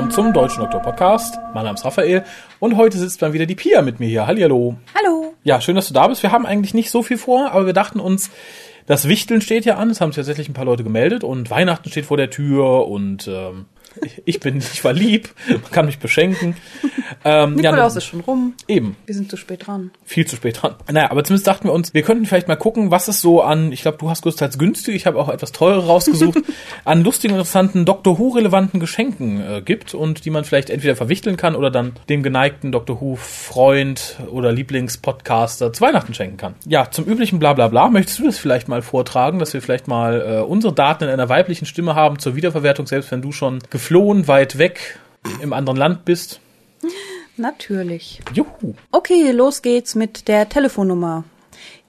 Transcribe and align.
Willkommen 0.00 0.14
zum 0.14 0.32
Deutschen 0.32 0.60
Doktor 0.62 0.80
Podcast. 0.80 1.38
Mein 1.52 1.64
Name 1.64 1.74
ist 1.74 1.84
Raphael 1.84 2.24
und 2.58 2.78
heute 2.78 2.96
sitzt 2.96 3.20
dann 3.20 3.34
wieder 3.34 3.44
die 3.44 3.54
Pia 3.54 3.82
mit 3.82 4.00
mir 4.00 4.08
hier. 4.08 4.26
Hallihallo. 4.26 4.76
Hallo. 4.94 5.34
Ja, 5.44 5.60
schön, 5.60 5.76
dass 5.76 5.88
du 5.88 5.92
da 5.92 6.08
bist. 6.08 6.22
Wir 6.22 6.32
haben 6.32 6.46
eigentlich 6.46 6.72
nicht 6.72 6.90
so 6.90 7.02
viel 7.02 7.18
vor, 7.18 7.50
aber 7.50 7.66
wir 7.66 7.74
dachten 7.74 8.00
uns, 8.00 8.30
das 8.86 9.08
Wichteln 9.08 9.42
steht 9.42 9.66
ja 9.66 9.76
an. 9.76 9.90
Es 9.90 10.00
haben 10.00 10.10
sich 10.10 10.16
tatsächlich 10.16 10.48
ein 10.48 10.54
paar 10.54 10.64
Leute 10.64 10.84
gemeldet 10.84 11.22
und 11.22 11.50
Weihnachten 11.50 11.90
steht 11.90 12.06
vor 12.06 12.16
der 12.16 12.30
Tür 12.30 12.88
und 12.88 13.28
ähm, 13.28 13.66
ich 14.24 14.40
bin, 14.40 14.58
ich 14.58 14.84
war 14.84 14.92
lieb, 14.92 15.30
man 15.48 15.70
kann 15.70 15.86
mich 15.86 15.98
beschenken. 15.98 16.56
Ähm, 17.24 17.54
Nikolaus 17.54 17.94
ja, 17.94 17.98
ist 17.98 18.04
schon 18.04 18.20
rum. 18.20 18.54
Eben. 18.68 18.96
Wir 19.06 19.14
sind 19.14 19.30
zu 19.30 19.36
spät 19.36 19.66
dran. 19.66 19.90
Viel 20.04 20.26
zu 20.26 20.36
spät 20.36 20.62
dran. 20.62 20.74
Naja, 20.90 21.10
aber 21.10 21.24
zumindest 21.24 21.46
dachten 21.46 21.68
wir 21.68 21.72
uns, 21.72 21.92
wir 21.92 22.02
könnten 22.02 22.24
vielleicht 22.26 22.48
mal 22.48 22.56
gucken, 22.56 22.90
was 22.90 23.08
es 23.08 23.20
so 23.20 23.42
an, 23.42 23.72
ich 23.72 23.82
glaube, 23.82 23.98
du 23.98 24.08
hast 24.08 24.22
größtenteils 24.22 24.58
günstig, 24.58 24.94
ich 24.94 25.06
habe 25.06 25.18
auch 25.18 25.28
etwas 25.28 25.52
teurer 25.52 25.84
rausgesucht, 25.84 26.38
an 26.84 27.02
lustigen, 27.02 27.34
interessanten, 27.34 27.84
Doctor 27.84 28.18
Who-relevanten 28.18 28.80
Geschenken 28.80 29.40
äh, 29.40 29.62
gibt 29.62 29.94
und 29.94 30.24
die 30.24 30.30
man 30.30 30.44
vielleicht 30.44 30.70
entweder 30.70 30.96
verwichteln 30.96 31.36
kann 31.36 31.54
oder 31.56 31.70
dann 31.70 31.92
dem 32.08 32.22
geneigten 32.22 32.72
Doctor 32.72 33.00
Who-Freund 33.00 34.18
oder 34.30 34.52
Lieblingspodcaster 34.52 35.72
zu 35.72 35.80
Weihnachten 35.82 36.14
schenken 36.14 36.36
kann. 36.36 36.54
Ja, 36.66 36.90
zum 36.90 37.04
üblichen 37.04 37.38
Blablabla, 37.38 37.88
möchtest 37.90 38.18
du 38.18 38.24
das 38.24 38.38
vielleicht 38.38 38.68
mal 38.68 38.82
vortragen, 38.82 39.38
dass 39.38 39.52
wir 39.52 39.60
vielleicht 39.60 39.88
mal 39.88 40.20
äh, 40.20 40.40
unsere 40.40 40.72
Daten 40.72 41.04
in 41.04 41.10
einer 41.10 41.28
weiblichen 41.28 41.66
Stimme 41.66 41.94
haben 41.94 42.18
zur 42.18 42.36
Wiederverwertung, 42.36 42.86
selbst 42.86 43.10
wenn 43.10 43.22
du 43.22 43.32
schon 43.32 43.58
geflohen, 43.80 44.28
weit 44.28 44.58
weg 44.58 44.98
im 45.40 45.54
anderen 45.54 45.78
Land 45.78 46.04
bist? 46.04 46.40
Natürlich. 47.38 48.20
Juhu. 48.34 48.74
Okay, 48.92 49.30
los 49.30 49.62
geht's 49.62 49.94
mit 49.94 50.28
der 50.28 50.50
Telefonnummer. 50.50 51.24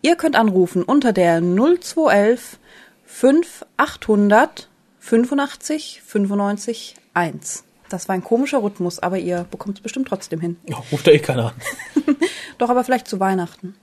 Ihr 0.01 0.15
könnt 0.15 0.37
anrufen 0.37 0.83
unter 0.83 1.11
der 1.11 1.41
0211 1.41 2.57
5800 3.05 4.69
85 4.99 6.01
95 6.05 6.95
1. 7.13 7.65
Das 7.89 8.07
war 8.07 8.15
ein 8.15 8.23
komischer 8.23 8.63
Rhythmus, 8.63 8.99
aber 8.99 9.17
ihr 9.17 9.45
bekommt 9.51 9.77
es 9.77 9.83
bestimmt 9.83 10.07
trotzdem 10.07 10.39
hin. 10.39 10.55
Ja, 10.69 10.77
ruft 10.93 11.07
da 11.07 11.11
eh 11.11 11.19
keiner 11.19 11.47
an. 11.47 12.05
Doch, 12.57 12.69
aber 12.69 12.85
vielleicht 12.85 13.09
zu 13.09 13.19
Weihnachten. 13.19 13.75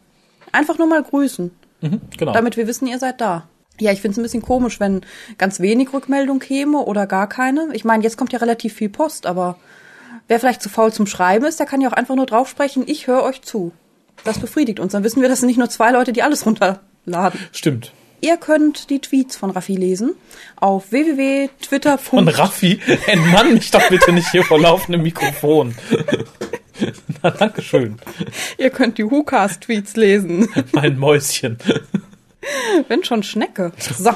Einfach 0.50 0.78
nur 0.78 0.86
mal 0.86 1.02
grüßen. 1.02 1.50
Mhm, 1.82 2.00
genau. 2.16 2.32
Damit 2.32 2.56
wir 2.56 2.66
wissen, 2.66 2.86
ihr 2.86 2.98
seid 2.98 3.20
da. 3.20 3.48
Ja, 3.80 3.92
ich 3.92 4.00
finde 4.00 4.12
es 4.12 4.18
ein 4.18 4.22
bisschen 4.22 4.42
komisch, 4.42 4.80
wenn 4.80 5.02
ganz 5.38 5.60
wenig 5.60 5.92
Rückmeldung 5.92 6.40
käme 6.40 6.78
oder 6.78 7.06
gar 7.06 7.28
keine. 7.28 7.68
Ich 7.72 7.84
meine, 7.84 8.02
jetzt 8.02 8.16
kommt 8.16 8.32
ja 8.32 8.38
relativ 8.38 8.74
viel 8.74 8.88
Post, 8.88 9.26
aber 9.26 9.58
wer 10.26 10.40
vielleicht 10.40 10.62
zu 10.62 10.68
faul 10.68 10.92
zum 10.92 11.06
Schreiben 11.06 11.44
ist, 11.44 11.60
der 11.60 11.66
kann 11.66 11.80
ja 11.80 11.88
auch 11.88 11.94
einfach 11.94 12.16
nur 12.16 12.26
draufsprechen, 12.26 12.84
ich 12.86 13.06
höre 13.06 13.22
euch 13.22 13.42
zu. 13.42 13.72
Das 14.24 14.38
befriedigt 14.38 14.80
uns. 14.80 14.92
Dann 14.92 15.04
wissen 15.04 15.22
wir, 15.22 15.28
das 15.28 15.40
sind 15.40 15.46
nicht 15.46 15.58
nur 15.58 15.70
zwei 15.70 15.92
Leute, 15.92 16.12
die 16.12 16.22
alles 16.22 16.44
runterladen. 16.44 17.40
Stimmt. 17.52 17.92
Ihr 18.20 18.36
könnt 18.36 18.90
die 18.90 18.98
Tweets 18.98 19.36
von 19.36 19.50
Raffi 19.50 19.76
lesen 19.76 20.14
auf 20.56 20.90
www.twitter. 20.90 21.98
Von 21.98 22.26
Raffi? 22.26 22.80
Entmann 23.06 23.54
mich 23.54 23.70
doch 23.70 23.88
bitte 23.88 24.12
nicht 24.12 24.30
hier 24.32 24.42
vor 24.42 24.60
laufendem 24.60 25.02
Mikrofon. 25.02 25.76
Na, 27.22 27.30
danke 27.30 27.62
schön. 27.62 27.98
Ihr 28.56 28.70
könnt 28.70 28.98
die 28.98 29.08
WhoCast-Tweets 29.08 29.96
lesen. 29.96 30.48
Mein 30.72 30.98
Mäuschen. 30.98 31.58
Wenn 32.88 33.04
schon 33.04 33.22
Schnecke. 33.22 33.72
So. 33.78 34.10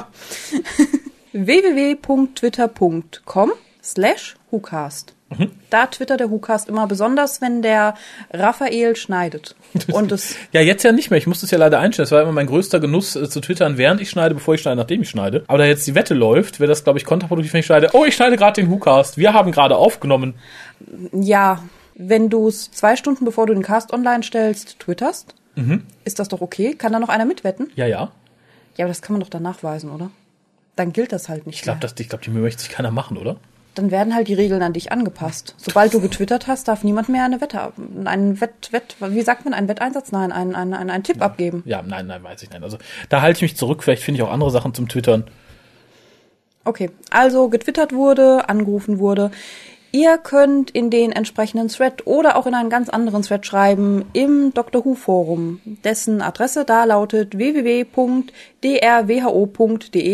www.twitter.com 1.33 3.51
slash 3.81 4.35
WhoCast. 4.51 5.13
Mhm. 5.37 5.51
Da 5.69 5.87
twittert 5.87 6.19
der 6.19 6.29
WhoCast 6.29 6.69
immer 6.69 6.87
besonders, 6.87 7.41
wenn 7.41 7.61
der 7.61 7.95
Raphael 8.31 8.95
schneidet. 8.95 9.55
Und 9.91 10.11
es 10.11 10.35
ja, 10.51 10.61
jetzt 10.61 10.83
ja 10.83 10.91
nicht 10.91 11.09
mehr. 11.09 11.17
Ich 11.17 11.27
musste 11.27 11.45
es 11.45 11.51
ja 11.51 11.57
leider 11.57 11.79
einstellen. 11.79 12.05
Das 12.05 12.11
war 12.11 12.21
immer 12.21 12.31
mein 12.31 12.47
größter 12.47 12.79
Genuss 12.79 13.15
äh, 13.15 13.29
zu 13.29 13.41
twittern, 13.41 13.77
während 13.77 14.01
ich 14.01 14.09
schneide, 14.09 14.35
bevor 14.35 14.53
ich 14.53 14.61
schneide, 14.61 14.77
nachdem 14.77 15.01
ich 15.01 15.09
schneide. 15.09 15.43
Aber 15.47 15.57
da 15.57 15.65
jetzt 15.65 15.87
die 15.87 15.95
Wette 15.95 16.13
läuft, 16.13 16.59
wäre 16.59 16.69
das, 16.69 16.83
glaube 16.83 16.99
ich, 16.99 17.05
kontraproduktiv, 17.05 17.53
wenn 17.53 17.61
ich 17.61 17.65
schneide. 17.65 17.89
Oh, 17.93 18.05
ich 18.05 18.15
schneide 18.15 18.37
gerade 18.37 18.61
den 18.61 18.69
WhoCast. 18.69 19.17
Wir 19.17 19.33
haben 19.33 19.51
gerade 19.51 19.75
aufgenommen. 19.75 20.35
Ja, 21.11 21.63
wenn 21.95 22.29
du 22.29 22.47
es 22.47 22.71
zwei 22.71 22.95
Stunden 22.95 23.25
bevor 23.25 23.47
du 23.47 23.53
den 23.53 23.63
Cast 23.63 23.93
online 23.93 24.23
stellst, 24.23 24.79
twitterst, 24.79 25.35
mhm. 25.55 25.83
ist 26.05 26.19
das 26.19 26.27
doch 26.27 26.41
okay? 26.41 26.75
Kann 26.75 26.91
da 26.91 26.99
noch 26.99 27.09
einer 27.09 27.25
mitwetten? 27.25 27.71
Ja, 27.75 27.85
ja. 27.85 28.11
Ja, 28.77 28.85
aber 28.85 28.89
das 28.89 29.01
kann 29.01 29.13
man 29.13 29.21
doch 29.21 29.29
dann 29.29 29.43
nachweisen, 29.43 29.91
oder? 29.91 30.09
Dann 30.75 30.93
gilt 30.93 31.11
das 31.11 31.29
halt 31.29 31.45
nicht. 31.45 31.57
Ich 31.57 31.61
glaube, 31.61 31.79
glaub, 31.79 32.21
die 32.21 32.29
Mühe 32.31 32.41
möchte 32.41 32.63
sich 32.63 32.71
keiner 32.71 32.91
machen, 32.91 33.17
oder? 33.17 33.37
Dann 33.75 33.89
werden 33.89 34.13
halt 34.13 34.27
die 34.27 34.33
Regeln 34.35 34.61
an 34.61 34.73
dich 34.73 34.91
angepasst. 34.91 35.55
Sobald 35.57 35.93
du 35.93 35.99
getwittert 35.99 36.45
hast, 36.47 36.67
darf 36.67 36.83
niemand 36.83 37.09
mehr 37.09 37.25
eine 37.25 37.41
Wette, 37.41 37.73
einen 38.05 38.39
Wett, 38.39 38.71
Wett, 38.71 38.95
wie 38.99 39.21
sagt 39.21 39.45
man, 39.45 39.53
einen 39.53 39.67
Wetteinsatz? 39.67 40.11
Nein, 40.11 40.31
einen, 40.31 40.53
einen, 40.53 40.73
einen, 40.73 40.89
einen 40.91 41.03
Tipp 41.03 41.17
ja. 41.17 41.23
abgeben. 41.23 41.63
Ja, 41.65 41.81
nein, 41.81 42.05
nein, 42.05 42.23
weiß 42.23 42.43
ich 42.43 42.51
nicht. 42.51 42.61
Also 42.61 42.77
da 43.09 43.21
halte 43.21 43.37
ich 43.37 43.41
mich 43.41 43.57
zurück. 43.57 43.83
Vielleicht 43.83 44.03
finde 44.03 44.19
ich 44.19 44.23
auch 44.23 44.31
andere 44.31 44.51
Sachen 44.51 44.75
zum 44.75 44.89
Twittern. 44.89 45.25
Okay, 46.65 46.91
also 47.09 47.49
getwittert 47.49 47.93
wurde, 47.93 48.47
angerufen 48.47 48.99
wurde. 48.99 49.31
Ihr 49.95 50.17
könnt 50.17 50.71
in 50.71 50.89
den 50.89 51.11
entsprechenden 51.11 51.67
Thread 51.67 52.07
oder 52.07 52.35
auch 52.35 52.47
in 52.47 52.55
einen 52.55 52.71
ganz 52.71 52.89
anderen 52.89 53.21
Thread 53.21 53.45
schreiben 53.45 54.05
im 54.13 54.51
Dr. 54.51 54.83
Who 54.83 54.95
Forum, 54.95 55.61
dessen 55.65 56.23
Adresse 56.23 56.65
da 56.65 56.85
lautet 56.85 57.37
www.drwho.de 57.37 57.93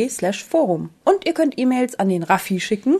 slash 0.09 0.43
Forum. 0.43 0.89
Und 1.05 1.25
ihr 1.25 1.33
könnt 1.33 1.57
E-Mails 1.57 1.97
an 1.97 2.09
den 2.09 2.23
Raffi 2.23 2.59
schicken 2.59 2.97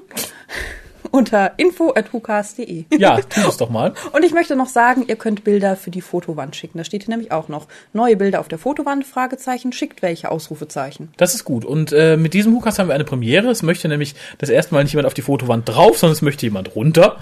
unter 1.12 1.54
info.hucast.de. 1.58 2.86
Ja, 2.98 3.20
tu 3.22 3.42
es 3.48 3.58
doch 3.58 3.70
mal. 3.70 3.94
Und 4.12 4.24
ich 4.24 4.34
möchte 4.34 4.56
noch 4.56 4.68
sagen, 4.68 5.06
ihr 5.08 5.16
könnt 5.16 5.44
Bilder 5.44 5.76
für 5.76 5.92
die 5.92 6.02
Fotowand 6.02 6.56
schicken. 6.56 6.78
Da 6.78 6.84
steht 6.84 7.04
hier 7.04 7.12
nämlich 7.12 7.32
auch 7.32 7.48
noch 7.48 7.68
neue 7.94 8.16
Bilder 8.16 8.40
auf 8.40 8.48
der 8.48 8.58
Fotowand, 8.58 9.06
Fragezeichen, 9.06 9.74
schickt 9.74 10.02
welche 10.02 10.32
Ausrufezeichen. 10.32 11.14
Das 11.18 11.36
ist 11.36 11.44
gut. 11.44 11.66
Und 11.66 11.92
äh, 11.92 12.18
mit 12.18 12.34
diesem 12.34 12.54
Hucast 12.54 12.80
haben 12.80 12.88
wir 12.88 12.96
eine 12.96 13.04
Premiere. 13.06 13.50
Es 13.50 13.64
möchte 13.64 13.88
nämlich 13.88 14.16
das 14.38 14.50
erste 14.50 14.74
Mal 14.74 14.84
nicht 14.84 14.94
jemand 14.94 15.08
auf 15.08 15.14
die 15.14 15.22
Fotowand 15.22 15.68
drauf, 15.68 15.98
sondern 15.98 16.14
es 16.14 16.22
möchte 16.22 16.46
jemand 16.46 16.76
runter. 16.76 17.18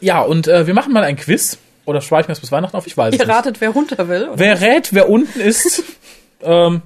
Ja, 0.00 0.20
und 0.20 0.48
äh, 0.48 0.66
wir 0.66 0.74
machen 0.74 0.92
mal 0.92 1.04
ein 1.04 1.16
Quiz. 1.16 1.58
Oder 1.86 2.00
spare 2.00 2.22
ich 2.22 2.28
mir 2.28 2.32
das 2.32 2.40
bis 2.40 2.52
Weihnachten 2.52 2.76
auf? 2.76 2.86
Ich 2.86 2.96
weiß 2.96 3.12
ihr 3.12 3.12
es 3.14 3.18
nicht. 3.18 3.28
Ihr 3.28 3.34
ratet, 3.34 3.60
wer 3.60 3.70
runter 3.70 4.08
will? 4.08 4.24
Oder? 4.24 4.38
Wer 4.38 4.60
rät, 4.60 4.94
wer 4.94 5.08
unten 5.08 5.40
ist. 5.40 5.82
ähm, 6.42 6.82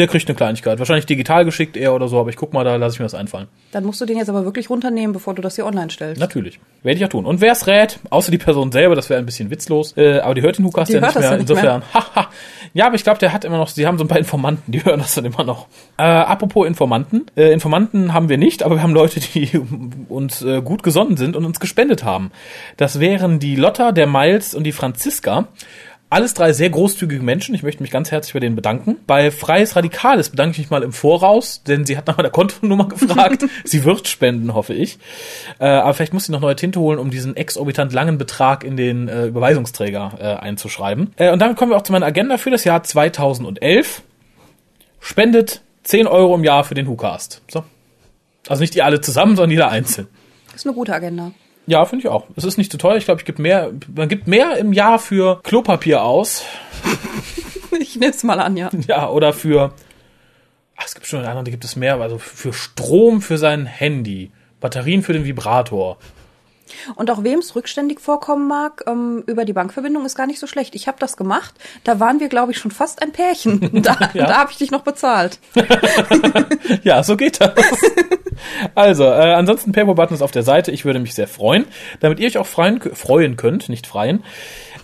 der 0.00 0.08
kriegt 0.08 0.26
eine 0.28 0.34
Kleinigkeit. 0.34 0.78
Wahrscheinlich 0.78 1.04
digital 1.04 1.44
geschickt 1.44 1.76
eher 1.76 1.94
oder 1.94 2.08
so, 2.08 2.18
aber 2.18 2.30
ich 2.30 2.36
guck 2.36 2.54
mal, 2.54 2.64
da 2.64 2.76
lasse 2.76 2.94
ich 2.94 3.00
mir 3.00 3.04
das 3.04 3.14
einfallen. 3.14 3.48
Dann 3.70 3.84
musst 3.84 4.00
du 4.00 4.06
den 4.06 4.16
jetzt 4.16 4.30
aber 4.30 4.44
wirklich 4.46 4.70
runternehmen, 4.70 5.12
bevor 5.12 5.34
du 5.34 5.42
das 5.42 5.56
hier 5.56 5.66
online 5.66 5.90
stellst. 5.90 6.18
Natürlich. 6.18 6.58
Werde 6.82 6.94
ich 6.94 7.00
ja 7.02 7.08
tun. 7.08 7.26
Und 7.26 7.42
wer 7.42 7.52
es 7.52 7.66
rät, 7.66 8.00
außer 8.08 8.32
die 8.32 8.38
Person 8.38 8.72
selber, 8.72 8.96
das 8.96 9.10
wäre 9.10 9.20
ein 9.20 9.26
bisschen 9.26 9.50
witzlos, 9.50 9.94
äh, 9.98 10.20
aber 10.20 10.34
die 10.34 10.40
hört 10.40 10.56
den 10.56 10.64
Hukas 10.64 10.88
ja 10.88 11.00
nicht 11.00 11.14
mehr. 11.14 11.22
Ja 11.22 11.30
nicht 11.32 11.40
Insofern, 11.42 11.82
haha. 11.94 12.30
ja, 12.72 12.86
aber 12.86 12.94
ich 12.94 13.04
glaube, 13.04 13.18
der 13.18 13.34
hat 13.34 13.44
immer 13.44 13.58
noch, 13.58 13.68
sie 13.68 13.86
haben 13.86 13.98
so 13.98 14.04
ein 14.04 14.08
paar 14.08 14.18
Informanten, 14.18 14.72
die 14.72 14.82
hören 14.82 15.00
das 15.00 15.14
dann 15.14 15.26
immer 15.26 15.44
noch. 15.44 15.66
Äh, 15.98 16.02
apropos 16.02 16.66
Informanten. 16.66 17.26
Äh, 17.36 17.52
Informanten 17.52 18.14
haben 18.14 18.30
wir 18.30 18.38
nicht, 18.38 18.62
aber 18.62 18.76
wir 18.76 18.82
haben 18.82 18.94
Leute, 18.94 19.20
die 19.20 19.50
uns 20.08 20.40
äh, 20.42 20.62
gut 20.62 20.82
gesonnen 20.82 21.18
sind 21.18 21.36
und 21.36 21.44
uns 21.44 21.60
gespendet 21.60 22.04
haben. 22.04 22.30
Das 22.78 23.00
wären 23.00 23.38
die 23.38 23.54
Lotta, 23.54 23.92
der 23.92 24.06
Miles 24.06 24.54
und 24.54 24.64
die 24.64 24.72
Franziska. 24.72 25.48
Alles 26.12 26.34
drei 26.34 26.52
sehr 26.52 26.70
großzügige 26.70 27.22
Menschen. 27.22 27.54
Ich 27.54 27.62
möchte 27.62 27.84
mich 27.84 27.92
ganz 27.92 28.10
herzlich 28.10 28.34
bei 28.34 28.40
denen 28.40 28.56
bedanken. 28.56 28.96
Bei 29.06 29.30
Freies 29.30 29.76
Radikales 29.76 30.30
bedanke 30.30 30.50
ich 30.50 30.58
mich 30.58 30.70
mal 30.70 30.82
im 30.82 30.92
Voraus, 30.92 31.62
denn 31.62 31.86
sie 31.86 31.96
hat 31.96 32.08
nach 32.08 32.16
meiner 32.16 32.30
Kontonummer 32.30 32.88
gefragt. 32.88 33.46
sie 33.64 33.84
wird 33.84 34.08
spenden, 34.08 34.52
hoffe 34.52 34.74
ich. 34.74 34.98
Äh, 35.60 35.66
aber 35.66 35.94
vielleicht 35.94 36.12
muss 36.12 36.24
sie 36.24 36.32
noch 36.32 36.40
neue 36.40 36.56
Tinte 36.56 36.80
holen, 36.80 36.98
um 36.98 37.12
diesen 37.12 37.36
exorbitant 37.36 37.92
langen 37.92 38.18
Betrag 38.18 38.64
in 38.64 38.76
den 38.76 39.06
äh, 39.06 39.26
Überweisungsträger 39.26 40.18
äh, 40.20 40.24
einzuschreiben. 40.44 41.14
Äh, 41.16 41.30
und 41.30 41.38
damit 41.38 41.56
kommen 41.56 41.70
wir 41.70 41.76
auch 41.76 41.82
zu 41.82 41.92
meiner 41.92 42.06
Agenda 42.06 42.38
für 42.38 42.50
das 42.50 42.64
Jahr 42.64 42.82
2011. 42.82 44.02
Spendet 44.98 45.62
10 45.84 46.08
Euro 46.08 46.34
im 46.34 46.42
Jahr 46.42 46.64
für 46.64 46.74
den 46.74 46.88
WhoCast. 46.88 47.40
So. 47.48 47.62
Also 48.48 48.62
nicht 48.62 48.74
die 48.74 48.82
alle 48.82 49.00
zusammen, 49.00 49.36
sondern 49.36 49.52
jeder 49.52 49.70
einzeln. 49.70 50.08
Das 50.46 50.56
ist 50.56 50.66
eine 50.66 50.74
gute 50.74 50.92
Agenda. 50.92 51.30
Ja, 51.66 51.84
finde 51.84 52.04
ich 52.04 52.08
auch. 52.08 52.26
Es 52.36 52.44
ist 52.44 52.58
nicht 52.58 52.72
zu 52.72 52.78
teuer. 52.78 52.96
Ich 52.96 53.04
glaube, 53.04 53.20
ich 53.20 53.24
gibt 53.24 53.38
mehr, 53.38 53.70
man 53.94 54.08
gibt 54.08 54.26
mehr 54.26 54.56
im 54.56 54.72
Jahr 54.72 54.98
für 54.98 55.40
Klopapier 55.42 56.02
aus. 56.02 56.44
ich 57.80 57.96
nehme 57.96 58.12
es 58.12 58.24
mal 58.24 58.40
an, 58.40 58.56
ja. 58.56 58.70
Ja, 58.86 59.08
oder 59.08 59.32
für, 59.32 59.72
ach, 60.76 60.86
es 60.86 60.94
gibt 60.94 61.06
schon 61.06 61.24
andere, 61.24 61.44
die 61.44 61.50
gibt 61.50 61.64
es 61.64 61.76
mehr, 61.76 62.00
also 62.00 62.18
für 62.18 62.52
Strom 62.52 63.22
für 63.22 63.38
sein 63.38 63.66
Handy, 63.66 64.30
Batterien 64.60 65.02
für 65.02 65.12
den 65.12 65.24
Vibrator. 65.24 65.98
Und 66.96 67.10
auch 67.10 67.24
wem 67.24 67.40
es 67.40 67.54
rückständig 67.54 68.00
vorkommen 68.00 68.48
mag, 68.48 68.84
ähm, 68.86 69.22
über 69.26 69.44
die 69.44 69.52
Bankverbindung 69.52 70.04
ist 70.04 70.16
gar 70.16 70.26
nicht 70.26 70.38
so 70.38 70.46
schlecht. 70.46 70.74
Ich 70.74 70.88
habe 70.88 70.98
das 70.98 71.16
gemacht. 71.16 71.54
Da 71.84 72.00
waren 72.00 72.20
wir, 72.20 72.28
glaube 72.28 72.52
ich, 72.52 72.58
schon 72.58 72.70
fast 72.70 73.02
ein 73.02 73.12
Pärchen. 73.12 73.70
Da, 73.80 74.10
ja. 74.12 74.26
da 74.26 74.38
habe 74.40 74.50
ich 74.50 74.58
dich 74.58 74.70
noch 74.70 74.82
bezahlt. 74.82 75.38
ja, 76.82 77.02
so 77.02 77.16
geht 77.16 77.40
das. 77.40 77.54
Also, 78.74 79.04
äh, 79.04 79.32
ansonsten 79.34 79.72
Paypal-Button 79.72 80.14
ist 80.14 80.22
auf 80.22 80.32
der 80.32 80.42
Seite. 80.42 80.70
Ich 80.70 80.84
würde 80.84 80.98
mich 80.98 81.14
sehr 81.14 81.28
freuen. 81.28 81.64
Damit 82.00 82.20
ihr 82.20 82.26
euch 82.26 82.36
auch 82.36 82.46
freuen, 82.46 82.80
freuen 82.80 83.36
könnt, 83.36 83.68
nicht 83.68 83.86
freien, 83.86 84.22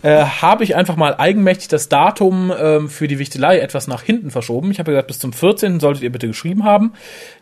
äh, 0.07 0.25
habe 0.25 0.63
ich 0.63 0.77
einfach 0.77 0.97
mal 0.97 1.17
eigenmächtig 1.17 1.69
das 1.69 1.89
Datum 1.89 2.53
ähm, 2.57 2.89
für 2.89 3.09
die 3.09 3.19
Wichtelei 3.19 3.59
etwas 3.59 3.89
nach 3.89 4.03
hinten 4.03 4.31
verschoben. 4.31 4.71
Ich 4.71 4.79
habe 4.79 4.93
gesagt, 4.93 5.09
bis 5.09 5.19
zum 5.19 5.33
14. 5.33 5.81
solltet 5.81 6.05
ihr 6.05 6.13
bitte 6.13 6.29
geschrieben 6.29 6.65
haben. 6.65 6.93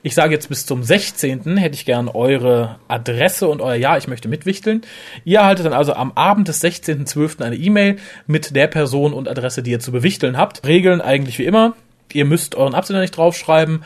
Ich 0.03 0.15
sage 0.15 0.33
jetzt 0.33 0.49
bis 0.49 0.65
zum 0.65 0.83
16. 0.83 1.57
hätte 1.59 1.75
ich 1.75 1.85
gern 1.85 2.09
eure 2.09 2.77
Adresse 2.89 3.49
und 3.49 3.61
euer 3.61 3.75
Ja, 3.75 3.99
ich 3.99 4.09
möchte 4.09 4.29
mitwichteln. 4.29 4.83
Ihr 5.25 5.41
erhaltet 5.41 5.67
dann 5.67 5.75
also 5.75 5.93
am 5.93 6.13
Abend 6.15 6.49
des 6.49 6.63
16.12. 6.63 7.43
eine 7.43 7.57
E-Mail 7.57 7.97
mit 8.27 8.57
der 8.57 8.67
Person 8.67 9.13
und 9.13 9.29
Adresse, 9.29 9.63
die 9.63 9.73
ihr 9.73 9.81
zu 9.81 9.93
bewichteln 9.93 10.39
habt. 10.39 10.67
Regeln 10.67 11.01
eigentlich 11.01 11.39
wie 11.39 11.45
immer 11.45 11.75
Ihr 12.13 12.25
müsst 12.25 12.55
euren 12.55 12.75
Absender 12.75 13.01
nicht 13.01 13.17
draufschreiben. 13.17 13.85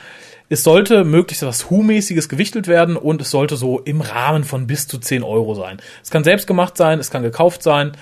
Es 0.50 0.64
sollte 0.64 1.04
möglichst 1.04 1.42
etwas 1.42 1.69
Hu-mäßiges 1.70 2.28
gewichtelt 2.28 2.69
werden 2.69 2.96
und 2.96 3.20
es 3.20 3.30
sollte 3.30 3.56
so 3.56 3.80
im 3.80 4.00
Rahmen 4.00 4.44
von 4.44 4.66
bis 4.66 4.86
zu 4.86 4.98
10 4.98 5.22
Euro 5.22 5.54
sein. 5.54 5.78
Es 6.02 6.10
kann 6.10 6.25
selbst 6.25 6.46
gemacht 6.46 6.76
sein, 6.76 6.98
es 6.98 7.10
kann 7.10 7.22
gekauft 7.22 7.62
sein, 7.62 7.92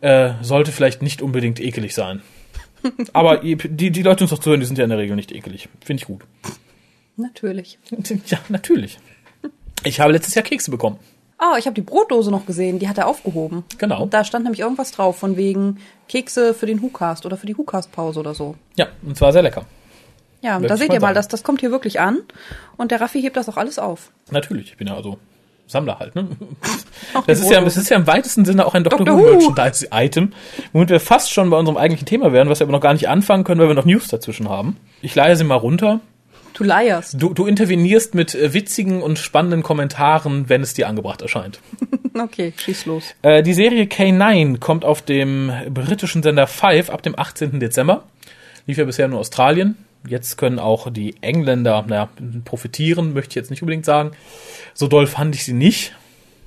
äh, 0.00 0.32
sollte 0.42 0.72
vielleicht 0.72 1.02
nicht 1.02 1.22
unbedingt 1.22 1.60
ekelig 1.60 1.94
sein. 1.94 2.22
Aber 3.12 3.38
die, 3.42 3.56
die 3.56 4.02
Leute, 4.02 4.18
die 4.18 4.24
uns 4.24 4.30
doch 4.30 4.38
zuhören, 4.38 4.60
die 4.60 4.66
sind 4.66 4.78
ja 4.78 4.84
in 4.84 4.90
der 4.90 4.98
Regel 4.98 5.16
nicht 5.16 5.32
ekelig. 5.32 5.68
Finde 5.84 6.00
ich 6.02 6.06
gut. 6.06 6.22
Natürlich. 7.16 7.78
Ja, 8.26 8.38
natürlich. 8.48 8.98
Ich 9.84 10.00
habe 10.00 10.12
letztes 10.12 10.34
Jahr 10.34 10.44
Kekse 10.44 10.70
bekommen. 10.70 10.98
Oh, 11.38 11.56
ich 11.58 11.66
habe 11.66 11.74
die 11.74 11.82
Brotdose 11.82 12.30
noch 12.30 12.46
gesehen, 12.46 12.78
die 12.78 12.88
hat 12.88 12.96
er 12.96 13.06
aufgehoben. 13.06 13.64
Genau. 13.78 14.02
Und 14.02 14.14
da 14.14 14.24
stand 14.24 14.44
nämlich 14.44 14.60
irgendwas 14.60 14.92
drauf, 14.92 15.18
von 15.18 15.36
wegen 15.36 15.78
Kekse 16.08 16.54
für 16.54 16.66
den 16.66 16.80
WhoCast 16.80 17.26
oder 17.26 17.36
für 17.36 17.46
die 17.46 17.58
WhoCast-Pause 17.58 18.20
oder 18.20 18.34
so. 18.34 18.54
Ja, 18.76 18.88
und 19.02 19.16
zwar 19.16 19.32
sehr 19.32 19.42
lecker. 19.42 19.66
Ja, 20.42 20.58
und 20.58 20.68
da 20.68 20.76
seht 20.76 20.92
ihr 20.92 21.00
mal, 21.00 21.14
das, 21.14 21.28
das 21.28 21.42
kommt 21.42 21.60
hier 21.60 21.70
wirklich 21.70 22.00
an. 22.00 22.18
Und 22.76 22.90
der 22.90 23.00
Raffi 23.00 23.20
hebt 23.20 23.36
das 23.36 23.48
auch 23.48 23.56
alles 23.56 23.78
auf. 23.78 24.10
Natürlich, 24.30 24.72
ich 24.72 24.76
bin 24.76 24.86
ja 24.86 24.94
also 24.94 25.18
Sammler 25.66 25.98
halt, 25.98 26.14
ne? 26.14 26.28
Das 27.26 27.40
ist, 27.40 27.50
ja, 27.50 27.60
das 27.60 27.76
ist 27.76 27.90
ja 27.90 27.96
im 27.96 28.06
weitesten 28.06 28.44
Sinne 28.44 28.66
auch 28.66 28.74
ein 28.74 28.82
Doctor, 28.82 29.04
Doctor 29.04 29.18
Who 29.18 29.36
Merchandise-Item, 29.36 30.32
womit 30.72 30.90
wir 30.90 31.00
fast 31.00 31.32
schon 31.32 31.48
bei 31.50 31.56
unserem 31.56 31.76
eigentlichen 31.76 32.06
Thema 32.06 32.32
wären, 32.32 32.48
was 32.48 32.60
wir 32.60 32.64
aber 32.64 32.72
noch 32.72 32.80
gar 32.80 32.92
nicht 32.92 33.08
anfangen 33.08 33.44
können, 33.44 33.60
weil 33.60 33.68
wir 33.68 33.74
noch 33.74 33.84
News 33.84 34.08
dazwischen 34.08 34.48
haben. 34.48 34.76
Ich 35.00 35.14
leihe 35.14 35.36
sie 35.36 35.44
mal 35.44 35.56
runter. 35.56 36.00
Du 36.54 36.62
leierst. 36.62 37.20
Du, 37.20 37.34
du 37.34 37.46
intervenierst 37.46 38.14
mit 38.14 38.34
äh, 38.34 38.54
witzigen 38.54 39.02
und 39.02 39.18
spannenden 39.18 39.62
Kommentaren, 39.62 40.48
wenn 40.48 40.62
es 40.62 40.72
dir 40.72 40.88
angebracht 40.88 41.20
erscheint. 41.20 41.60
okay, 42.18 42.52
schieß 42.56 42.86
los. 42.86 43.14
Äh, 43.22 43.42
die 43.42 43.54
Serie 43.54 43.84
K9 43.84 44.60
kommt 44.60 44.84
auf 44.84 45.02
dem 45.02 45.52
britischen 45.68 46.22
Sender 46.22 46.46
5 46.46 46.90
ab 46.90 47.02
dem 47.02 47.18
18. 47.18 47.58
Dezember. 47.58 48.04
Lief 48.66 48.78
ja 48.78 48.84
bisher 48.84 49.08
nur 49.08 49.18
Australien. 49.18 49.76
Jetzt 50.06 50.36
können 50.36 50.58
auch 50.58 50.90
die 50.92 51.16
Engländer, 51.22 51.84
naja, 51.86 52.10
profitieren, 52.44 53.14
möchte 53.14 53.30
ich 53.30 53.34
jetzt 53.36 53.50
nicht 53.50 53.62
unbedingt 53.62 53.86
sagen. 53.86 54.12
So 54.74 54.86
doll 54.86 55.06
fand 55.06 55.34
ich 55.34 55.44
sie 55.44 55.54
nicht. 55.54 55.94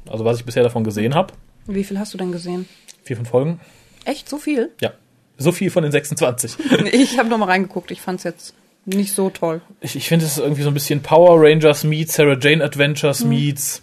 Also 0.07 0.25
was 0.25 0.39
ich 0.39 0.45
bisher 0.45 0.63
davon 0.63 0.83
gesehen 0.83 1.15
habe. 1.15 1.33
Wie 1.65 1.83
viel 1.83 1.99
hast 1.99 2.13
du 2.13 2.17
denn 2.17 2.31
gesehen? 2.31 2.67
Vier, 3.03 3.17
fünf 3.17 3.29
Folgen. 3.29 3.59
Echt? 4.05 4.29
So 4.29 4.37
viel? 4.37 4.71
Ja. 4.79 4.93
So 5.37 5.51
viel 5.51 5.69
von 5.69 5.83
den 5.83 5.91
26. 5.91 6.55
ich 6.91 7.19
habe 7.19 7.29
noch 7.29 7.37
mal 7.37 7.45
reingeguckt. 7.45 7.91
Ich 7.91 8.01
fand's 8.01 8.23
jetzt 8.23 8.53
nicht 8.85 9.13
so 9.13 9.29
toll. 9.29 9.61
Ich, 9.81 9.95
ich 9.95 10.07
finde, 10.07 10.25
es 10.25 10.31
ist 10.31 10.37
irgendwie 10.37 10.63
so 10.63 10.69
ein 10.69 10.73
bisschen 10.73 11.01
Power 11.01 11.41
Rangers 11.41 11.83
meets 11.83 12.15
Sarah 12.15 12.37
Jane 12.39 12.63
Adventures 12.63 13.21
hm. 13.21 13.29
meets. 13.29 13.81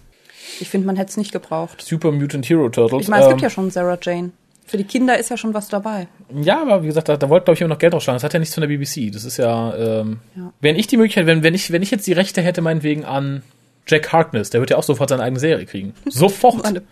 Ich 0.61 0.69
finde, 0.69 0.87
man 0.87 0.97
hätte 0.97 1.11
es 1.11 1.17
nicht 1.17 1.33
gebraucht. 1.33 1.83
Super 1.83 2.13
Mutant 2.13 2.49
Hero 2.49 2.69
Turtles. 2.69 3.03
Ich 3.03 3.09
meine, 3.09 3.23
es 3.23 3.27
ähm, 3.27 3.37
gibt 3.37 3.43
ja 3.43 3.51
schon 3.51 3.71
Sarah 3.71 3.99
Jane. 4.01 4.33
Für 4.67 4.79
die 4.79 4.85
Kinder 4.85 5.19
ist 5.19 5.31
ja 5.31 5.37
schon 5.37 5.53
was 5.53 5.69
dabei. 5.69 6.09
Ja, 6.35 6.63
aber 6.63 6.83
wie 6.83 6.87
gesagt, 6.87 7.09
da, 7.09 7.17
da 7.17 7.29
wollte, 7.29 7.45
glaube 7.45 7.57
ich, 7.57 7.61
immer 7.61 7.69
noch 7.69 7.79
Geld 7.79 7.93
draufschlagen. 7.93 8.17
Das 8.17 8.25
hat 8.25 8.33
ja 8.33 8.39
nichts 8.39 8.55
von 8.55 8.63
der 8.63 8.69
BBC. 8.69 9.13
Das 9.13 9.25
ist 9.25 9.37
ja, 9.37 9.75
ähm, 9.77 10.21
ja. 10.35 10.53
wenn 10.61 10.77
ich 10.77 10.87
die 10.87 10.97
Möglichkeit, 10.97 11.27
wenn, 11.27 11.43
wenn 11.43 11.55
ich, 11.55 11.71
wenn 11.71 11.83
ich 11.83 11.91
jetzt 11.91 12.07
die 12.07 12.13
Rechte 12.13 12.41
hätte, 12.41 12.63
meinetwegen 12.63 13.05
an 13.05 13.43
Jack 13.87 14.13
Harkness, 14.13 14.51
der 14.51 14.61
wird 14.61 14.71
ja 14.71 14.79
auch 14.79 14.83
sofort 14.83 15.11
seine 15.11 15.23
eigene 15.23 15.39
Serie 15.39 15.67
kriegen. 15.67 15.95
Sofort. 16.09 16.83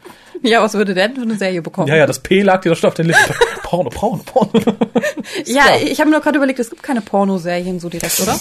ja, 0.42 0.62
was 0.62 0.74
würde 0.74 0.92
der 0.92 1.08
denn 1.08 1.16
für 1.16 1.22
eine 1.22 1.36
Serie 1.36 1.62
bekommen? 1.62 1.88
Ja, 1.88 1.96
ja, 1.96 2.06
das 2.06 2.18
P 2.18 2.42
lag 2.42 2.60
dir 2.60 2.70
doch 2.70 2.76
schon 2.76 2.88
auf 2.88 2.94
den 2.94 3.06
Lippen. 3.06 3.34
Porno, 3.62 3.88
Porno, 3.88 4.22
Porno. 4.24 4.76
ja, 5.46 5.64
ich 5.82 5.98
habe 6.00 6.10
nur 6.10 6.20
gerade 6.20 6.36
überlegt, 6.36 6.58
es 6.58 6.68
gibt 6.68 6.82
keine 6.82 7.00
Pornoserien 7.00 7.80
so 7.80 7.88
direkt, 7.88 8.20
oder? 8.20 8.38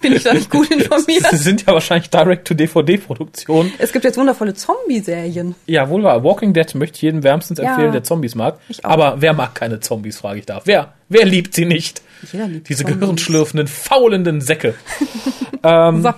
Bin 0.00 0.12
ich 0.12 0.22
da 0.24 0.34
nicht 0.34 0.50
gut 0.50 0.70
informiert? 0.72 1.24
Das 1.30 1.40
sind 1.42 1.66
ja 1.66 1.72
wahrscheinlich 1.72 2.10
Direct-to-DVD-Produktionen. 2.10 3.72
Es 3.78 3.92
gibt 3.92 4.04
jetzt 4.04 4.16
wundervolle 4.18 4.54
Zombie-Serien. 4.54 5.54
Ja, 5.66 5.88
wohl 5.88 6.02
wahr. 6.02 6.22
Walking 6.24 6.52
Dead 6.52 6.74
möchte 6.74 6.96
ich 6.96 7.02
jedem 7.02 7.22
wärmstens 7.22 7.58
empfehlen, 7.58 7.86
ja, 7.88 7.92
der 7.92 8.02
Zombies 8.04 8.34
mag. 8.34 8.58
Aber 8.82 9.20
wer 9.20 9.32
mag 9.32 9.54
keine 9.54 9.80
Zombies, 9.80 10.18
frage 10.18 10.40
ich 10.40 10.46
da. 10.46 10.60
Wer? 10.64 10.94
Wer 11.08 11.24
liebt 11.26 11.54
sie 11.54 11.64
nicht? 11.64 12.02
Jeder 12.32 12.46
liebt 12.48 12.68
Diese 12.68 12.82
Zombies. 12.84 13.00
gehirnschlürfenden, 13.00 13.66
faulenden 13.68 14.40
Säcke. 14.40 14.74
ähm, 15.62 16.02
so. 16.02 16.12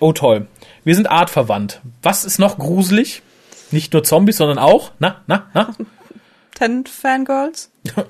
Oh 0.00 0.12
toll. 0.12 0.46
Wir 0.84 0.94
sind 0.94 1.10
artverwandt. 1.10 1.80
Was 2.02 2.24
ist 2.24 2.38
noch 2.38 2.58
gruselig? 2.58 3.22
Nicht 3.70 3.92
nur 3.92 4.02
Zombies, 4.04 4.36
sondern 4.36 4.58
auch, 4.58 4.92
na, 4.98 5.22
na, 5.26 5.46
na? 5.54 5.74
Ten 6.54 6.84
Fangirls? 6.86 7.70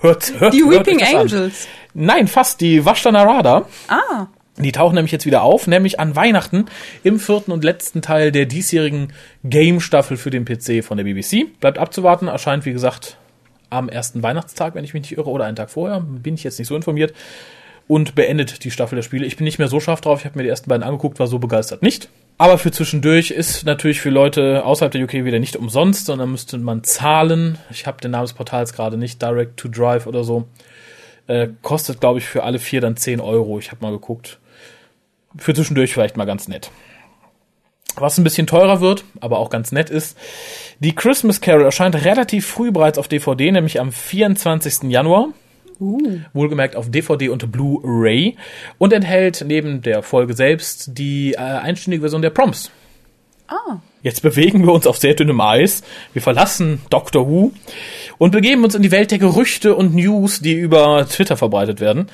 hört, 0.00 0.32
hört, 0.38 0.54
Die 0.54 0.62
Weeping 0.62 1.02
Angels. 1.02 1.66
An. 1.66 2.06
Nein, 2.06 2.28
fast. 2.28 2.60
Die 2.60 2.84
Vashtanarada. 2.84 3.66
Ah. 3.88 4.26
Die 4.58 4.72
tauchen 4.72 4.94
nämlich 4.94 5.12
jetzt 5.12 5.26
wieder 5.26 5.42
auf, 5.42 5.66
nämlich 5.66 6.00
an 6.00 6.16
Weihnachten 6.16 6.66
im 7.02 7.18
vierten 7.18 7.50
und 7.50 7.64
letzten 7.64 8.02
Teil 8.02 8.30
der 8.30 8.46
diesjährigen 8.46 9.12
Game-Staffel 9.44 10.16
für 10.16 10.30
den 10.30 10.44
PC 10.44 10.84
von 10.84 10.98
der 10.98 11.04
BBC. 11.04 11.46
Bleibt 11.60 11.78
abzuwarten, 11.78 12.28
erscheint 12.28 12.66
wie 12.66 12.72
gesagt 12.72 13.16
am 13.70 13.88
ersten 13.88 14.22
Weihnachtstag, 14.22 14.74
wenn 14.74 14.84
ich 14.84 14.92
mich 14.92 15.02
nicht 15.02 15.16
irre, 15.16 15.30
oder 15.30 15.44
einen 15.44 15.56
Tag 15.56 15.70
vorher. 15.70 16.00
Bin 16.00 16.34
ich 16.34 16.44
jetzt 16.44 16.58
nicht 16.58 16.68
so 16.68 16.76
informiert. 16.76 17.14
Und 17.86 18.14
beendet 18.14 18.62
die 18.64 18.70
Staffel 18.70 18.96
der 18.96 19.02
Spiele. 19.02 19.26
Ich 19.26 19.36
bin 19.36 19.44
nicht 19.44 19.58
mehr 19.58 19.68
so 19.68 19.80
scharf 19.80 20.00
drauf. 20.00 20.20
Ich 20.20 20.24
habe 20.24 20.38
mir 20.38 20.44
die 20.44 20.48
ersten 20.48 20.68
beiden 20.68 20.84
angeguckt, 20.84 21.18
war 21.18 21.26
so 21.26 21.38
begeistert 21.38 21.82
nicht. 21.82 22.08
Aber 22.40 22.56
für 22.56 22.70
zwischendurch 22.70 23.32
ist 23.32 23.66
natürlich 23.66 24.00
für 24.00 24.08
Leute 24.08 24.64
außerhalb 24.64 24.90
der 24.90 25.04
UK 25.04 25.12
wieder 25.26 25.38
nicht 25.38 25.56
umsonst, 25.56 26.06
sondern 26.06 26.30
müsste 26.30 26.56
man 26.56 26.82
zahlen. 26.82 27.58
Ich 27.70 27.86
habe 27.86 28.00
den 28.00 28.12
Namen 28.12 28.24
des 28.24 28.32
Portals 28.32 28.72
gerade 28.72 28.96
nicht, 28.96 29.20
Direct 29.20 29.58
to 29.58 29.68
Drive 29.68 30.06
oder 30.06 30.24
so. 30.24 30.46
Äh, 31.26 31.48
kostet, 31.60 32.00
glaube 32.00 32.18
ich, 32.18 32.24
für 32.24 32.42
alle 32.42 32.58
vier 32.58 32.80
dann 32.80 32.96
10 32.96 33.20
Euro. 33.20 33.58
Ich 33.58 33.70
habe 33.70 33.82
mal 33.82 33.92
geguckt. 33.92 34.38
Für 35.36 35.52
zwischendurch 35.52 35.92
vielleicht 35.92 36.16
mal 36.16 36.24
ganz 36.24 36.48
nett. 36.48 36.70
Was 37.96 38.16
ein 38.16 38.24
bisschen 38.24 38.46
teurer 38.46 38.80
wird, 38.80 39.04
aber 39.20 39.38
auch 39.38 39.50
ganz 39.50 39.70
nett 39.70 39.90
ist, 39.90 40.16
die 40.78 40.94
Christmas 40.94 41.42
Carol 41.42 41.66
erscheint 41.66 41.94
relativ 41.94 42.46
früh 42.46 42.70
bereits 42.70 42.96
auf 42.96 43.06
DVD, 43.06 43.52
nämlich 43.52 43.80
am 43.80 43.92
24. 43.92 44.84
Januar. 44.84 45.28
Uh. 45.80 46.18
Wohlgemerkt 46.34 46.76
auf 46.76 46.90
DVD 46.90 47.30
und 47.30 47.50
Blu-ray 47.50 48.36
und 48.76 48.92
enthält 48.92 49.42
neben 49.46 49.80
der 49.80 50.02
Folge 50.02 50.34
selbst 50.34 50.98
die 50.98 51.32
äh, 51.32 51.38
einstündige 51.38 52.02
Version 52.02 52.20
der 52.20 52.30
Prompts. 52.30 52.70
Ah. 53.48 53.78
Jetzt 54.02 54.22
bewegen 54.22 54.64
wir 54.64 54.72
uns 54.72 54.86
auf 54.86 54.98
sehr 54.98 55.14
dünnem 55.14 55.40
Eis. 55.40 55.82
Wir 56.12 56.22
verlassen 56.22 56.80
Doctor 56.90 57.28
Who 57.28 57.52
und 58.18 58.30
begeben 58.30 58.62
uns 58.62 58.74
in 58.74 58.82
die 58.82 58.90
Welt 58.90 59.10
der 59.10 59.18
Gerüchte 59.18 59.74
und 59.74 59.94
News, 59.94 60.40
die 60.40 60.52
über 60.52 61.06
Twitter 61.08 61.36
verbreitet 61.36 61.80
werden. 61.80 62.08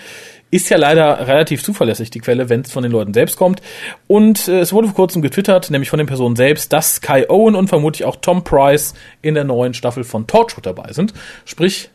Ist 0.52 0.69
ja 0.69 0.78
leider 0.78 1.26
relativ 1.26 1.62
zuverlässig, 1.62 2.10
die 2.10 2.20
Quelle, 2.20 2.48
wenn 2.48 2.60
es 2.60 2.70
von 2.70 2.84
den 2.84 2.92
Leuten 2.92 3.12
selbst 3.12 3.36
kommt. 3.36 3.62
Und 4.06 4.46
äh, 4.46 4.60
es 4.60 4.72
wurde 4.72 4.86
vor 4.86 4.94
kurzem 4.94 5.22
getwittert, 5.22 5.70
nämlich 5.70 5.91
von 5.91 5.98
den 5.98 6.06
Personen 6.06 6.36
selbst, 6.36 6.72
dass 6.72 7.00
Kai 7.00 7.29
Owen 7.29 7.56
und 7.56 7.67
vermutlich 7.67 8.05
auch 8.05 8.17
Tom 8.17 8.44
Price 8.44 8.94
in 9.22 9.34
der 9.34 9.44
neuen 9.44 9.74
Staffel 9.74 10.05
von 10.05 10.29
Torchwood 10.29 10.67
dabei 10.67 10.93
sind. 10.93 11.14
Sprich, 11.44 11.91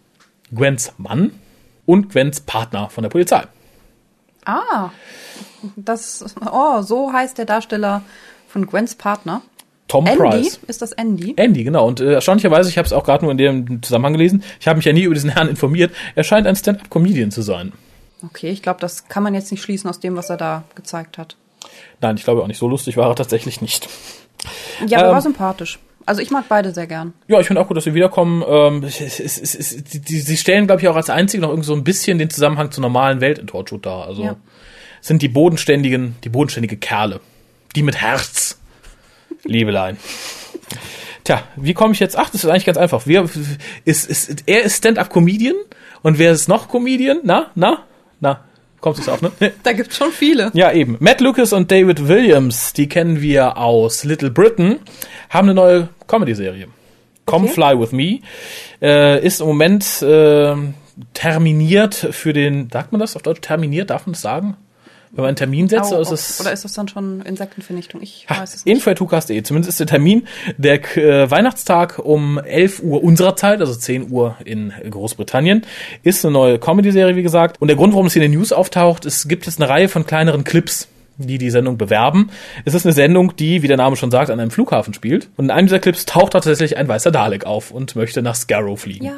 Gwens 0.53 0.93
Mann 0.97 1.31
und 1.85 2.09
Gwens 2.09 2.41
Partner 2.41 2.89
von 2.89 3.03
der 3.03 3.09
Polizei. 3.09 3.43
Ah, 4.45 4.89
das, 5.75 6.35
oh, 6.51 6.81
so 6.81 7.13
heißt 7.13 7.37
der 7.37 7.45
Darsteller 7.45 8.03
von 8.47 8.65
Gwens 8.65 8.95
Partner. 8.95 9.41
Tom 9.87 10.07
Andy? 10.07 10.17
Price. 10.17 10.59
Ist 10.67 10.81
das 10.81 10.93
Andy? 10.93 11.33
Andy, 11.35 11.63
genau. 11.63 11.85
Und 11.85 11.99
äh, 11.99 12.13
erstaunlicherweise, 12.13 12.69
ich 12.69 12.77
habe 12.77 12.85
es 12.85 12.93
auch 12.93 13.03
gerade 13.03 13.25
nur 13.25 13.31
in 13.31 13.37
dem 13.37 13.83
Zusammenhang 13.83 14.13
gelesen, 14.13 14.43
ich 14.59 14.67
habe 14.67 14.77
mich 14.77 14.85
ja 14.85 14.93
nie 14.93 15.03
über 15.03 15.13
diesen 15.13 15.31
Herrn 15.31 15.49
informiert, 15.49 15.91
er 16.15 16.23
scheint 16.23 16.47
ein 16.47 16.55
Stand-up-Comedian 16.55 17.31
zu 17.31 17.41
sein. 17.41 17.73
Okay, 18.23 18.49
ich 18.51 18.61
glaube, 18.61 18.79
das 18.79 19.07
kann 19.09 19.23
man 19.23 19.33
jetzt 19.33 19.51
nicht 19.51 19.61
schließen 19.61 19.89
aus 19.89 19.99
dem, 19.99 20.15
was 20.15 20.29
er 20.29 20.37
da 20.37 20.63
gezeigt 20.75 21.17
hat. 21.17 21.35
Nein, 21.99 22.17
ich 22.17 22.23
glaube 22.23 22.41
auch 22.41 22.47
nicht. 22.47 22.57
So 22.57 22.67
lustig 22.67 22.97
war 22.97 23.09
er 23.09 23.15
tatsächlich 23.15 23.61
nicht. 23.61 23.89
Ja, 24.87 24.99
aber 24.99 25.09
ähm, 25.09 25.13
war 25.13 25.21
sympathisch. 25.21 25.79
Also 26.05 26.21
ich 26.21 26.31
mag 26.31 26.45
beide 26.49 26.73
sehr 26.73 26.87
gern. 26.87 27.13
Ja, 27.27 27.39
ich 27.39 27.47
finde 27.47 27.61
auch 27.61 27.67
gut, 27.67 27.77
dass 27.77 27.83
sie 27.83 27.93
wiederkommen. 27.93 28.43
Ähm, 28.47 28.83
es, 28.83 28.99
es, 28.99 29.19
es, 29.19 29.83
die, 29.83 30.19
sie 30.19 30.37
stellen, 30.37 30.67
glaube 30.67 30.81
ich, 30.81 30.87
auch 30.87 30.95
als 30.95 31.09
einzige 31.09 31.41
noch 31.41 31.49
irgendwie 31.49 31.67
so 31.67 31.75
ein 31.75 31.83
bisschen 31.83 32.17
den 32.17 32.29
Zusammenhang 32.29 32.71
zur 32.71 32.81
normalen 32.81 33.21
Welt 33.21 33.39
in 33.39 33.47
Torchwood 33.47 33.85
dar. 33.85 34.07
Also 34.07 34.23
ja. 34.23 34.35
sind 35.01 35.21
die 35.21 35.27
bodenständigen, 35.27 36.15
die 36.23 36.29
bodenständige 36.29 36.77
Kerle. 36.77 37.19
Die 37.75 37.83
mit 37.83 38.01
Herz. 38.01 38.59
Liebelein. 39.43 39.97
Tja, 41.23 41.43
wie 41.55 41.73
komme 41.73 41.93
ich 41.93 41.99
jetzt? 41.99 42.17
Ach, 42.17 42.29
das 42.29 42.43
ist 42.43 42.49
eigentlich 42.49 42.65
ganz 42.65 42.77
einfach. 42.77 43.05
Wir, 43.05 43.27
ist, 43.85 44.09
ist, 44.09 44.43
er 44.47 44.63
ist 44.63 44.77
Stand-up-Comedian 44.77 45.55
und 46.01 46.17
wer 46.17 46.31
ist 46.31 46.47
noch 46.47 46.67
Comedian? 46.67 47.19
Na, 47.23 47.51
na, 47.55 47.85
na, 48.19 48.43
kommt 48.81 48.99
es 48.99 49.07
auf, 49.07 49.21
ne? 49.21 49.31
Da 49.63 49.73
gibt's 49.73 49.95
schon 49.95 50.11
viele. 50.11 50.51
Ja, 50.53 50.71
eben. 50.71 50.97
Matt 50.99 51.21
Lucas 51.21 51.53
und 51.53 51.71
David 51.71 52.07
Williams, 52.07 52.73
die 52.73 52.89
kennen 52.89 53.21
wir 53.21 53.57
aus 53.57 54.03
Little 54.03 54.31
Britain, 54.31 54.79
haben 55.29 55.47
eine 55.47 55.53
neue 55.53 55.89
Comedy-Serie. 56.07 56.67
Come 57.25 57.45
okay. 57.45 57.53
Fly 57.53 57.79
With 57.79 57.91
Me. 57.91 58.19
Äh, 58.81 59.25
ist 59.25 59.39
im 59.39 59.47
Moment 59.47 60.01
äh, 60.01 60.55
terminiert 61.13 61.95
für 61.95 62.33
den, 62.33 62.69
sagt 62.71 62.91
man 62.91 62.99
das 62.99 63.15
auf 63.15 63.21
Deutsch? 63.21 63.41
Terminiert, 63.41 63.89
darf 63.89 64.05
man 64.05 64.13
das 64.13 64.21
sagen? 64.21 64.57
Wenn 65.13 65.23
man 65.23 65.29
einen 65.29 65.35
Termin 65.35 65.67
setzt, 65.67 65.91
oh, 65.91 65.99
ist 65.99 66.11
es. 66.11 66.39
Oder 66.39 66.53
ist 66.53 66.63
das 66.63 66.71
dann 66.73 66.87
schon 66.87 67.21
Insektenvernichtung? 67.21 68.01
Ich 68.01 68.27
ha, 68.29 68.41
weiß 68.41 68.55
es 68.55 68.65
nicht. 68.65 68.73
Info.tucast.de. 68.73 69.43
Zumindest 69.43 69.69
ist 69.71 69.79
der 69.81 69.87
Termin 69.87 70.25
der 70.57 70.97
äh, 70.97 71.29
Weihnachtstag 71.29 71.99
um 71.99 72.37
11 72.37 72.81
Uhr 72.81 73.03
unserer 73.03 73.35
Zeit, 73.35 73.59
also 73.59 73.75
10 73.75 74.09
Uhr 74.09 74.37
in 74.45 74.71
Großbritannien. 74.89 75.65
Ist 76.03 76.23
eine 76.23 76.31
neue 76.31 76.59
Comedy-Serie, 76.59 77.17
wie 77.17 77.23
gesagt. 77.23 77.61
Und 77.61 77.67
der 77.67 77.75
Grund, 77.75 77.91
warum 77.93 78.05
es 78.05 78.13
hier 78.13 78.23
in 78.23 78.31
den 78.31 78.39
News 78.39 78.53
auftaucht, 78.53 79.05
es 79.05 79.27
gibt 79.27 79.45
jetzt 79.45 79.61
eine 79.61 79.69
Reihe 79.69 79.89
von 79.89 80.05
kleineren 80.05 80.43
Clips 80.43 80.87
die 81.17 81.37
die 81.37 81.51
Sendung 81.51 81.77
bewerben. 81.77 82.31
Es 82.65 82.73
ist 82.73 82.83
eine 82.83 82.93
Sendung, 82.93 83.35
die, 83.35 83.61
wie 83.61 83.67
der 83.67 83.77
Name 83.77 83.95
schon 83.95 84.09
sagt, 84.09 84.31
an 84.31 84.39
einem 84.39 84.49
Flughafen 84.49 84.95
spielt. 84.95 85.29
Und 85.37 85.45
in 85.45 85.51
einem 85.51 85.67
dieser 85.67 85.77
Clips 85.77 86.05
taucht 86.05 86.33
tatsächlich 86.33 86.77
ein 86.77 86.87
weißer 86.87 87.11
Dalek 87.11 87.45
auf 87.45 87.69
und 87.69 87.95
möchte 87.95 88.23
nach 88.23 88.33
Scarrow 88.33 88.79
fliegen. 88.79 89.05
Ja. 89.05 89.13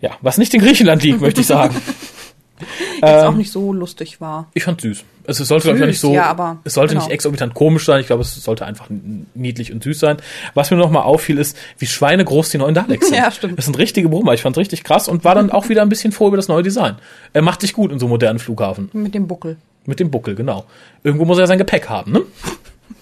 Ja, 0.00 0.16
was 0.22 0.38
nicht 0.38 0.52
in 0.54 0.62
Griechenland 0.62 1.02
liegt, 1.02 1.20
möchte 1.20 1.42
ich 1.42 1.46
sagen. 1.46 1.76
Jetzt 2.60 3.02
ähm, 3.02 3.26
auch 3.26 3.34
nicht 3.34 3.52
so 3.52 3.72
lustig 3.72 4.20
war. 4.20 4.48
Ich 4.54 4.64
fand 4.64 4.80
süß. 4.80 5.04
Also 5.26 5.42
es 5.42 5.48
sollte, 5.48 5.68
glaube 5.68 5.78
ich, 5.80 5.86
nicht 5.86 6.00
so. 6.00 6.12
Ja, 6.12 6.26
aber, 6.26 6.58
es 6.64 6.74
sollte 6.74 6.94
genau. 6.94 7.04
nicht 7.04 7.12
exorbitant 7.12 7.54
komisch 7.54 7.84
sein. 7.84 8.00
Ich 8.00 8.06
glaube, 8.06 8.22
es 8.22 8.34
sollte 8.34 8.66
einfach 8.66 8.86
niedlich 9.34 9.72
und 9.72 9.82
süß 9.82 9.98
sein. 9.98 10.16
Was 10.54 10.70
mir 10.70 10.76
noch 10.76 10.90
mal 10.90 11.02
auffiel, 11.02 11.38
ist, 11.38 11.56
wie 11.78 11.86
schweinegroß 11.86 12.50
die 12.50 12.58
neuen 12.58 12.74
Daleks 12.74 13.08
sind. 13.08 13.16
ja, 13.18 13.30
stimmt. 13.30 13.58
Das 13.58 13.66
sind 13.66 13.78
richtige 13.78 14.08
Brummer. 14.08 14.34
Ich 14.34 14.42
fand 14.42 14.56
es 14.56 14.60
richtig 14.60 14.82
krass 14.84 15.08
und 15.08 15.24
war 15.24 15.34
dann 15.34 15.50
auch 15.50 15.68
wieder 15.68 15.82
ein 15.82 15.88
bisschen 15.88 16.12
froh 16.12 16.28
über 16.28 16.36
das 16.36 16.48
neue 16.48 16.62
Design. 16.62 16.96
Er 17.32 17.42
macht 17.42 17.60
sich 17.60 17.72
gut 17.72 17.92
in 17.92 17.98
so 17.98 18.08
modernen 18.08 18.38
Flughafen. 18.38 18.90
Mit 18.92 19.14
dem 19.14 19.26
Buckel. 19.28 19.56
Mit 19.86 20.00
dem 20.00 20.10
Buckel, 20.10 20.34
genau. 20.34 20.64
Irgendwo 21.04 21.24
muss 21.24 21.38
er 21.38 21.46
sein 21.46 21.58
Gepäck 21.58 21.88
haben, 21.88 22.12
ne? 22.12 22.22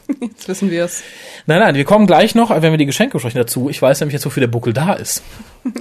Jetzt 0.21 0.49
wissen 0.49 0.71
wir 0.71 0.85
es. 0.85 1.03
Nein, 1.47 1.61
nein, 1.61 1.75
wir 1.75 1.85
kommen 1.85 2.07
gleich 2.07 2.35
noch, 2.35 2.51
wenn 2.51 2.73
wir 2.73 2.79
die 2.79 2.87
Geschenke 2.87 3.15
besprechen, 3.15 3.39
dazu. 3.39 3.69
Ich 3.69 3.81
weiß 3.81 4.01
nämlich 4.01 4.15
jetzt, 4.15 4.27
wofür 4.27 4.41
der 4.41 4.49
Buckel 4.49 4.73
da 4.73 4.95
ist. 4.95 5.23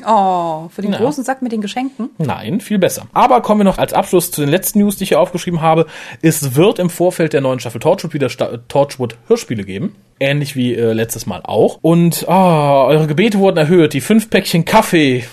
Oh, 0.05 0.67
für 0.69 0.81
den 0.81 0.91
ja. 0.91 0.97
großen 0.97 1.23
Sack 1.23 1.41
mit 1.41 1.53
den 1.53 1.61
Geschenken? 1.61 2.09
Nein, 2.17 2.59
viel 2.59 2.77
besser. 2.77 3.07
Aber 3.13 3.41
kommen 3.41 3.61
wir 3.61 3.65
noch 3.65 3.77
als 3.77 3.93
Abschluss 3.93 4.31
zu 4.31 4.41
den 4.41 4.49
letzten 4.49 4.79
News, 4.79 4.97
die 4.97 5.03
ich 5.03 5.09
hier 5.09 5.19
aufgeschrieben 5.19 5.61
habe. 5.61 5.85
Es 6.21 6.55
wird 6.55 6.79
im 6.79 6.89
Vorfeld 6.89 7.31
der 7.31 7.39
neuen 7.39 7.59
Staffel 7.61 7.79
Torchwood 7.79 8.13
wieder 8.13 8.27
Sta 8.27 8.57
Torchwood 8.67 9.15
Hörspiele 9.27 9.63
geben. 9.63 9.95
Ähnlich 10.19 10.57
wie 10.57 10.75
äh, 10.75 10.91
letztes 10.91 11.25
Mal 11.25 11.41
auch. 11.43 11.79
Und 11.81 12.25
oh, 12.27 12.31
eure 12.31 13.07
Gebete 13.07 13.39
wurden 13.39 13.57
erhöht. 13.57 13.93
Die 13.93 14.01
fünf 14.01 14.29
Päckchen 14.29 14.65
Kaffee. 14.65 15.23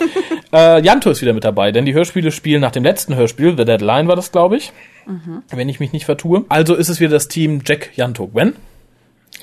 äh, 0.52 0.82
Janto 0.82 1.10
ist 1.10 1.22
wieder 1.22 1.32
mit 1.32 1.44
dabei, 1.44 1.72
denn 1.72 1.84
die 1.84 1.94
Hörspiele 1.94 2.30
spielen 2.30 2.60
nach 2.60 2.70
dem 2.70 2.84
letzten 2.84 3.14
Hörspiel, 3.14 3.56
The 3.56 3.64
Deadline 3.64 4.08
war 4.08 4.16
das, 4.16 4.32
glaube 4.32 4.56
ich. 4.56 4.72
Mhm. 5.06 5.42
Wenn 5.50 5.68
ich 5.68 5.80
mich 5.80 5.92
nicht 5.92 6.04
vertue. 6.04 6.44
Also 6.48 6.74
ist 6.74 6.88
es 6.88 7.00
wieder 7.00 7.10
das 7.10 7.28
Team 7.28 7.62
Jack, 7.64 7.90
Janto, 7.96 8.28
Gwen. 8.28 8.54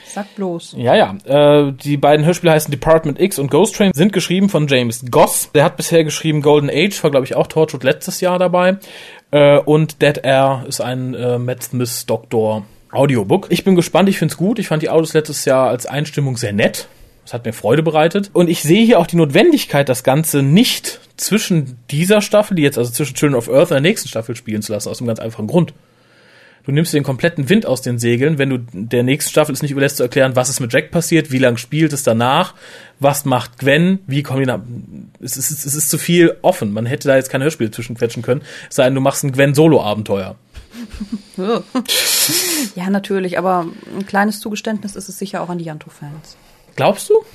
Sag 0.06 0.34
bloß. 0.36 0.76
Ja, 0.78 0.96
ja. 0.96 1.16
Äh, 1.26 1.74
die 1.74 1.98
beiden 1.98 2.26
Hörspiele 2.26 2.54
heißen 2.54 2.72
Department 2.72 3.20
X 3.20 3.38
und 3.38 3.52
Ghost 3.52 3.76
Train, 3.76 3.92
sind 3.94 4.12
geschrieben 4.12 4.50
von 4.50 4.68
James 4.68 5.06
Goss. 5.12 5.52
Der 5.54 5.64
hat 5.64 5.78
bisher 5.78 6.04
geschrieben 6.04 6.42
Golden 6.42 6.70
Age, 6.70 7.04
war 7.04 7.12
glaube 7.12 7.26
ich 7.26 7.36
auch 7.36 7.48
Torchwood 7.48 7.84
letztes 7.84 8.20
Jahr 8.20 8.40
dabei. 8.40 8.78
Äh, 9.32 9.60
und 9.60 10.02
Dead 10.02 10.20
Air 10.24 10.66
ist 10.68 10.82
ein 10.82 11.14
äh, 11.14 11.38
Matt 11.38 11.64
Smith 11.64 12.06
Doktor 12.08 12.66
Audiobook. 12.92 13.48
Ich 13.50 13.64
bin 13.64 13.76
gespannt, 13.76 14.10
ich 14.10 14.18
find's 14.18 14.38
gut. 14.38 14.58
Ich 14.58 14.68
fand 14.68 14.82
die 14.82 14.90
Autos 14.90 15.14
letztes 15.14 15.46
Jahr 15.46 15.70
als 15.70 15.86
Einstimmung 15.86 16.38
sehr 16.38 16.54
nett. 16.54 16.88
Das 17.30 17.36
hat 17.36 17.46
mir 17.46 17.54
Freude 17.54 17.84
bereitet. 17.84 18.32
Und 18.34 18.50
ich 18.50 18.64
sehe 18.64 18.84
hier 18.84 18.98
auch 18.98 19.06
die 19.06 19.16
Notwendigkeit, 19.16 19.88
das 19.88 20.04
Ganze 20.04 20.42
nicht 20.42 21.00
zwischen 21.16 21.78
dieser 21.92 22.24
Staffel, 22.24 22.56
die 22.56 22.64
jetzt 22.64 22.80
also 22.80 22.92
zwischen 22.92 23.14
Children 23.14 23.38
of 23.38 23.50
Earth 23.50 23.70
und 23.70 23.76
der 23.76 23.82
nächsten 23.82 24.10
Staffel 24.10 24.36
spielen 24.36 24.64
zu 24.64 24.72
lassen, 24.72 24.90
aus 24.90 25.00
einem 25.00 25.10
ganz 25.10 25.20
einfachen 25.20 25.46
Grund. 25.46 25.76
Du 26.66 26.72
nimmst 26.72 26.92
den 26.92 27.04
kompletten 27.04 27.48
Wind 27.48 27.68
aus 27.68 27.84
den 27.84 28.00
Segeln, 28.00 28.40
wenn 28.40 28.50
du 28.50 28.58
der 28.74 29.04
nächsten 29.04 29.30
Staffel 29.30 29.54
es 29.54 29.62
nicht 29.62 29.70
überlässt 29.70 29.98
zu 29.98 30.04
erklären, 30.04 30.36
was 30.36 30.50
ist 30.50 30.60
mit 30.60 30.74
Jack 30.74 30.90
passiert, 30.90 31.32
wie 31.32 31.38
lang 31.38 31.58
spielt 31.58 31.94
es 31.94 32.02
danach, 32.02 32.56
was 33.00 33.26
macht 33.26 33.60
Gwen, 33.60 34.00
wie 34.08 34.24
kommen 34.24 34.40
die 34.40 34.48
nach. 34.48 34.62
Es 35.22 35.38
ist, 35.38 35.52
es 35.52 35.76
ist 35.76 35.92
zu 35.92 36.00
viel 36.00 36.36
offen. 36.42 36.74
Man 36.74 36.88
hätte 36.88 37.10
da 37.10 37.16
jetzt 37.16 37.30
keine 37.30 37.44
Hörspiele 37.44 37.70
zwischenquetschen 37.70 38.24
können, 38.24 38.42
es 38.72 38.78
sei 38.78 38.86
denn, 38.86 38.96
du 38.96 39.02
machst 39.02 39.24
ein 39.24 39.34
Gwen-Solo-Abenteuer. 39.34 40.36
ja, 42.76 42.90
natürlich, 42.90 43.38
aber 43.38 43.68
ein 43.96 44.08
kleines 44.08 44.40
Zugeständnis 44.40 44.96
ist 44.96 45.10
es 45.10 45.20
sicher 45.20 45.44
auch 45.44 45.50
an 45.50 45.60
die 45.60 45.66
Janto-Fans. 45.66 46.38
Glaubst 46.80 47.10
du? 47.10 47.26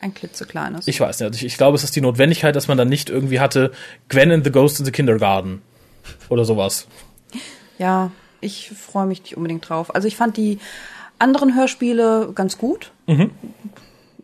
Ein 0.00 0.14
klitzekleines. 0.14 0.88
Ich 0.88 1.00
weiß 1.00 1.20
nicht. 1.20 1.34
Ich, 1.34 1.44
ich 1.44 1.56
glaube, 1.58 1.76
es 1.76 1.84
ist 1.84 1.94
die 1.96 2.00
Notwendigkeit, 2.00 2.56
dass 2.56 2.66
man 2.66 2.78
dann 2.78 2.88
nicht 2.88 3.10
irgendwie 3.10 3.40
hatte, 3.40 3.72
Gwen 4.08 4.30
in 4.30 4.42
the 4.42 4.50
Ghost 4.50 4.78
in 4.78 4.86
the 4.86 4.90
Kindergarten. 4.90 5.60
Oder 6.30 6.46
sowas. 6.46 6.86
Ja, 7.76 8.10
ich 8.40 8.70
freue 8.70 9.04
mich 9.04 9.22
nicht 9.22 9.36
unbedingt 9.36 9.68
drauf. 9.68 9.94
Also 9.94 10.08
ich 10.08 10.16
fand 10.16 10.38
die 10.38 10.60
anderen 11.18 11.54
Hörspiele 11.54 12.32
ganz 12.34 12.56
gut. 12.56 12.90
Mhm. 13.06 13.32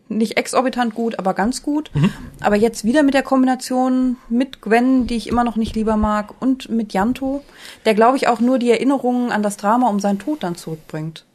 Nicht 0.09 0.37
exorbitant 0.37 0.95
gut, 0.95 1.19
aber 1.19 1.35
ganz 1.35 1.61
gut. 1.61 1.91
Mhm. 1.93 2.11
Aber 2.39 2.55
jetzt 2.55 2.83
wieder 2.83 3.03
mit 3.03 3.13
der 3.13 3.21
Kombination 3.21 4.17
mit 4.27 4.59
Gwen, 4.59 5.05
die 5.05 5.17
ich 5.17 5.27
immer 5.27 5.43
noch 5.43 5.55
nicht 5.55 5.75
lieber 5.75 5.97
mag, 5.97 6.41
und 6.41 6.69
mit 6.69 6.93
Janto, 6.93 7.43
der, 7.85 7.93
glaube 7.93 8.17
ich, 8.17 8.27
auch 8.27 8.39
nur 8.39 8.57
die 8.57 8.71
Erinnerungen 8.71 9.31
an 9.31 9.43
das 9.43 9.55
Drama 9.55 9.87
um 9.89 9.99
seinen 9.99 10.17
Tod 10.17 10.41
dann 10.41 10.55
zurückbringt. 10.55 11.25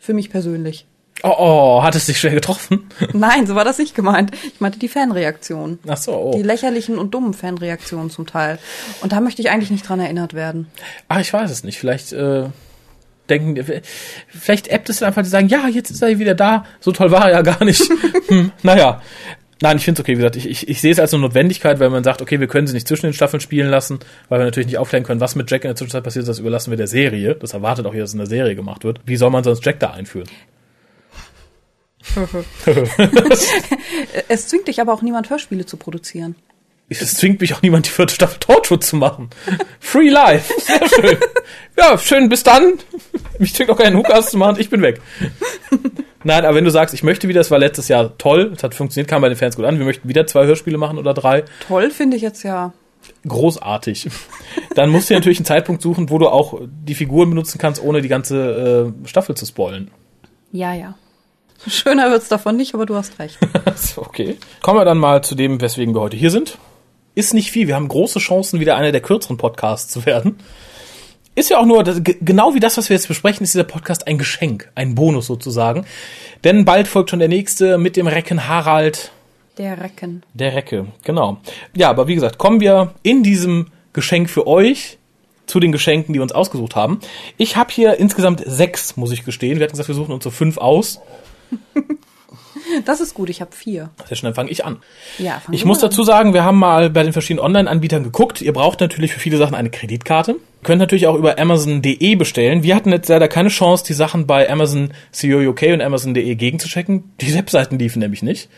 Für 0.00 0.14
mich 0.14 0.30
persönlich. 0.30 0.87
Oh, 1.24 1.34
oh, 1.36 1.82
hat 1.82 1.96
es 1.96 2.06
dich 2.06 2.20
schwer 2.20 2.34
getroffen? 2.34 2.88
Nein, 3.12 3.46
so 3.46 3.56
war 3.56 3.64
das 3.64 3.78
nicht 3.78 3.94
gemeint. 3.94 4.30
Ich 4.54 4.60
meinte 4.60 4.78
die 4.78 4.88
Fanreaktionen. 4.88 5.80
Ach 5.88 5.96
so, 5.96 6.12
oh. 6.12 6.32
Die 6.36 6.42
lächerlichen 6.42 6.96
und 6.96 7.12
dummen 7.12 7.34
Fanreaktionen 7.34 8.10
zum 8.10 8.26
Teil. 8.26 8.58
Und 9.00 9.12
da 9.12 9.20
möchte 9.20 9.42
ich 9.42 9.50
eigentlich 9.50 9.70
nicht 9.70 9.88
dran 9.88 9.98
erinnert 9.98 10.34
werden. 10.34 10.68
Ach, 11.08 11.20
ich 11.20 11.32
weiß 11.32 11.50
es 11.50 11.64
nicht. 11.64 11.78
Vielleicht 11.78 12.12
äh, 12.12 12.44
denken, 13.28 13.64
vielleicht 14.28 14.72
appt 14.72 14.90
es 14.90 15.02
einfach, 15.02 15.22
die 15.22 15.28
sagen, 15.28 15.48
ja, 15.48 15.66
jetzt 15.68 15.90
ist 15.90 16.02
er 16.02 16.18
wieder 16.20 16.36
da. 16.36 16.64
So 16.80 16.92
toll 16.92 17.10
war 17.10 17.26
er 17.26 17.32
ja 17.32 17.42
gar 17.42 17.64
nicht. 17.64 17.82
hm, 18.28 18.52
naja. 18.62 19.02
Nein, 19.60 19.76
ich 19.76 19.84
finde 19.84 20.00
es 20.00 20.04
okay. 20.04 20.12
Wie 20.12 20.18
gesagt, 20.18 20.36
ich, 20.36 20.48
ich, 20.48 20.68
ich 20.68 20.80
sehe 20.80 20.92
es 20.92 21.00
als 21.00 21.12
eine 21.12 21.22
Notwendigkeit, 21.22 21.80
weil 21.80 21.90
man 21.90 22.04
sagt, 22.04 22.22
okay, 22.22 22.38
wir 22.38 22.46
können 22.46 22.68
sie 22.68 22.74
nicht 22.74 22.86
zwischen 22.86 23.06
den 23.06 23.12
Staffeln 23.12 23.40
spielen 23.40 23.68
lassen, 23.68 23.98
weil 24.28 24.38
wir 24.38 24.44
natürlich 24.44 24.68
nicht 24.68 24.78
aufklären 24.78 25.02
können, 25.02 25.20
was 25.20 25.34
mit 25.34 25.50
Jack 25.50 25.64
in 25.64 25.70
der 25.70 25.74
Zwischenzeit 25.74 26.04
passiert 26.04 26.22
ist. 26.22 26.28
Das 26.28 26.38
überlassen 26.38 26.70
wir 26.70 26.76
der 26.76 26.86
Serie. 26.86 27.34
Das 27.34 27.54
erwartet 27.54 27.84
auch 27.86 27.92
hier, 27.92 28.02
dass 28.02 28.10
es 28.10 28.14
in 28.14 28.20
der 28.20 28.28
Serie 28.28 28.54
gemacht 28.54 28.84
wird. 28.84 29.00
Wie 29.04 29.16
soll 29.16 29.30
man 29.30 29.42
sonst 29.42 29.66
Jack 29.66 29.80
da 29.80 29.90
einführen? 29.90 30.28
es 34.28 34.48
zwingt 34.48 34.68
dich 34.68 34.80
aber 34.80 34.92
auch 34.92 35.02
niemand, 35.02 35.30
Hörspiele 35.30 35.66
zu 35.66 35.76
produzieren. 35.76 36.36
Es 36.90 37.14
zwingt 37.14 37.40
mich 37.40 37.54
auch 37.54 37.60
niemand, 37.60 37.86
die 37.86 37.90
vierte 37.90 38.14
Staffel 38.14 38.38
Torchwood 38.40 38.82
zu 38.82 38.96
machen. 38.96 39.28
Free 39.78 40.08
Life. 40.08 40.52
Sehr 40.58 40.88
schön. 40.88 41.18
Ja, 41.76 41.98
schön, 41.98 42.30
bis 42.30 42.42
dann. 42.42 42.78
Mich 43.38 43.54
zwingt 43.54 43.70
auch 43.70 43.78
keinen 43.78 43.96
Hookast 43.96 44.30
zu 44.30 44.38
machen, 44.38 44.58
ich 44.58 44.70
bin 44.70 44.80
weg. 44.80 45.00
Nein, 46.24 46.44
aber 46.44 46.56
wenn 46.56 46.64
du 46.64 46.70
sagst, 46.70 46.94
ich 46.94 47.02
möchte 47.02 47.28
wieder, 47.28 47.40
es 47.40 47.50
war 47.50 47.58
letztes 47.58 47.88
Jahr 47.88 48.16
toll, 48.18 48.52
es 48.54 48.62
hat 48.62 48.74
funktioniert, 48.74 49.08
kam 49.08 49.22
bei 49.22 49.28
den 49.28 49.36
Fans 49.36 49.56
gut 49.56 49.64
an, 49.64 49.78
wir 49.78 49.84
möchten 49.84 50.08
wieder 50.08 50.26
zwei 50.26 50.46
Hörspiele 50.46 50.78
machen 50.78 50.98
oder 50.98 51.14
drei. 51.14 51.44
Toll 51.66 51.90
finde 51.90 52.16
ich 52.16 52.22
jetzt 52.22 52.42
ja. 52.42 52.72
Großartig. 53.26 54.08
Dann 54.74 54.90
musst 54.90 55.10
du 55.10 55.14
natürlich 55.14 55.38
einen 55.38 55.46
Zeitpunkt 55.46 55.82
suchen, 55.82 56.10
wo 56.10 56.18
du 56.18 56.28
auch 56.28 56.60
die 56.62 56.94
Figuren 56.94 57.30
benutzen 57.30 57.58
kannst, 57.58 57.82
ohne 57.82 58.02
die 58.02 58.08
ganze 58.08 58.92
äh, 59.04 59.08
Staffel 59.08 59.36
zu 59.36 59.46
spoilen. 59.46 59.90
Ja, 60.52 60.72
ja. 60.72 60.94
Schöner 61.66 62.10
wird's 62.10 62.28
davon 62.28 62.56
nicht, 62.56 62.74
aber 62.74 62.86
du 62.86 62.94
hast 62.94 63.18
recht. 63.18 63.38
okay. 63.96 64.36
Kommen 64.62 64.78
wir 64.78 64.84
dann 64.84 64.98
mal 64.98 65.22
zu 65.22 65.34
dem, 65.34 65.60
weswegen 65.60 65.94
wir 65.94 66.00
heute 66.00 66.16
hier 66.16 66.30
sind. 66.30 66.58
Ist 67.14 67.34
nicht 67.34 67.50
viel. 67.50 67.66
Wir 67.66 67.74
haben 67.74 67.88
große 67.88 68.20
Chancen, 68.20 68.60
wieder 68.60 68.76
einer 68.76 68.92
der 68.92 69.00
kürzeren 69.00 69.38
Podcasts 69.38 69.92
zu 69.92 70.06
werden. 70.06 70.38
Ist 71.34 71.50
ja 71.50 71.58
auch 71.58 71.66
nur, 71.66 71.84
genau 71.84 72.54
wie 72.54 72.60
das, 72.60 72.76
was 72.78 72.88
wir 72.88 72.96
jetzt 72.96 73.06
besprechen, 73.06 73.44
ist 73.44 73.54
dieser 73.54 73.64
Podcast 73.64 74.08
ein 74.08 74.18
Geschenk, 74.18 74.70
ein 74.74 74.94
Bonus 74.94 75.26
sozusagen. 75.26 75.86
Denn 76.44 76.64
bald 76.64 76.88
folgt 76.88 77.10
schon 77.10 77.20
der 77.20 77.28
nächste 77.28 77.78
mit 77.78 77.96
dem 77.96 78.08
Recken 78.08 78.48
Harald. 78.48 79.12
Der 79.56 79.80
Recken. 79.80 80.24
Der 80.34 80.54
Recke, 80.54 80.86
genau. 81.04 81.38
Ja, 81.76 81.90
aber 81.90 82.08
wie 82.08 82.14
gesagt, 82.14 82.38
kommen 82.38 82.60
wir 82.60 82.94
in 83.02 83.22
diesem 83.22 83.68
Geschenk 83.92 84.30
für 84.30 84.46
euch 84.46 84.98
zu 85.46 85.60
den 85.60 85.72
Geschenken, 85.72 86.12
die 86.12 86.18
wir 86.18 86.24
uns 86.24 86.32
ausgesucht 86.32 86.76
haben. 86.76 87.00
Ich 87.36 87.56
habe 87.56 87.72
hier 87.72 87.98
insgesamt 87.98 88.42
sechs, 88.44 88.96
muss 88.96 89.12
ich 89.12 89.24
gestehen. 89.24 89.58
Wir 89.58 89.64
hatten 89.64 89.72
gesagt, 89.72 89.88
wir 89.88 89.94
suchen 89.94 90.12
uns 90.12 90.24
so 90.24 90.30
fünf 90.30 90.58
aus. 90.58 91.00
Das 92.84 93.00
ist 93.00 93.14
gut, 93.14 93.30
ich 93.30 93.40
habe 93.40 93.52
vier. 93.54 93.90
Sehr 94.06 94.16
schnell 94.16 94.34
fange 94.34 94.50
ich 94.50 94.64
an. 94.64 94.78
Ja, 95.18 95.40
ich 95.50 95.64
muss 95.64 95.82
an. 95.82 95.90
dazu 95.90 96.02
sagen, 96.02 96.34
wir 96.34 96.44
haben 96.44 96.58
mal 96.58 96.90
bei 96.90 97.02
den 97.02 97.12
verschiedenen 97.12 97.44
Online-Anbietern 97.44 98.02
geguckt. 98.02 98.42
Ihr 98.42 98.52
braucht 98.52 98.80
natürlich 98.80 99.12
für 99.12 99.20
viele 99.20 99.38
Sachen 99.38 99.54
eine 99.54 99.70
Kreditkarte. 99.70 100.32
Ihr 100.32 100.38
könnt 100.62 100.80
natürlich 100.80 101.06
auch 101.06 101.14
über 101.14 101.38
Amazon.de 101.38 102.14
bestellen. 102.16 102.62
Wir 102.62 102.74
hatten 102.74 102.90
jetzt 102.90 103.08
leider 103.08 103.28
keine 103.28 103.48
Chance, 103.48 103.84
die 103.86 103.94
Sachen 103.94 104.26
bei 104.26 104.50
Amazon 104.50 104.92
CEO 105.12 105.50
UK 105.50 105.62
und 105.72 105.80
Amazon.de 105.80 106.34
gegenzuchecken. 106.34 107.12
Die 107.20 107.34
Webseiten 107.38 107.78
liefen 107.78 108.00
nämlich 108.00 108.22
nicht. 108.22 108.48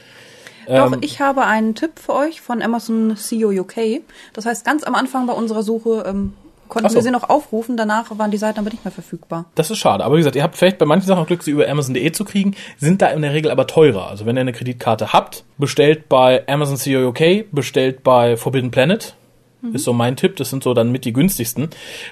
Doch, 0.67 0.93
ähm, 0.93 0.99
ich 1.01 1.21
habe 1.21 1.45
einen 1.45 1.75
Tipp 1.75 1.93
für 1.99 2.15
euch 2.15 2.41
von 2.41 2.63
Amazon 2.63 3.17
CEO 3.17 3.51
UK. 3.51 4.03
Das 4.33 4.47
heißt, 4.47 4.65
ganz 4.65 4.85
am 4.85 4.95
Anfang 4.95 5.27
bei 5.27 5.33
unserer 5.33 5.63
Suche 5.63 6.05
ähm, 6.07 6.35
konnten 6.71 6.89
so. 6.89 6.95
wir 6.95 7.03
sie 7.03 7.11
noch 7.11 7.29
aufrufen, 7.29 7.77
danach 7.77 8.17
waren 8.17 8.31
die 8.31 8.39
Seiten 8.39 8.59
aber 8.59 8.71
nicht 8.71 8.85
mehr 8.85 8.93
verfügbar. 8.93 9.45
Das 9.55 9.71
ist 9.71 9.79
schade. 9.79 10.05
Aber 10.05 10.15
wie 10.15 10.21
gesagt, 10.21 10.37
ihr 10.37 10.43
habt 10.43 10.57
vielleicht 10.57 10.79
bei 10.79 10.87
manchen 10.87 11.07
Sachen 11.07 11.27
Glück, 11.27 11.43
sie 11.43 11.51
über 11.51 11.69
Amazon.de 11.69 12.13
zu 12.13 12.25
kriegen, 12.25 12.57
sind 12.79 13.03
da 13.03 13.09
in 13.09 13.23
der 13.23 13.35
Regel 13.35 13.51
aber 13.51 13.67
teurer. 13.67 14.09
Also 14.09 14.25
wenn 14.25 14.37
ihr 14.37 14.41
eine 14.41 14.53
Kreditkarte 14.53 15.13
habt, 15.13 15.45
bestellt 15.59 16.09
bei 16.09 16.47
Amazon 16.49 16.77
CEO 16.77 17.09
UK, 17.09 17.53
bestellt 17.53 18.03
bei 18.03 18.37
Forbidden 18.37 18.71
Planet. 18.71 19.15
Mhm. 19.63 19.75
Ist 19.75 19.85
so 19.85 19.93
mein 19.93 20.17
Tipp, 20.17 20.37
das 20.37 20.51
sind 20.51 20.63
so 20.63 20.75
dann 20.75 20.91
mit 20.91 21.05
die 21.05 21.13
günstigsten. 21.13 21.69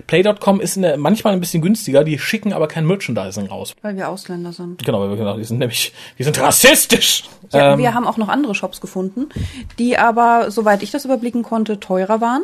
Play.com 0.06 0.60
ist 0.60 0.76
der, 0.76 0.98
manchmal 0.98 1.32
ein 1.32 1.40
bisschen 1.40 1.62
günstiger, 1.62 2.04
die 2.04 2.18
schicken 2.18 2.52
aber 2.52 2.68
kein 2.68 2.86
Merchandising 2.86 3.46
raus. 3.46 3.74
Weil 3.82 3.96
wir 3.96 4.08
Ausländer 4.08 4.52
sind. 4.52 4.84
Genau, 4.84 5.00
weil 5.00 5.10
wir 5.10 5.16
genau, 5.16 5.36
die 5.36 5.44
sind 5.44 5.58
nämlich, 5.58 5.92
die 6.18 6.24
sind 6.24 6.38
rassistisch. 6.40 7.24
Ja, 7.52 7.72
ähm, 7.72 7.78
wir 7.78 7.94
haben 7.94 8.06
auch 8.06 8.18
noch 8.18 8.28
andere 8.28 8.54
Shops 8.54 8.80
gefunden, 8.80 9.28
die 9.78 9.96
aber, 9.96 10.50
soweit 10.50 10.82
ich 10.82 10.90
das 10.90 11.04
überblicken 11.04 11.42
konnte, 11.42 11.80
teurer 11.80 12.20
waren 12.20 12.42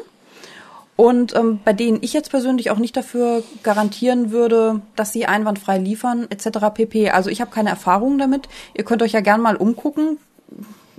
und 0.96 1.34
ähm, 1.34 1.60
bei 1.64 1.72
denen 1.72 1.98
ich 2.02 2.12
jetzt 2.12 2.30
persönlich 2.30 2.70
auch 2.70 2.78
nicht 2.78 2.96
dafür 2.96 3.42
garantieren 3.62 4.30
würde, 4.30 4.80
dass 4.96 5.12
sie 5.12 5.26
einwandfrei 5.26 5.78
liefern 5.78 6.26
etc. 6.30 6.58
pp. 6.72 7.10
Also 7.10 7.30
ich 7.30 7.40
habe 7.40 7.50
keine 7.50 7.70
Erfahrung 7.70 8.18
damit. 8.18 8.48
Ihr 8.74 8.84
könnt 8.84 9.02
euch 9.02 9.12
ja 9.12 9.20
gern 9.20 9.40
mal 9.40 9.56
umgucken, 9.56 10.18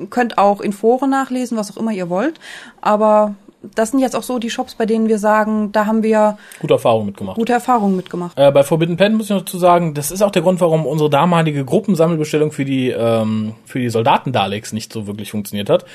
könnt 0.09 0.37
auch 0.37 0.59
in 0.59 0.73
Foren 0.73 1.09
nachlesen, 1.09 1.57
was 1.57 1.71
auch 1.71 1.79
immer 1.79 1.91
ihr 1.91 2.09
wollt, 2.09 2.39
aber 2.81 3.35
das 3.73 3.91
sind 3.91 3.99
jetzt 3.99 4.15
auch 4.15 4.23
so 4.23 4.39
die 4.39 4.49
Shops, 4.49 4.75
bei 4.75 4.85
denen 4.85 5.07
wir 5.07 5.17
sagen, 5.17 5.71
da 5.71 5.85
haben 5.85 6.03
wir 6.03 6.37
gute 6.59 6.73
Erfahrungen 6.73 7.07
mitgemacht. 7.07 7.37
Gute 7.37 7.53
Erfahrungen 7.53 7.95
mitgemacht. 7.95 8.37
Äh, 8.37 8.51
bei 8.51 8.63
Forbidden 8.63 8.97
Pen 8.97 9.15
muss 9.15 9.25
ich 9.25 9.31
noch 9.31 9.39
dazu 9.39 9.57
sagen, 9.57 9.93
das 9.93 10.11
ist 10.11 10.21
auch 10.21 10.31
der 10.31 10.41
Grund, 10.41 10.61
warum 10.61 10.85
unsere 10.85 11.09
damalige 11.09 11.65
Gruppensammelbestellung 11.65 12.51
für 12.51 12.65
die 12.65 12.89
ähm, 12.89 13.55
für 13.65 13.79
die 13.79 13.89
Soldaten 13.89 14.31
Daleks 14.31 14.73
nicht 14.73 14.93
so 14.93 15.07
wirklich 15.07 15.31
funktioniert 15.31 15.69
hat. 15.69 15.85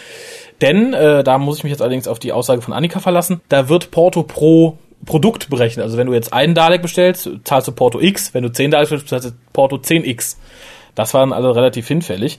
Denn 0.60 0.92
äh, 0.92 1.24
da 1.24 1.38
muss 1.38 1.58
ich 1.58 1.64
mich 1.64 1.70
jetzt 1.70 1.80
allerdings 1.80 2.08
auf 2.08 2.18
die 2.18 2.32
Aussage 2.32 2.62
von 2.62 2.74
Annika 2.74 3.00
verlassen. 3.00 3.40
Da 3.48 3.68
wird 3.68 3.90
Porto 3.90 4.22
pro 4.22 4.78
Produkt 5.06 5.48
berechnet. 5.48 5.84
Also 5.84 5.96
wenn 5.96 6.06
du 6.06 6.12
jetzt 6.12 6.32
einen 6.32 6.54
Dalek 6.54 6.82
bestellst, 6.82 7.30
zahlst 7.44 7.68
du 7.68 7.72
Porto 7.72 8.00
X. 8.00 8.34
Wenn 8.34 8.42
du 8.42 8.52
10 8.52 8.70
Daleks 8.70 8.90
bestellst, 8.90 9.08
zahlst 9.08 9.30
du 9.30 9.32
Porto 9.52 9.76
10X. 9.76 10.36
Das 10.94 11.14
waren 11.14 11.32
alle 11.32 11.54
relativ 11.54 11.88
hinfällig. 11.88 12.38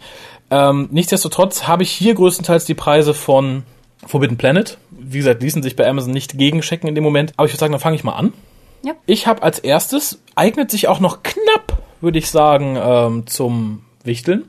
Ähm, 0.52 0.90
nichtsdestotrotz 0.92 1.68
habe 1.68 1.84
ich 1.84 1.92
hier 1.92 2.14
größtenteils 2.14 2.66
die 2.66 2.76
Preise 2.76 3.14
von 3.14 3.64
Forbidden 4.06 4.38
Planet. 4.38 4.78
Wie 4.92 5.18
gesagt, 5.18 5.42
ließen 5.42 5.64
sich 5.64 5.76
bei 5.76 5.88
Amazon 5.88 6.12
nicht 6.12 6.38
gegenchecken 6.38 6.88
in 6.88 6.96
dem 6.96 7.04
Moment. 7.04 7.34
Aber 7.38 7.48
ich 7.48 7.54
würde 7.54 7.60
sagen, 7.60 7.72
dann 7.72 7.82
fange 7.82 7.96
ich 7.96 8.04
mal 8.04 8.14
an. 8.14 8.34
Ja. 8.84 8.94
Ich 9.06 9.28
habe 9.28 9.44
als 9.44 9.60
erstes, 9.60 10.22
eignet 10.36 10.72
sich 10.72 10.88
auch 10.88 11.00
noch 11.00 11.24
knapp, 11.24 11.78
würde 12.02 12.20
ich 12.20 12.30
sagen, 12.30 12.78
ähm, 12.80 13.28
zum 13.28 13.84
Wichteln. 14.04 14.46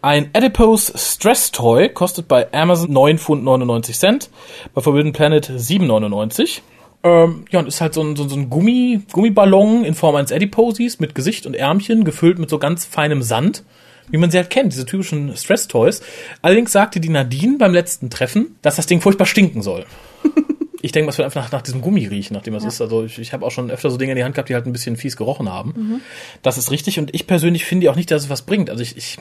Ein 0.00 0.30
Adipose 0.32 0.92
Stress 0.96 1.50
Toy 1.50 1.88
kostet 1.88 2.28
bei 2.28 2.52
Amazon 2.52 2.92
9 2.92 3.18
Pfund 3.18 3.44
99 3.44 3.98
Cent, 3.98 4.30
bei 4.74 4.80
Forbidden 4.80 5.12
Planet 5.12 5.50
7,99. 5.50 6.60
Ähm, 7.02 7.44
ja, 7.50 7.60
und 7.60 7.66
ist 7.66 7.80
halt 7.80 7.94
so 7.94 8.02
ein, 8.02 8.16
so, 8.16 8.28
so 8.28 8.36
ein 8.36 8.50
Gummi, 8.50 9.02
Gummiballon 9.12 9.84
in 9.84 9.94
Form 9.94 10.16
eines 10.16 10.32
Adiposies 10.32 11.00
mit 11.00 11.14
Gesicht 11.14 11.46
und 11.46 11.54
Ärmchen, 11.54 12.04
gefüllt 12.04 12.38
mit 12.38 12.50
so 12.50 12.58
ganz 12.58 12.84
feinem 12.84 13.22
Sand 13.22 13.64
wie 14.10 14.18
man 14.18 14.30
sie 14.30 14.38
halt 14.38 14.50
kennt, 14.50 14.72
diese 14.72 14.86
typischen 14.86 15.36
Stress-Toys. 15.36 16.02
Allerdings 16.42 16.72
sagte 16.72 17.00
die 17.00 17.08
Nadine 17.08 17.58
beim 17.58 17.72
letzten 17.72 18.10
Treffen, 18.10 18.56
dass 18.62 18.76
das 18.76 18.86
Ding 18.86 19.00
furchtbar 19.00 19.26
stinken 19.26 19.62
soll. 19.62 19.84
ich 20.82 20.92
denke, 20.92 21.10
es 21.10 21.18
wird 21.18 21.26
einfach 21.26 21.42
nach, 21.42 21.52
nach 21.52 21.62
diesem 21.62 21.80
Gummi 21.80 22.06
riechen, 22.06 22.34
nachdem 22.34 22.54
es 22.54 22.62
ja. 22.62 22.68
ist. 22.68 22.80
Also 22.80 23.04
ich, 23.04 23.18
ich 23.18 23.32
habe 23.32 23.44
auch 23.44 23.50
schon 23.50 23.70
öfter 23.70 23.90
so 23.90 23.96
Dinge 23.96 24.12
in 24.12 24.16
die 24.16 24.24
Hand 24.24 24.34
gehabt, 24.34 24.48
die 24.48 24.54
halt 24.54 24.66
ein 24.66 24.72
bisschen 24.72 24.96
fies 24.96 25.16
gerochen 25.16 25.50
haben. 25.50 25.74
Mhm. 25.76 26.00
Das 26.42 26.58
ist 26.58 26.70
richtig 26.70 26.98
und 26.98 27.14
ich 27.14 27.26
persönlich 27.26 27.64
finde 27.64 27.90
auch 27.90 27.96
nicht, 27.96 28.10
dass 28.10 28.24
es 28.24 28.30
was 28.30 28.42
bringt. 28.42 28.70
Also 28.70 28.82
ich, 28.82 28.96
ich 28.96 29.18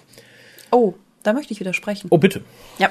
Oh, 0.71 0.93
da 1.23 1.33
möchte 1.33 1.51
ich 1.51 1.59
widersprechen. 1.59 2.07
Oh, 2.09 2.17
bitte. 2.17 2.41
Ja, 2.77 2.89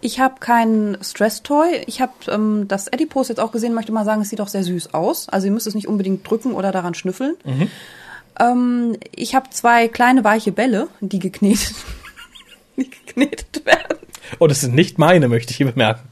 ich 0.00 0.20
habe 0.20 0.34
kein 0.40 0.98
Stress-Toy. 1.00 1.82
Ich 1.86 2.00
habe 2.00 2.12
ähm, 2.28 2.66
das 2.68 2.92
Adipose 2.92 3.32
jetzt 3.32 3.38
auch 3.38 3.52
gesehen, 3.52 3.72
möchte 3.72 3.90
mal 3.90 4.04
sagen, 4.04 4.20
es 4.20 4.28
sieht 4.28 4.40
auch 4.40 4.48
sehr 4.48 4.64
süß 4.64 4.92
aus. 4.92 5.28
Also 5.28 5.46
ihr 5.46 5.52
müsst 5.52 5.66
es 5.66 5.74
nicht 5.74 5.88
unbedingt 5.88 6.28
drücken 6.28 6.52
oder 6.52 6.72
daran 6.72 6.92
schnüffeln. 6.94 7.36
Mhm. 7.44 7.70
Ähm, 8.38 8.96
ich 9.14 9.34
habe 9.34 9.48
zwei 9.50 9.88
kleine 9.88 10.24
weiche 10.24 10.52
Bälle, 10.52 10.88
die 11.00 11.18
geknetet, 11.20 11.74
die 12.76 12.90
geknetet 12.90 13.64
werden. 13.64 13.98
Oh, 14.38 14.46
das 14.46 14.60
sind 14.60 14.74
nicht 14.74 14.98
meine, 14.98 15.28
möchte 15.28 15.52
ich 15.52 15.56
hier 15.56 15.70
bemerken. 15.70 16.06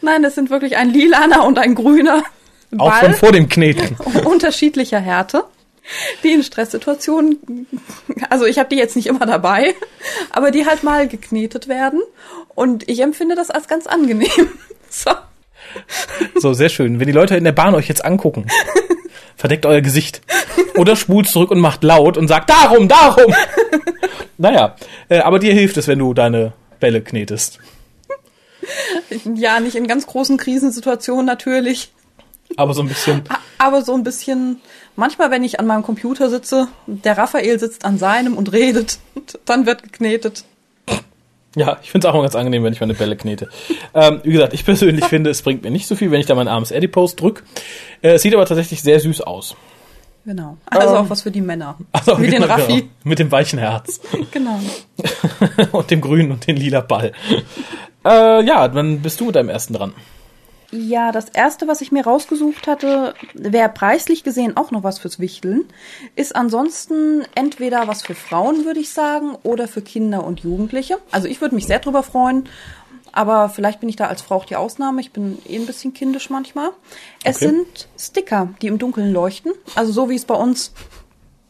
Nein, 0.00 0.22
das 0.22 0.34
sind 0.36 0.48
wirklich 0.50 0.76
ein 0.76 0.90
lilaner 0.90 1.44
und 1.44 1.58
ein 1.58 1.74
grüner 1.74 2.22
Ball. 2.70 2.88
Auch 2.88 2.94
von 2.94 3.14
vor 3.14 3.32
dem 3.32 3.48
Kneten. 3.48 3.96
Unterschiedlicher 4.24 5.00
Härte 5.00 5.44
die 6.22 6.32
in 6.32 6.42
Stresssituationen, 6.42 7.66
also 8.30 8.46
ich 8.46 8.58
habe 8.58 8.68
die 8.70 8.76
jetzt 8.76 8.96
nicht 8.96 9.06
immer 9.06 9.26
dabei, 9.26 9.74
aber 10.30 10.50
die 10.50 10.66
halt 10.66 10.82
mal 10.82 11.08
geknetet 11.08 11.68
werden 11.68 12.02
und 12.54 12.88
ich 12.88 13.00
empfinde 13.00 13.34
das 13.34 13.50
als 13.50 13.68
ganz 13.68 13.86
angenehm. 13.86 14.28
So. 14.90 15.10
So, 16.36 16.52
sehr 16.52 16.68
schön. 16.68 17.00
Wenn 17.00 17.08
die 17.08 17.12
Leute 17.12 17.36
in 17.36 17.42
der 17.42 17.50
Bahn 17.50 17.74
euch 17.74 17.88
jetzt 17.88 18.04
angucken, 18.04 18.46
verdeckt 19.36 19.66
euer 19.66 19.80
Gesicht. 19.80 20.20
Oder 20.76 20.94
spult 20.94 21.28
zurück 21.28 21.50
und 21.50 21.58
macht 21.58 21.82
laut 21.82 22.16
und 22.16 22.28
sagt, 22.28 22.48
darum, 22.48 22.86
darum. 22.86 23.34
naja, 24.38 24.76
äh, 25.08 25.18
aber 25.18 25.40
dir 25.40 25.52
hilft 25.52 25.76
es, 25.78 25.88
wenn 25.88 25.98
du 25.98 26.14
deine 26.14 26.52
Bälle 26.78 27.00
knetest. 27.02 27.58
Ja, 29.34 29.60
nicht 29.60 29.74
in 29.76 29.86
ganz 29.86 30.06
großen 30.06 30.36
Krisensituationen 30.36 31.26
natürlich. 31.26 31.92
Aber 32.56 32.74
so 32.74 32.82
ein 32.82 32.88
bisschen. 32.88 33.22
Aber 33.58 33.82
so 33.82 33.94
ein 33.94 34.04
bisschen, 34.04 34.60
manchmal, 34.96 35.30
wenn 35.30 35.44
ich 35.44 35.60
an 35.60 35.66
meinem 35.66 35.82
Computer 35.82 36.30
sitze, 36.30 36.68
der 36.86 37.18
Raphael 37.18 37.58
sitzt 37.58 37.84
an 37.84 37.98
seinem 37.98 38.36
und 38.36 38.52
redet, 38.52 38.98
dann 39.44 39.66
wird 39.66 39.82
geknetet. 39.82 40.44
Ja, 41.56 41.78
ich 41.82 41.90
finde 41.90 42.08
es 42.08 42.14
auch 42.14 42.20
ganz 42.20 42.34
angenehm, 42.34 42.64
wenn 42.64 42.72
ich 42.72 42.80
meine 42.80 42.94
Bälle 42.94 43.16
knete. 43.16 43.48
ähm, 43.94 44.20
wie 44.24 44.32
gesagt, 44.32 44.54
ich 44.54 44.64
persönlich 44.64 45.04
finde, 45.04 45.30
es 45.30 45.42
bringt 45.42 45.62
mir 45.62 45.70
nicht 45.70 45.86
so 45.86 45.94
viel, 45.94 46.10
wenn 46.10 46.20
ich 46.20 46.26
da 46.26 46.34
mein 46.34 46.48
armes 46.48 46.72
Adipose 46.72 47.14
drück. 47.14 47.44
Äh, 48.02 48.14
es 48.14 48.22
sieht 48.22 48.34
aber 48.34 48.44
tatsächlich 48.44 48.82
sehr 48.82 48.98
süß 48.98 49.20
aus. 49.20 49.54
Genau. 50.24 50.56
Also 50.66 50.94
ähm, 50.94 51.02
auch 51.02 51.10
was 51.10 51.22
für 51.22 51.30
die 51.30 51.42
Männer. 51.42 51.76
Also 51.92 52.18
Wie 52.18 52.26
genau, 52.26 52.46
den 52.46 52.50
Raffi. 52.50 52.72
Genau. 52.80 52.88
Mit 53.04 53.18
dem 53.18 53.30
weichen 53.30 53.58
Herz. 53.58 54.00
genau. 54.32 54.58
und 55.72 55.90
dem 55.90 56.00
grünen 56.00 56.32
und 56.32 56.46
den 56.46 56.56
lila 56.56 56.80
Ball. 56.80 57.12
Äh, 58.04 58.44
ja, 58.44 58.68
dann 58.68 59.00
bist 59.00 59.20
du 59.20 59.26
mit 59.26 59.36
deinem 59.36 59.50
ersten 59.50 59.74
dran. 59.74 59.92
Ja, 60.76 61.12
das 61.12 61.28
erste, 61.28 61.68
was 61.68 61.80
ich 61.82 61.92
mir 61.92 62.04
rausgesucht 62.04 62.66
hatte, 62.66 63.14
wäre 63.32 63.68
preislich 63.68 64.24
gesehen 64.24 64.56
auch 64.56 64.72
noch 64.72 64.82
was 64.82 64.98
fürs 64.98 65.20
Wichteln. 65.20 65.66
Ist 66.16 66.34
ansonsten 66.34 67.22
entweder 67.36 67.86
was 67.86 68.02
für 68.02 68.16
Frauen, 68.16 68.64
würde 68.64 68.80
ich 68.80 68.90
sagen, 68.90 69.36
oder 69.44 69.68
für 69.68 69.82
Kinder 69.82 70.24
und 70.24 70.40
Jugendliche. 70.40 70.98
Also 71.12 71.28
ich 71.28 71.40
würde 71.40 71.54
mich 71.54 71.66
sehr 71.66 71.78
drüber 71.78 72.02
freuen. 72.02 72.48
Aber 73.12 73.48
vielleicht 73.50 73.78
bin 73.78 73.88
ich 73.88 73.94
da 73.94 74.08
als 74.08 74.22
Frau 74.22 74.34
auch 74.34 74.44
die 74.44 74.56
Ausnahme. 74.56 75.00
Ich 75.00 75.12
bin 75.12 75.38
eh 75.48 75.54
ein 75.54 75.66
bisschen 75.66 75.94
kindisch 75.94 76.28
manchmal. 76.28 76.70
Es 77.22 77.36
okay. 77.36 77.46
sind 77.46 77.88
Sticker, 77.96 78.48
die 78.60 78.66
im 78.66 78.78
Dunkeln 78.78 79.12
leuchten. 79.12 79.52
Also 79.76 79.92
so 79.92 80.10
wie 80.10 80.16
es 80.16 80.24
bei 80.24 80.34
uns 80.34 80.72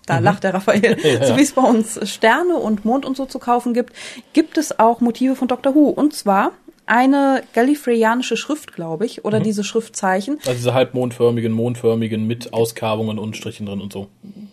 da 0.05 0.19
mhm. 0.19 0.25
lacht 0.25 0.45
der 0.45 0.53
Raphael. 0.53 0.99
ja, 1.03 1.27
so 1.27 1.39
wie 1.39 1.43
es 1.43 1.53
bei 1.53 1.63
uns 1.63 1.99
Sterne 2.11 2.57
und 2.57 2.85
Mond 2.85 3.07
und 3.07 3.17
so 3.17 3.25
zu 3.25 3.39
kaufen 3.39 3.73
gibt, 3.73 3.95
gibt 4.35 4.59
es 4.59 4.79
auch 4.79 5.01
Motive 5.01 5.35
von 5.35 5.49
Dr. 5.49 5.75
Who. 5.75 5.89
Und 5.89 6.15
zwar 6.15 6.53
eine 6.87 7.43
gallifreyanische 7.55 8.37
Schrift, 8.37 8.75
glaube 8.75 9.07
ich, 9.07 9.25
oder 9.25 9.41
mhm. 9.41 9.45
diese 9.45 9.65
Schriftzeichen. 9.65 10.39
Also 10.41 10.53
diese 10.53 10.75
halbmondförmigen, 10.75 11.53
mondförmigen 11.53 12.27
mit 12.27 12.53
Auskarbungen 12.53 13.19
und 13.19 13.37
Strichen 13.37 13.67
drin 13.67 13.81
und 13.81 13.93
so. 13.93 14.09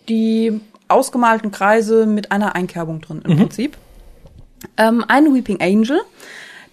Die 0.08 0.60
ausgemalten 0.88 1.50
Kreise 1.50 2.06
mit 2.06 2.32
einer 2.32 2.54
Einkerbung 2.54 3.00
drin 3.00 3.22
im 3.24 3.32
mhm. 3.32 3.36
Prinzip. 3.38 3.76
Ähm, 4.76 5.04
einen 5.08 5.34
Weeping 5.34 5.60
Angel, 5.60 6.00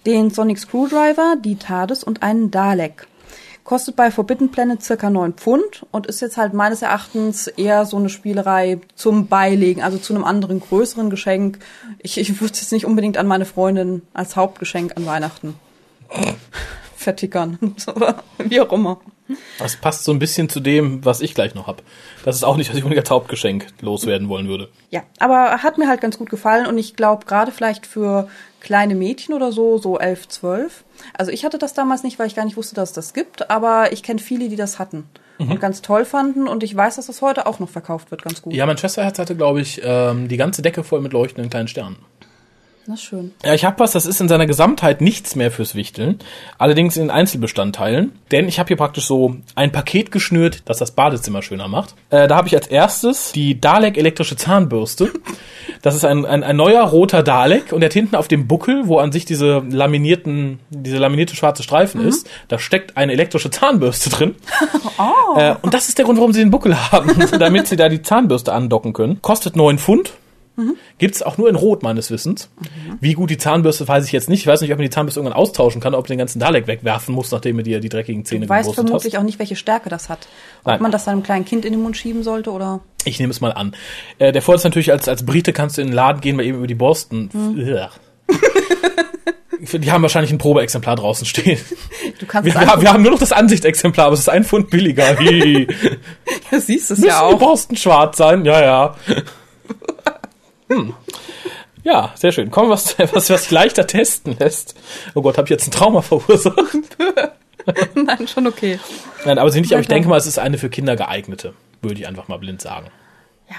den 0.06 0.30
Sonic 0.30 0.58
Screwdriver, 0.58 1.36
die 1.42 1.56
TARDIS 1.56 2.04
und 2.04 2.22
einen 2.22 2.50
Dalek. 2.50 3.06
Kostet 3.70 3.94
bei 3.94 4.10
Forbidden 4.10 4.50
Planet 4.50 4.82
circa 4.82 5.10
9 5.10 5.34
Pfund 5.34 5.86
und 5.92 6.08
ist 6.08 6.20
jetzt 6.20 6.36
halt 6.36 6.54
meines 6.54 6.82
Erachtens 6.82 7.46
eher 7.46 7.86
so 7.86 7.98
eine 7.98 8.08
Spielerei 8.08 8.80
zum 8.96 9.28
Beilegen, 9.28 9.80
also 9.80 9.96
zu 9.96 10.12
einem 10.12 10.24
anderen 10.24 10.58
größeren 10.58 11.08
Geschenk. 11.08 11.60
Ich, 12.00 12.18
ich 12.18 12.40
würde 12.40 12.52
es 12.52 12.62
jetzt 12.62 12.72
nicht 12.72 12.84
unbedingt 12.84 13.16
an 13.16 13.28
meine 13.28 13.44
Freundin 13.44 14.02
als 14.12 14.34
Hauptgeschenk 14.34 14.96
an 14.96 15.06
Weihnachten 15.06 15.54
vertickern. 16.96 17.60
Wie 18.38 18.60
auch 18.60 18.72
immer. 18.72 18.98
Das 19.60 19.76
passt 19.76 20.02
so 20.02 20.10
ein 20.10 20.18
bisschen 20.18 20.48
zu 20.48 20.58
dem, 20.58 21.04
was 21.04 21.20
ich 21.20 21.36
gleich 21.36 21.54
noch 21.54 21.68
habe. 21.68 21.84
Das 22.24 22.34
ist 22.34 22.42
auch 22.42 22.56
nicht, 22.56 22.70
was 22.70 22.76
ich 22.76 22.82
unbedingt 22.82 23.06
als 23.06 23.12
Hauptgeschenk 23.12 23.68
loswerden 23.82 24.28
wollen 24.28 24.48
würde. 24.48 24.68
Ja, 24.90 25.04
aber 25.20 25.62
hat 25.62 25.78
mir 25.78 25.86
halt 25.86 26.00
ganz 26.00 26.18
gut 26.18 26.28
gefallen 26.28 26.66
und 26.66 26.76
ich 26.76 26.96
glaube, 26.96 27.24
gerade 27.24 27.52
vielleicht 27.52 27.86
für 27.86 28.28
kleine 28.60 28.94
Mädchen 28.94 29.34
oder 29.34 29.52
so, 29.52 29.78
so 29.78 29.98
elf, 29.98 30.28
zwölf. 30.28 30.84
Also 31.16 31.32
ich 31.32 31.44
hatte 31.44 31.58
das 31.58 31.74
damals 31.74 32.02
nicht, 32.02 32.18
weil 32.18 32.26
ich 32.26 32.34
gar 32.34 32.44
nicht 32.44 32.56
wusste, 32.56 32.74
dass 32.74 32.90
es 32.90 32.94
das 32.94 33.12
gibt, 33.12 33.50
aber 33.50 33.92
ich 33.92 34.02
kenne 34.02 34.20
viele, 34.20 34.48
die 34.48 34.56
das 34.56 34.78
hatten 34.78 35.04
mhm. 35.38 35.52
und 35.52 35.60
ganz 35.60 35.82
toll 35.82 36.04
fanden 36.04 36.46
und 36.46 36.62
ich 36.62 36.74
weiß, 36.76 36.96
dass 36.96 37.06
das 37.06 37.22
heute 37.22 37.46
auch 37.46 37.58
noch 37.58 37.68
verkauft 37.68 38.10
wird, 38.10 38.22
ganz 38.22 38.42
gut. 38.42 38.52
Ja, 38.52 38.66
mein 38.66 38.78
Schwesterherz 38.78 39.18
hatte, 39.18 39.34
glaube 39.34 39.60
ich, 39.60 39.80
ähm, 39.82 40.28
die 40.28 40.36
ganze 40.36 40.62
Decke 40.62 40.84
voll 40.84 41.00
mit 41.00 41.12
leuchtenden 41.12 41.50
kleinen 41.50 41.68
Sternen. 41.68 41.96
Na 42.90 42.96
schön. 42.96 43.30
Ja, 43.44 43.54
ich 43.54 43.64
habe 43.64 43.78
was, 43.78 43.92
das 43.92 44.04
ist 44.04 44.20
in 44.20 44.26
seiner 44.26 44.46
Gesamtheit 44.46 45.00
nichts 45.00 45.36
mehr 45.36 45.52
fürs 45.52 45.76
Wichteln, 45.76 46.18
allerdings 46.58 46.96
in 46.96 47.08
Einzelbestandteilen, 47.08 48.10
denn 48.32 48.48
ich 48.48 48.58
habe 48.58 48.66
hier 48.66 48.76
praktisch 48.76 49.06
so 49.06 49.36
ein 49.54 49.70
Paket 49.70 50.10
geschnürt, 50.10 50.62
das 50.64 50.78
das 50.78 50.90
Badezimmer 50.90 51.40
schöner 51.40 51.68
macht. 51.68 51.94
Äh, 52.10 52.26
da 52.26 52.34
habe 52.34 52.48
ich 52.48 52.56
als 52.56 52.66
erstes 52.66 53.30
die 53.30 53.60
Dalek 53.60 53.96
elektrische 53.96 54.34
Zahnbürste. 54.34 55.12
Das 55.82 55.94
ist 55.94 56.04
ein, 56.04 56.26
ein, 56.26 56.42
ein 56.42 56.56
neuer 56.56 56.82
roter 56.82 57.22
Dalek 57.22 57.72
und 57.72 57.80
der 57.80 57.88
hat 57.88 57.94
hinten 57.94 58.16
auf 58.16 58.28
dem 58.28 58.46
Buckel, 58.46 58.86
wo 58.86 58.98
an 58.98 59.12
sich 59.12 59.24
diese 59.24 59.62
laminierten, 59.70 60.58
diese 60.68 60.98
laminierte 60.98 61.36
schwarze 61.36 61.62
Streifen 61.62 62.02
mhm. 62.02 62.08
ist, 62.08 62.28
da 62.48 62.58
steckt 62.58 62.98
eine 62.98 63.12
elektrische 63.12 63.50
Zahnbürste 63.50 64.10
drin. 64.10 64.34
oh. 64.98 65.38
Äh, 65.38 65.54
und 65.62 65.72
das 65.72 65.88
ist 65.88 65.96
der 65.96 66.04
Grund, 66.04 66.18
warum 66.18 66.34
sie 66.34 66.40
den 66.40 66.50
Buckel 66.50 66.76
haben, 66.92 67.14
damit 67.38 67.68
sie 67.68 67.76
da 67.76 67.88
die 67.88 68.02
Zahnbürste 68.02 68.52
andocken 68.52 68.92
können. 68.92 69.22
Kostet 69.22 69.56
neun 69.56 69.78
Pfund. 69.78 70.12
Mhm. 70.60 70.76
Gibt 70.98 71.14
es 71.14 71.22
auch 71.22 71.38
nur 71.38 71.48
in 71.48 71.56
Rot 71.56 71.82
meines 71.82 72.10
Wissens. 72.10 72.50
Mhm. 72.60 72.98
Wie 73.00 73.14
gut 73.14 73.30
die 73.30 73.38
Zahnbürste 73.38 73.86
weiß 73.86 74.04
ich 74.04 74.12
jetzt 74.12 74.28
nicht. 74.28 74.40
Ich 74.40 74.46
weiß 74.46 74.60
nicht, 74.60 74.72
ob 74.72 74.78
man 74.78 74.84
die 74.84 74.90
Zahnbürste 74.90 75.20
irgendwann 75.20 75.38
austauschen 75.38 75.80
kann, 75.80 75.94
ob 75.94 76.06
den 76.06 76.18
ganzen 76.18 76.38
Dalek 76.38 76.66
wegwerfen 76.66 77.14
muss, 77.14 77.30
nachdem 77.30 77.58
er 77.58 77.64
dir 77.64 77.80
die 77.80 77.88
dreckigen 77.88 78.24
Zähne 78.24 78.46
du 78.46 78.50
weißt 78.50 78.74
vermutlich 78.74 79.14
hast. 79.14 79.20
auch 79.20 79.24
nicht, 79.24 79.38
welche 79.38 79.56
Stärke 79.56 79.88
das 79.88 80.08
hat. 80.08 80.28
Ob 80.60 80.66
Nein. 80.66 80.82
man 80.82 80.92
das 80.92 81.04
seinem 81.04 81.22
kleinen 81.22 81.44
Kind 81.44 81.64
in 81.64 81.72
den 81.72 81.82
Mund 81.82 81.96
schieben 81.96 82.22
sollte 82.22 82.50
oder. 82.50 82.80
Ich 83.04 83.18
nehme 83.18 83.30
es 83.30 83.40
mal 83.40 83.52
an. 83.52 83.74
Äh, 84.18 84.32
der 84.32 84.42
Vorteil 84.42 84.58
ist 84.58 84.64
natürlich, 84.64 84.92
als, 84.92 85.08
als 85.08 85.24
Brite 85.24 85.52
kannst 85.52 85.78
du 85.78 85.82
in 85.82 85.88
den 85.88 85.94
Laden 85.94 86.20
gehen, 86.20 86.36
mal 86.36 86.44
eben 86.44 86.58
über 86.58 86.66
die 86.66 86.74
Borsten. 86.74 87.30
Mhm. 87.32 87.88
die 89.80 89.90
haben 89.90 90.02
wahrscheinlich 90.02 90.32
ein 90.32 90.38
Probeexemplar 90.38 90.96
draußen 90.96 91.26
stehen. 91.26 91.58
Du 92.18 92.26
kannst 92.26 92.46
wir, 92.46 92.54
wir, 92.54 92.82
wir 92.82 92.92
haben 92.92 93.02
nur 93.02 93.12
noch 93.12 93.18
das 93.18 93.32
Ansichtsexemplar, 93.32 94.06
aber 94.06 94.14
es 94.14 94.20
ist 94.20 94.28
ein 94.28 94.44
Pfund 94.44 94.68
billiger. 94.68 95.18
ja, 96.50 96.60
siehst 96.60 96.90
es 96.90 97.02
ja 97.02 97.22
auch. 97.22 97.30
Die 97.30 97.38
Borsten 97.38 97.76
schwarz 97.76 98.18
sein, 98.18 98.44
ja, 98.44 98.62
ja. 98.62 98.96
Hm. 100.70 100.94
Ja, 101.82 102.12
sehr 102.14 102.32
schön. 102.32 102.50
Komm, 102.50 102.68
was, 102.68 102.98
was, 103.12 103.30
was 103.30 103.50
leichter 103.50 103.86
testen 103.86 104.36
lässt. 104.38 104.74
Oh 105.14 105.22
Gott, 105.22 105.36
habe 105.36 105.46
ich 105.46 105.50
jetzt 105.50 105.66
ein 105.68 105.72
Trauma 105.72 106.02
verursacht? 106.02 106.56
Nein, 107.94 108.26
schon 108.26 108.46
okay. 108.46 108.78
Nein, 109.24 109.38
aber 109.38 109.50
sie 109.50 109.60
nicht, 109.60 109.72
aber 109.72 109.82
ich 109.82 109.88
denke 109.88 110.08
mal, 110.08 110.16
es 110.16 110.26
ist 110.26 110.38
eine 110.38 110.58
für 110.58 110.70
Kinder 110.70 110.96
geeignete, 110.96 111.54
würde 111.82 112.00
ich 112.00 112.08
einfach 112.08 112.28
mal 112.28 112.38
blind 112.38 112.62
sagen. 112.62 112.88
Ja. 113.50 113.56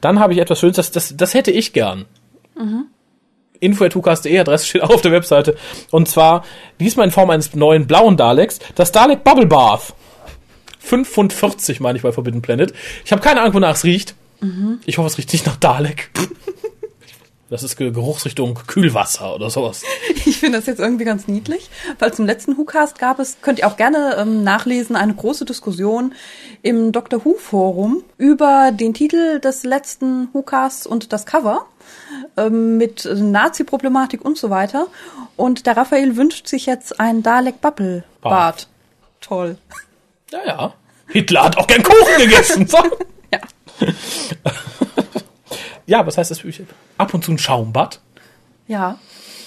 Dann 0.00 0.18
habe 0.18 0.32
ich 0.32 0.40
etwas 0.40 0.58
Schönes, 0.58 0.76
das, 0.76 0.90
das, 0.90 1.16
das 1.16 1.34
hätte 1.34 1.52
ich 1.52 1.72
gern. 1.72 2.06
Mhm. 2.56 2.86
info.hukas.de, 3.60 4.38
Adresse 4.38 4.66
steht 4.66 4.82
auch 4.82 4.90
auf 4.90 5.02
der 5.02 5.12
Webseite. 5.12 5.56
Und 5.90 6.08
zwar 6.08 6.44
diesmal 6.80 7.06
in 7.06 7.12
Form 7.12 7.30
eines 7.30 7.54
neuen 7.54 7.86
blauen 7.86 8.16
Daleks, 8.16 8.58
das 8.74 8.92
Dalek 8.92 9.24
Bubble 9.24 9.46
Bath. 9.46 9.94
5 10.80 11.08
Pfund 11.08 11.32
40, 11.32 11.78
meine 11.78 11.96
ich 11.96 12.02
bei 12.02 12.10
Forbidden 12.10 12.42
Planet. 12.42 12.74
Ich 13.04 13.12
habe 13.12 13.22
keine 13.22 13.40
Ahnung, 13.40 13.54
wonach 13.54 13.76
es 13.76 13.84
riecht. 13.84 14.16
Mhm. 14.42 14.80
Ich 14.84 14.98
hoffe, 14.98 15.06
es 15.06 15.18
riecht 15.18 15.32
nicht 15.32 15.46
nach 15.46 15.56
Dalek. 15.56 16.10
Das 17.52 17.62
ist 17.62 17.76
Geruchsrichtung 17.76 18.58
Kühlwasser 18.66 19.34
oder 19.34 19.50
sowas. 19.50 19.82
Ich 20.24 20.38
finde 20.38 20.56
das 20.56 20.66
jetzt 20.66 20.78
irgendwie 20.78 21.04
ganz 21.04 21.28
niedlich, 21.28 21.68
weil 21.98 22.10
zum 22.14 22.24
letzten 22.24 22.56
WhoCast 22.56 22.98
gab 22.98 23.18
es, 23.18 23.42
könnt 23.42 23.58
ihr 23.58 23.66
auch 23.66 23.76
gerne 23.76 24.16
ähm, 24.18 24.42
nachlesen, 24.42 24.96
eine 24.96 25.14
große 25.14 25.44
Diskussion 25.44 26.14
im 26.62 26.92
Dr. 26.92 27.26
Who 27.26 27.34
Forum 27.34 28.04
über 28.16 28.72
den 28.72 28.94
Titel 28.94 29.38
des 29.38 29.64
letzten 29.64 30.30
WhoCasts 30.32 30.86
und 30.86 31.12
das 31.12 31.26
Cover 31.26 31.66
ähm, 32.38 32.78
mit 32.78 33.04
Nazi-Problematik 33.04 34.24
und 34.24 34.38
so 34.38 34.48
weiter. 34.48 34.86
Und 35.36 35.66
der 35.66 35.76
Raphael 35.76 36.16
wünscht 36.16 36.46
sich 36.46 36.64
jetzt 36.64 37.00
ein 37.00 37.22
Dalek 37.22 37.60
Bubble 37.60 38.04
Bart. 38.22 38.66
Toll. 39.20 39.58
Ja, 40.30 40.38
ja. 40.46 40.74
Hitler 41.08 41.44
hat 41.44 41.58
auch 41.58 41.66
gern 41.66 41.82
Kuchen 41.82 42.16
gegessen. 42.18 42.66
So. 42.66 42.78
ja. 45.86 46.06
was 46.06 46.18
heißt 46.18 46.30
das? 46.30 46.42
Ab 46.98 47.14
und 47.14 47.24
zu 47.24 47.32
ein 47.32 47.38
Schaumbad. 47.38 48.00
Ja, 48.68 48.98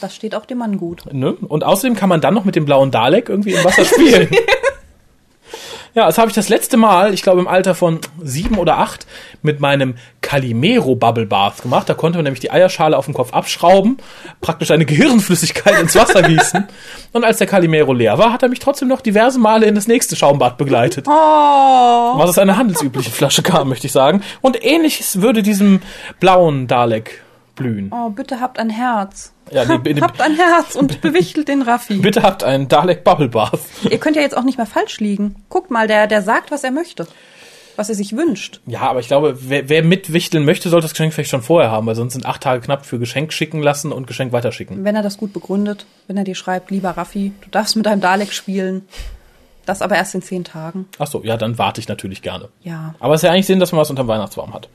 das 0.01 0.15
steht 0.15 0.35
auch 0.35 0.45
dem 0.45 0.59
Mann 0.59 0.77
gut. 0.77 1.03
Ne? 1.11 1.33
Und 1.33 1.63
außerdem 1.63 1.95
kann 1.95 2.09
man 2.09 2.21
dann 2.21 2.33
noch 2.33 2.45
mit 2.45 2.55
dem 2.55 2.65
blauen 2.65 2.91
Dalek 2.91 3.29
irgendwie 3.29 3.53
im 3.53 3.63
Wasser 3.63 3.85
spielen. 3.85 4.29
Ja, 5.95 6.07
das 6.07 6.17
habe 6.17 6.27
ich 6.27 6.35
das 6.35 6.49
letzte 6.49 6.75
Mal, 6.75 7.13
ich 7.13 7.21
glaube 7.21 7.39
im 7.39 7.47
Alter 7.47 7.73
von 7.73 8.01
sieben 8.21 8.57
oder 8.57 8.79
acht, 8.79 9.07
mit 9.41 9.61
meinem 9.61 9.95
Calimero 10.19 10.93
Bubble 10.95 11.25
Bath 11.25 11.61
gemacht. 11.61 11.87
Da 11.87 11.93
konnte 11.93 12.17
man 12.17 12.25
nämlich 12.25 12.41
die 12.41 12.51
Eierschale 12.51 12.97
auf 12.97 13.05
dem 13.05 13.13
Kopf 13.13 13.31
abschrauben, 13.31 13.97
praktisch 14.41 14.71
eine 14.71 14.85
Gehirnflüssigkeit 14.85 15.79
ins 15.79 15.95
Wasser 15.95 16.21
gießen. 16.21 16.67
Und 17.13 17.23
als 17.23 17.37
der 17.37 17.47
Calimero 17.47 17.93
leer 17.93 18.17
war, 18.17 18.33
hat 18.33 18.43
er 18.43 18.49
mich 18.49 18.59
trotzdem 18.59 18.89
noch 18.89 18.99
diverse 18.99 19.39
Male 19.39 19.67
in 19.67 19.75
das 19.75 19.87
nächste 19.87 20.17
Schaumbad 20.17 20.57
begleitet. 20.57 21.07
Oh. 21.07 21.11
Was 21.11 22.29
aus 22.29 22.39
einer 22.39 22.57
handelsüblichen 22.57 23.13
Flasche 23.13 23.41
kam, 23.41 23.69
möchte 23.69 23.87
ich 23.87 23.93
sagen. 23.93 24.21
Und 24.41 24.65
ähnliches 24.65 25.21
würde 25.21 25.43
diesem 25.43 25.81
blauen 26.19 26.67
Dalek 26.67 27.21
blühen. 27.55 27.91
Oh, 27.91 28.09
bitte 28.09 28.39
habt 28.39 28.59
ein 28.59 28.69
Herz. 28.69 29.33
Ja, 29.51 29.63
nee, 29.65 29.93
Hab, 29.95 30.01
habt 30.01 30.21
ein 30.21 30.35
Herz 30.35 30.75
und 30.75 31.01
bewichtelt 31.01 31.47
den 31.47 31.61
Raffi. 31.61 31.97
Bitte 31.97 32.23
habt 32.23 32.43
einen 32.43 32.67
Dalek 32.67 33.03
Bubble 33.03 33.29
Bath. 33.29 33.59
Ihr 33.89 33.99
könnt 33.99 34.15
ja 34.15 34.21
jetzt 34.21 34.35
auch 34.35 34.43
nicht 34.43 34.57
mehr 34.57 34.65
falsch 34.65 34.99
liegen. 34.99 35.35
Guckt 35.49 35.71
mal, 35.71 35.87
der, 35.87 36.07
der 36.07 36.21
sagt, 36.21 36.51
was 36.51 36.63
er 36.63 36.71
möchte. 36.71 37.07
Was 37.75 37.89
er 37.89 37.95
sich 37.95 38.15
wünscht. 38.15 38.61
Ja, 38.65 38.81
aber 38.81 39.01
ich 39.01 39.07
glaube, 39.07 39.37
wer, 39.41 39.67
wer 39.67 39.83
mitwichteln 39.83 40.45
möchte, 40.45 40.69
sollte 40.69 40.85
das 40.85 40.93
Geschenk 40.93 41.13
vielleicht 41.13 41.29
schon 41.29 41.41
vorher 41.41 41.71
haben, 41.71 41.85
weil 41.85 41.95
sonst 41.95 42.13
sind 42.13 42.25
acht 42.25 42.41
Tage 42.41 42.61
knapp 42.61 42.85
für 42.85 42.99
Geschenk 42.99 43.33
schicken 43.33 43.61
lassen 43.61 43.91
und 43.91 44.07
Geschenk 44.07 44.31
weiterschicken. 44.31 44.85
Wenn 44.85 44.95
er 44.95 45.03
das 45.03 45.17
gut 45.17 45.33
begründet, 45.33 45.85
wenn 46.07 46.15
er 46.15 46.23
dir 46.23 46.35
schreibt, 46.35 46.71
lieber 46.71 46.91
Raffi, 46.91 47.33
du 47.41 47.49
darfst 47.49 47.75
mit 47.75 47.85
deinem 47.85 47.99
Dalek 47.99 48.31
spielen. 48.31 48.83
Das 49.65 49.81
aber 49.81 49.95
erst 49.95 50.15
in 50.15 50.21
zehn 50.21 50.43
Tagen. 50.43 50.87
Ach 50.99 51.07
so, 51.07 51.23
ja, 51.23 51.37
dann 51.37 51.57
warte 51.57 51.81
ich 51.81 51.87
natürlich 51.87 52.21
gerne. 52.21 52.49
Ja. 52.61 52.93
Aber 52.99 53.15
es 53.15 53.19
ist 53.23 53.25
ja 53.25 53.31
eigentlich 53.31 53.47
Sinn, 53.47 53.59
dass 53.59 53.71
man 53.71 53.81
was 53.81 53.89
unterm 53.89 54.07
Weihnachtsbaum 54.07 54.53
hat. 54.53 54.69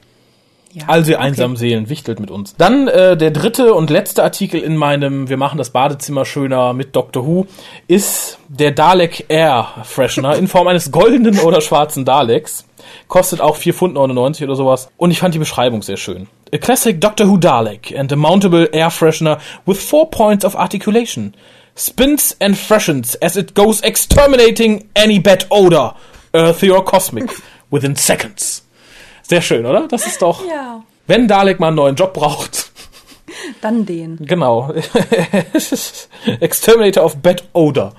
Ja. 0.73 0.85
Also 0.87 1.11
ihr 1.11 1.19
okay. 1.19 1.27
einsamen 1.27 1.57
Seelen, 1.57 1.89
wichtelt 1.89 2.21
mit 2.21 2.31
uns. 2.31 2.55
Dann 2.57 2.87
äh, 2.87 3.17
der 3.17 3.31
dritte 3.31 3.75
und 3.75 3.91
letzte 3.91 4.23
Artikel 4.23 4.61
in 4.61 4.77
meinem 4.77 5.29
Wir 5.29 5.37
machen 5.37 5.59
das 5.59 5.71
Badezimmer 5.71 6.25
schöner 6.25 6.73
mit 6.75 6.95
Doctor 6.95 7.27
Who 7.27 7.47
ist 7.89 8.39
der 8.49 8.71
Dalek 8.71 9.27
Air 9.29 9.69
Freshener 9.85 10.37
in 10.37 10.47
Form 10.47 10.69
eines 10.69 10.93
goldenen 10.93 11.39
oder 11.41 11.61
schwarzen 11.61 12.05
Daleks. 12.05 12.67
Kostet 13.09 13.41
auch 13.41 13.57
4,99 13.57 13.73
Pfund 13.73 14.43
oder 14.43 14.57
sowas. 14.57 14.89
Und 14.97 15.11
ich 15.11 15.19
fand 15.19 15.35
die 15.35 15.39
Beschreibung 15.39 15.83
sehr 15.83 15.97
schön. 15.97 16.29
A 16.53 16.59
classic 16.59 17.01
Doctor 17.01 17.29
Who 17.29 17.37
Dalek 17.37 17.97
and 17.97 18.13
a 18.13 18.17
mountable 18.17 18.69
air 18.73 18.91
freshener 18.91 19.39
with 19.67 19.79
four 19.79 20.11
points 20.11 20.45
of 20.45 20.55
articulation. 20.55 21.35
Spins 21.77 22.37
and 22.41 22.57
freshens 22.57 23.17
as 23.17 23.37
it 23.37 23.55
goes 23.55 23.81
exterminating 23.81 24.89
any 24.95 25.19
bad 25.19 25.47
odor, 25.51 25.95
earthy 26.33 26.71
or 26.71 26.85
cosmic, 26.85 27.31
within 27.71 27.97
seconds. 27.97 28.63
Sehr 29.31 29.43
schön, 29.43 29.65
oder? 29.65 29.87
Das 29.87 30.09
ist 30.09 30.21
doch. 30.23 30.45
Ja. 30.45 30.83
Wenn 31.07 31.29
Dalek 31.29 31.61
mal 31.61 31.69
einen 31.69 31.77
neuen 31.77 31.95
Job 31.95 32.15
braucht. 32.15 32.73
Dann 33.61 33.87
den. 33.87 34.17
Genau. 34.27 34.75
Exterminator 36.41 37.05
of 37.05 37.17
Bad 37.19 37.45
Odor. 37.53 37.93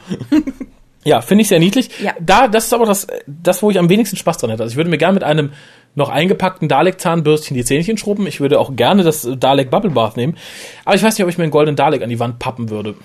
ja, 1.06 1.22
finde 1.22 1.44
ich 1.44 1.48
sehr 1.48 1.60
niedlich. 1.60 1.90
Ja. 2.04 2.14
Da, 2.20 2.50
das 2.50 2.66
ist 2.66 2.74
aber 2.74 2.86
das, 2.86 3.08
das, 3.28 3.64
wo 3.64 3.72
ich 3.72 3.80
am 3.80 3.88
wenigsten 3.88 4.18
Spaß 4.18 4.40
dran 4.40 4.50
hätte. 4.50 4.64
Also 4.64 4.74
ich 4.74 4.78
würde 4.78 4.90
mir 4.90 4.98
gerne 4.98 5.14
mit 5.14 5.24
einem 5.24 5.54
noch 5.96 6.10
eingepackten 6.10 6.68
Dalek-Zahnbürstchen 6.68 7.56
die 7.56 7.64
Zähnchen 7.64 7.98
schrubben. 7.98 8.28
Ich 8.28 8.42
würde 8.42 8.60
auch 8.60 8.76
gerne 8.76 9.04
das 9.04 9.26
Dalek 9.40 9.72
Bubble 9.72 9.92
Bath 9.92 10.18
nehmen. 10.18 10.36
Aber 10.84 10.96
ich 10.96 11.04
weiß 11.04 11.18
nicht, 11.18 11.24
ob 11.24 11.30
ich 11.30 11.38
mir 11.38 11.46
einen 11.46 11.52
goldenen 11.52 11.78
Dalek 11.78 12.04
an 12.04 12.10
die 12.10 12.20
Wand 12.20 12.40
pappen 12.40 12.70
würde. 12.70 12.96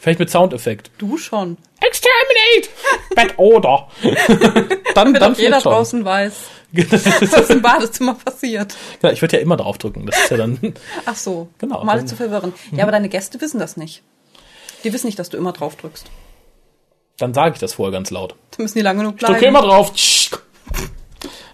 Vielleicht 0.00 0.18
mit 0.18 0.30
Soundeffekt. 0.30 0.90
Du 0.98 1.16
schon. 1.16 1.56
Exterminate! 1.80 2.68
Bad 3.14 3.38
Odor. 3.38 3.90
dann, 4.02 4.68
Damit 4.94 5.22
dann 5.22 5.34
auch 5.34 5.38
jeder 5.38 5.60
schon. 5.60 5.72
draußen 5.72 6.04
weiß, 6.04 6.32
was 6.72 7.50
im 7.50 7.62
Badezimmer 7.62 8.14
passiert. 8.14 8.74
Ja, 9.02 9.10
ich 9.12 9.20
würde 9.20 9.36
ja 9.36 9.42
immer 9.42 9.56
draufdrücken. 9.56 10.06
Das 10.06 10.16
ist 10.18 10.30
ja 10.30 10.36
dann. 10.38 10.58
Ach 11.06 11.16
so. 11.16 11.48
Genau. 11.58 11.80
Um 11.80 11.88
alle 11.88 12.00
Dann- 12.00 12.08
zu 12.08 12.16
verwirren. 12.16 12.52
Ja, 12.72 12.82
aber 12.84 12.92
deine 12.92 13.08
Gäste 13.08 13.40
wissen 13.40 13.58
das 13.60 13.76
nicht. 13.76 14.02
Die 14.84 14.92
wissen 14.92 15.06
nicht, 15.06 15.18
dass 15.18 15.28
du 15.30 15.36
immer 15.36 15.52
drauf 15.52 15.76
drückst. 15.76 16.06
Dann 17.18 17.34
sage 17.34 17.52
ich 17.54 17.60
das 17.60 17.74
vorher 17.74 17.92
ganz 17.92 18.10
laut. 18.10 18.34
Da 18.56 18.62
müssen 18.62 18.78
die 18.78 18.82
lange 18.82 19.00
genug 19.00 19.14
Ich 19.16 19.20
drücke 19.26 19.38
bleiben. 19.40 19.56
immer 19.56 19.62
drauf. 19.62 19.92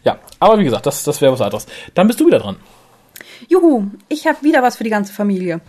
Ja, 0.05 0.19
aber 0.39 0.59
wie 0.59 0.65
gesagt, 0.65 0.87
das, 0.87 1.03
das 1.05 1.21
wäre 1.21 1.33
was 1.33 1.41
anderes. 1.41 1.67
Dann 1.95 2.07
bist 2.07 2.21
du 2.21 2.27
wieder 2.27 2.39
dran. 2.39 2.57
Juhu, 3.49 3.87
ich 4.09 4.27
habe 4.27 4.43
wieder 4.43 4.63
was 4.63 4.77
für 4.77 4.85
die 4.85 4.91
ganze 4.91 5.13
Familie. 5.13 5.61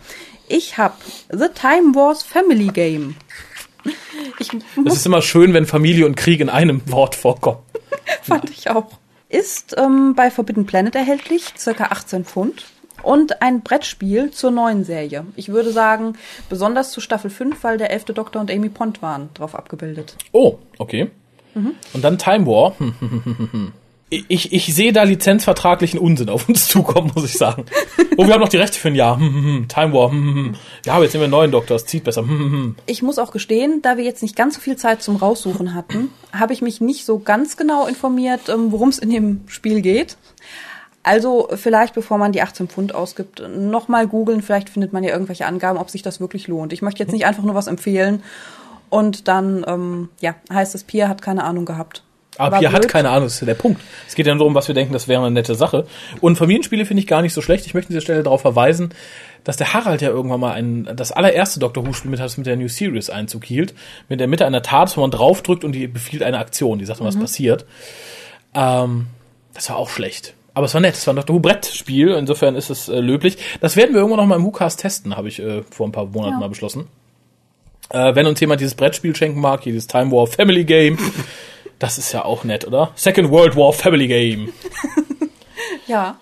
Ich 0.48 0.78
habe 0.78 0.94
The 1.30 1.48
Time 1.54 1.94
Wars 1.94 2.22
Family 2.22 2.68
Game. 2.68 3.14
Ich 4.38 4.52
Es 4.52 4.76
muss, 4.76 4.94
ist 4.94 5.06
immer 5.06 5.22
schön, 5.22 5.54
wenn 5.54 5.66
Familie 5.66 6.06
und 6.06 6.16
Krieg 6.16 6.40
in 6.40 6.50
einem 6.50 6.82
Wort 6.86 7.14
vorkommen. 7.14 7.60
fand 8.22 8.50
ich 8.50 8.68
auch. 8.68 8.90
Ist 9.28 9.76
ähm, 9.78 10.14
bei 10.16 10.30
Forbidden 10.30 10.66
Planet 10.66 10.96
erhältlich, 10.96 11.54
circa 11.56 11.84
18 11.84 12.24
Pfund. 12.24 12.66
Und 13.02 13.40
ein 13.40 13.62
Brettspiel 13.62 14.30
zur 14.30 14.50
neuen 14.50 14.84
Serie. 14.84 15.24
Ich 15.34 15.48
würde 15.48 15.72
sagen, 15.72 16.18
besonders 16.50 16.90
zu 16.90 17.00
Staffel 17.00 17.30
5, 17.30 17.64
weil 17.64 17.78
der 17.78 17.90
elfte 17.90 18.12
Doktor 18.12 18.40
und 18.40 18.50
Amy 18.50 18.68
Pond 18.68 19.00
waren 19.00 19.30
drauf 19.32 19.54
abgebildet. 19.54 20.16
Oh, 20.32 20.58
okay. 20.76 21.10
Und 21.54 22.02
dann 22.02 22.18
Time 22.18 22.46
War. 22.46 22.74
Ich, 24.10 24.52
ich 24.52 24.74
sehe 24.74 24.92
da 24.92 25.04
lizenzvertraglichen 25.04 26.00
Unsinn 26.00 26.28
auf 26.30 26.48
uns 26.48 26.66
zukommen, 26.66 27.12
muss 27.14 27.24
ich 27.24 27.34
sagen. 27.34 27.64
Oh, 28.16 28.26
wir 28.26 28.34
haben 28.34 28.40
noch 28.40 28.48
die 28.48 28.56
Rechte 28.56 28.78
für 28.78 28.88
ein 28.88 28.96
Jahr. 28.96 29.16
Time 29.18 29.92
War. 29.92 30.12
Ja, 30.84 30.94
aber 30.94 31.04
jetzt 31.04 31.14
nehmen 31.14 31.22
wir 31.22 31.26
einen 31.26 31.30
neuen 31.30 31.50
Doktor, 31.52 31.76
es 31.76 31.86
zieht 31.86 32.04
besser. 32.04 32.24
Ich 32.86 33.02
muss 33.02 33.18
auch 33.20 33.30
gestehen, 33.30 33.82
da 33.82 33.96
wir 33.96 34.04
jetzt 34.04 34.22
nicht 34.22 34.34
ganz 34.34 34.56
so 34.56 34.60
viel 34.60 34.76
Zeit 34.76 35.00
zum 35.00 35.14
Raussuchen 35.16 35.74
hatten, 35.74 36.10
habe 36.32 36.52
ich 36.52 36.60
mich 36.60 36.80
nicht 36.80 37.04
so 37.04 37.20
ganz 37.20 37.56
genau 37.56 37.86
informiert, 37.86 38.48
ähm, 38.48 38.72
worum 38.72 38.88
es 38.88 38.98
in 38.98 39.10
dem 39.10 39.42
Spiel 39.46 39.80
geht. 39.80 40.16
Also 41.02 41.48
vielleicht, 41.54 41.94
bevor 41.94 42.18
man 42.18 42.32
die 42.32 42.42
18 42.42 42.68
Pfund 42.68 42.94
ausgibt, 42.94 43.42
nochmal 43.48 44.06
googeln. 44.06 44.42
Vielleicht 44.42 44.68
findet 44.68 44.92
man 44.92 45.02
ja 45.02 45.12
irgendwelche 45.12 45.46
Angaben, 45.46 45.78
ob 45.78 45.88
sich 45.88 46.02
das 46.02 46.20
wirklich 46.20 46.46
lohnt. 46.48 46.72
Ich 46.72 46.82
möchte 46.82 47.02
jetzt 47.02 47.12
nicht 47.12 47.26
einfach 47.26 47.42
nur 47.44 47.54
was 47.54 47.68
empfehlen 47.68 48.22
und 48.90 49.28
dann, 49.28 49.64
ähm, 49.66 50.08
ja, 50.20 50.34
heißt 50.52 50.74
es, 50.74 50.84
Pia 50.84 51.08
hat 51.08 51.22
keine 51.22 51.44
Ahnung 51.44 51.64
gehabt. 51.64 52.02
Aber 52.40 52.58
hier 52.58 52.72
hat 52.72 52.88
keine 52.88 53.10
Ahnung, 53.10 53.24
das 53.24 53.34
ist 53.34 53.40
ja 53.40 53.46
der 53.46 53.54
Punkt. 53.54 53.80
Es 54.08 54.14
geht 54.14 54.26
ja 54.26 54.32
nur 54.34 54.40
darum, 54.40 54.54
was 54.54 54.68
wir 54.68 54.74
denken, 54.74 54.92
das 54.92 55.08
wäre 55.08 55.20
eine 55.20 55.30
nette 55.30 55.54
Sache. 55.54 55.86
Und 56.20 56.36
Familienspiele 56.36 56.84
finde 56.86 57.02
ich 57.02 57.06
gar 57.06 57.22
nicht 57.22 57.32
so 57.34 57.42
schlecht. 57.42 57.66
Ich 57.66 57.74
möchte 57.74 57.88
an 57.88 57.94
dieser 57.94 58.02
Stelle 58.02 58.22
darauf 58.22 58.40
verweisen, 58.40 58.94
dass 59.44 59.56
der 59.56 59.72
Harald 59.72 60.02
ja 60.02 60.08
irgendwann 60.08 60.40
mal 60.40 60.52
ein, 60.52 60.88
das 60.96 61.12
allererste 61.12 61.60
Doctor 61.60 61.86
Who-Spiel 61.86 62.10
mit, 62.10 62.38
mit 62.38 62.46
der 62.46 62.56
New 62.56 62.68
Series 62.68 63.10
Einzug 63.10 63.44
hielt. 63.44 63.74
Mit 64.08 64.20
der 64.20 64.26
Mitte 64.28 64.46
einer 64.46 64.62
Tat, 64.62 64.96
wo 64.96 65.00
man 65.00 65.10
draufdrückt 65.10 65.64
und 65.64 65.72
die 65.72 65.86
befiehlt 65.86 66.22
eine 66.22 66.38
Aktion. 66.38 66.78
Die 66.78 66.84
sagt 66.84 67.00
dann, 67.00 67.06
was 67.06 67.18
passiert. 67.18 67.64
Ähm, 68.54 69.06
das 69.54 69.68
war 69.70 69.76
auch 69.76 69.90
schlecht. 69.90 70.34
Aber 70.54 70.66
es 70.66 70.74
war 70.74 70.80
nett. 70.80 70.94
Es 70.94 71.06
war 71.06 71.14
ein 71.14 71.16
Doctor 71.16 71.36
Who-Brettspiel. 71.36 72.10
Insofern 72.10 72.56
ist 72.56 72.70
es 72.70 72.88
äh, 72.88 72.98
löblich. 73.00 73.38
Das 73.60 73.76
werden 73.76 73.92
wir 73.94 74.00
irgendwann 74.00 74.20
noch 74.20 74.26
mal 74.26 74.36
im 74.36 74.44
WhoCast 74.44 74.80
testen, 74.80 75.16
habe 75.16 75.28
ich 75.28 75.40
äh, 75.40 75.62
vor 75.70 75.86
ein 75.86 75.92
paar 75.92 76.06
Monaten 76.06 76.34
Ja. 76.34 76.40
mal 76.40 76.48
beschlossen. 76.48 76.88
Äh, 77.90 78.14
wenn 78.14 78.26
uns 78.26 78.38
jemand 78.40 78.60
dieses 78.60 78.74
Brettspiel 78.74 79.14
schenken 79.16 79.40
mag, 79.40 79.62
dieses 79.62 79.86
Time 79.86 80.12
War 80.12 80.26
Family 80.26 80.64
Game, 80.64 80.98
das 81.80 81.98
ist 81.98 82.12
ja 82.12 82.24
auch 82.24 82.44
nett, 82.44 82.64
oder? 82.66 82.92
Second 82.94 83.30
World 83.30 83.56
War 83.56 83.72
Family 83.72 84.06
Game. 84.06 84.52
Ja, 85.86 86.18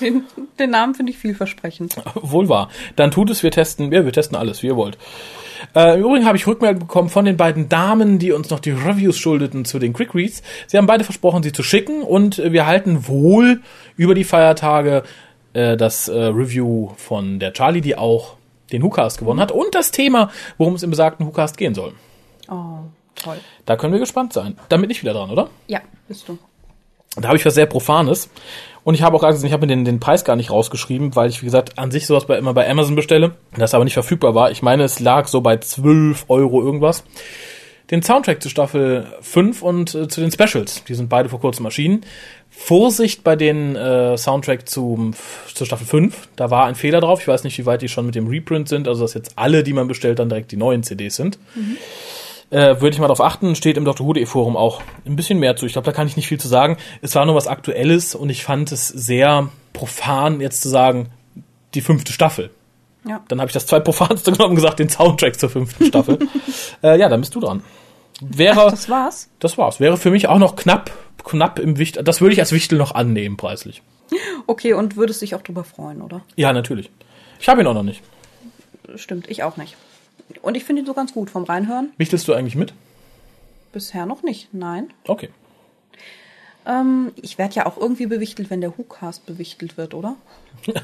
den, 0.00 0.24
den 0.58 0.70
Namen 0.70 0.94
finde 0.94 1.12
ich 1.12 1.18
vielversprechend. 1.18 1.96
Wohl 2.14 2.48
wahr. 2.48 2.68
Dann 2.94 3.10
tut 3.10 3.30
es, 3.30 3.42
wir 3.42 3.50
testen, 3.50 3.90
ja, 3.90 4.04
wir 4.04 4.12
testen 4.12 4.36
alles, 4.36 4.62
wie 4.62 4.68
ihr 4.68 4.76
wollt. 4.76 4.98
Äh, 5.74 5.94
Im 5.94 6.04
Übrigen 6.04 6.26
habe 6.26 6.36
ich 6.36 6.46
Rückmeldung 6.46 6.80
bekommen 6.80 7.08
von 7.08 7.24
den 7.24 7.36
beiden 7.36 7.68
Damen, 7.68 8.18
die 8.18 8.32
uns 8.32 8.50
noch 8.50 8.60
die 8.60 8.70
Reviews 8.70 9.18
schuldeten 9.18 9.64
zu 9.64 9.78
den 9.78 9.94
Quick 9.94 10.14
Reads. 10.14 10.42
Sie 10.66 10.76
haben 10.76 10.86
beide 10.86 11.04
versprochen, 11.04 11.42
sie 11.42 11.52
zu 11.52 11.62
schicken 11.62 12.02
und 12.02 12.38
wir 12.38 12.66
halten 12.66 13.08
wohl 13.08 13.62
über 13.96 14.14
die 14.14 14.24
Feiertage 14.24 15.02
äh, 15.54 15.76
das 15.76 16.08
äh, 16.08 16.16
Review 16.16 16.90
von 16.96 17.38
der 17.38 17.52
Charlie, 17.52 17.80
die 17.80 17.96
auch 17.96 18.36
den 18.72 18.82
WhoCast 18.82 19.18
gewonnen 19.18 19.40
hat 19.40 19.52
und 19.52 19.74
das 19.74 19.90
Thema, 19.90 20.30
worum 20.58 20.74
es 20.74 20.82
im 20.82 20.90
besagten 20.90 21.26
WhoCast 21.26 21.56
gehen 21.56 21.74
soll. 21.74 21.94
Oh, 22.50 22.80
Toll. 23.22 23.38
Da 23.66 23.76
können 23.76 23.92
wir 23.92 24.00
gespannt 24.00 24.32
sein. 24.32 24.58
Damit 24.68 24.88
nicht 24.88 25.02
wieder 25.02 25.12
dran, 25.12 25.30
oder? 25.30 25.50
Ja, 25.66 25.80
bist 26.06 26.28
du. 26.28 26.38
Da 27.16 27.28
habe 27.28 27.36
ich 27.36 27.44
was 27.44 27.54
sehr 27.54 27.66
Profanes. 27.66 28.30
Und 28.84 28.94
ich 28.94 29.02
habe 29.02 29.16
auch 29.16 29.20
gesagt, 29.20 29.44
ich 29.44 29.52
habe 29.52 29.66
mir 29.66 29.74
den, 29.74 29.84
den 29.84 30.00
Preis 30.00 30.24
gar 30.24 30.36
nicht 30.36 30.50
rausgeschrieben, 30.50 31.14
weil 31.16 31.28
ich, 31.28 31.42
wie 31.42 31.46
gesagt, 31.46 31.78
an 31.78 31.90
sich 31.90 32.06
sowas 32.06 32.26
bei, 32.26 32.38
immer 32.38 32.54
bei 32.54 32.68
Amazon 32.70 32.94
bestelle, 32.94 33.32
das 33.56 33.74
aber 33.74 33.84
nicht 33.84 33.94
verfügbar 33.94 34.34
war. 34.34 34.50
Ich 34.50 34.62
meine, 34.62 34.84
es 34.84 35.00
lag 35.00 35.26
so 35.26 35.40
bei 35.40 35.56
12 35.58 36.26
Euro 36.28 36.62
irgendwas. 36.62 37.04
Den 37.90 38.02
Soundtrack 38.02 38.42
zu 38.42 38.50
Staffel 38.50 39.06
5 39.22 39.62
und 39.62 39.94
äh, 39.94 40.08
zu 40.08 40.20
den 40.20 40.30
Specials. 40.30 40.84
Die 40.84 40.94
sind 40.94 41.08
beide 41.08 41.28
vor 41.30 41.40
kurzem 41.40 41.64
erschienen. 41.64 42.04
Vorsicht 42.50 43.24
bei 43.24 43.34
den 43.34 43.76
äh, 43.76 44.16
Soundtrack 44.16 44.68
zum, 44.68 45.14
zur 45.52 45.66
Staffel 45.66 45.86
5. 45.86 46.28
Da 46.36 46.50
war 46.50 46.66
ein 46.66 46.74
Fehler 46.74 47.00
drauf. 47.00 47.20
Ich 47.20 47.28
weiß 47.28 47.44
nicht, 47.44 47.56
wie 47.58 47.66
weit 47.66 47.82
die 47.82 47.88
schon 47.88 48.04
mit 48.06 48.14
dem 48.14 48.26
Reprint 48.26 48.68
sind. 48.68 48.88
Also, 48.88 49.02
dass 49.02 49.14
jetzt 49.14 49.32
alle, 49.36 49.62
die 49.62 49.72
man 49.72 49.88
bestellt, 49.88 50.18
dann 50.18 50.28
direkt 50.28 50.52
die 50.52 50.56
neuen 50.56 50.82
CDs 50.82 51.16
sind. 51.16 51.38
Mhm. 51.54 51.78
Äh, 52.50 52.80
Würde 52.80 52.90
ich 52.90 52.98
mal 52.98 53.08
darauf 53.08 53.20
achten, 53.20 53.54
steht 53.54 53.76
im 53.76 53.84
Dr. 53.84 54.06
Who.de 54.06 54.24
Forum 54.24 54.56
auch 54.56 54.80
ein 55.06 55.16
bisschen 55.16 55.38
mehr 55.38 55.56
zu. 55.56 55.66
Ich 55.66 55.72
glaube, 55.72 55.86
da 55.86 55.92
kann 55.92 56.06
ich 56.06 56.16
nicht 56.16 56.28
viel 56.28 56.40
zu 56.40 56.48
sagen. 56.48 56.78
Es 57.02 57.14
war 57.14 57.26
nur 57.26 57.34
was 57.34 57.46
Aktuelles 57.46 58.14
und 58.14 58.30
ich 58.30 58.42
fand 58.42 58.72
es 58.72 58.88
sehr 58.88 59.48
profan, 59.74 60.40
jetzt 60.40 60.62
zu 60.62 60.68
sagen, 60.68 61.10
die 61.74 61.82
fünfte 61.82 62.12
Staffel. 62.12 62.50
Ja. 63.06 63.22
Dann 63.28 63.40
habe 63.40 63.48
ich 63.48 63.54
das 63.54 63.66
zwei 63.66 63.80
profanste 63.80 64.32
genommen 64.32 64.50
und 64.50 64.56
gesagt, 64.56 64.78
den 64.78 64.88
Soundtrack 64.88 65.38
zur 65.38 65.50
fünften 65.50 65.86
Staffel. 65.86 66.18
äh, 66.82 66.98
ja, 66.98 67.08
dann 67.08 67.20
bist 67.20 67.34
du 67.34 67.40
dran. 67.40 67.62
Wäre, 68.20 68.66
Ach, 68.66 68.70
das 68.70 68.88
war's? 68.88 69.30
Das 69.38 69.58
war's. 69.58 69.78
Wäre 69.78 69.96
für 69.96 70.10
mich 70.10 70.26
auch 70.28 70.38
noch 70.38 70.56
knapp, 70.56 70.90
knapp 71.24 71.58
im 71.58 71.78
Wichtel. 71.78 72.02
Das 72.02 72.20
würde 72.20 72.32
ich 72.32 72.40
als 72.40 72.52
Wichtel 72.52 72.78
noch 72.78 72.92
annehmen, 72.92 73.36
preislich. 73.36 73.82
Okay, 74.46 74.72
und 74.72 74.96
würdest 74.96 75.22
dich 75.22 75.34
auch 75.34 75.42
drüber 75.42 75.64
freuen, 75.64 76.02
oder? 76.02 76.22
Ja, 76.34 76.52
natürlich. 76.52 76.90
Ich 77.38 77.48
habe 77.48 77.60
ihn 77.60 77.66
auch 77.66 77.74
noch 77.74 77.82
nicht. 77.82 78.02
Stimmt, 78.96 79.28
ich 79.28 79.42
auch 79.42 79.56
nicht. 79.56 79.76
Und 80.42 80.56
ich 80.56 80.64
finde 80.64 80.82
ihn 80.82 80.86
so 80.86 80.94
ganz 80.94 81.12
gut 81.12 81.30
vom 81.30 81.44
Reinhören. 81.44 81.92
Wichtelst 81.96 82.28
du 82.28 82.34
eigentlich 82.34 82.54
mit? 82.54 82.72
Bisher 83.72 84.06
noch 84.06 84.22
nicht, 84.22 84.52
nein. 84.52 84.92
Okay. 85.06 85.30
Ähm, 86.66 87.12
ich 87.16 87.38
werde 87.38 87.54
ja 87.54 87.66
auch 87.66 87.78
irgendwie 87.78 88.06
bewichtelt, 88.06 88.50
wenn 88.50 88.60
der 88.60 88.76
WhoCast 88.76 89.24
bewichtelt 89.24 89.78
wird, 89.78 89.94
oder? 89.94 90.16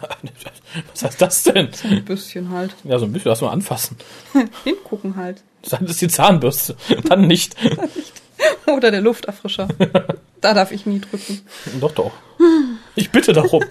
Was 0.92 1.04
heißt 1.04 1.20
das 1.20 1.42
denn? 1.42 1.68
So 1.72 1.88
ein 1.88 2.04
bisschen 2.04 2.50
halt. 2.50 2.74
Ja, 2.84 2.98
so 2.98 3.04
ein 3.04 3.12
bisschen. 3.12 3.28
Lass 3.28 3.42
mal 3.42 3.50
anfassen. 3.50 3.98
Hingucken 4.64 5.16
halt. 5.16 5.42
Das 5.62 5.80
ist 5.80 6.00
die 6.00 6.08
Zahnbürste. 6.08 6.76
Dann 7.08 7.26
nicht. 7.26 7.56
Oder 8.66 8.90
der 8.90 9.00
Lufterfrischer. 9.00 9.68
da 10.40 10.54
darf 10.54 10.72
ich 10.72 10.86
nie 10.86 11.00
drücken. 11.00 11.42
Doch, 11.80 11.92
doch. 11.92 12.12
Ich 12.94 13.10
bitte 13.10 13.32
darum. 13.32 13.62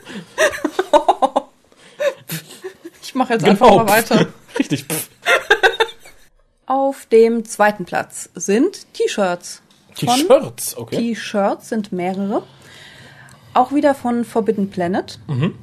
ich 3.02 3.16
mache 3.16 3.34
jetzt 3.34 3.44
genau. 3.44 3.52
einfach 3.52 3.76
mal 3.76 3.88
weiter. 3.88 4.28
Richtig. 4.58 4.86
Auf 6.94 7.08
dem 7.08 7.44
zweiten 7.44 7.86
Platz 7.86 8.30
sind 8.36 8.94
T-Shirts. 8.94 9.64
T-Shirts, 9.96 10.78
okay. 10.78 10.98
T-Shirts 10.98 11.70
sind 11.70 11.92
mehrere. 11.92 12.44
Auch 13.56 13.72
wieder 13.74 13.96
von 13.96 14.24
Forbidden 14.24 14.70
Planet. 14.70 15.18
Mhm. 15.26 15.56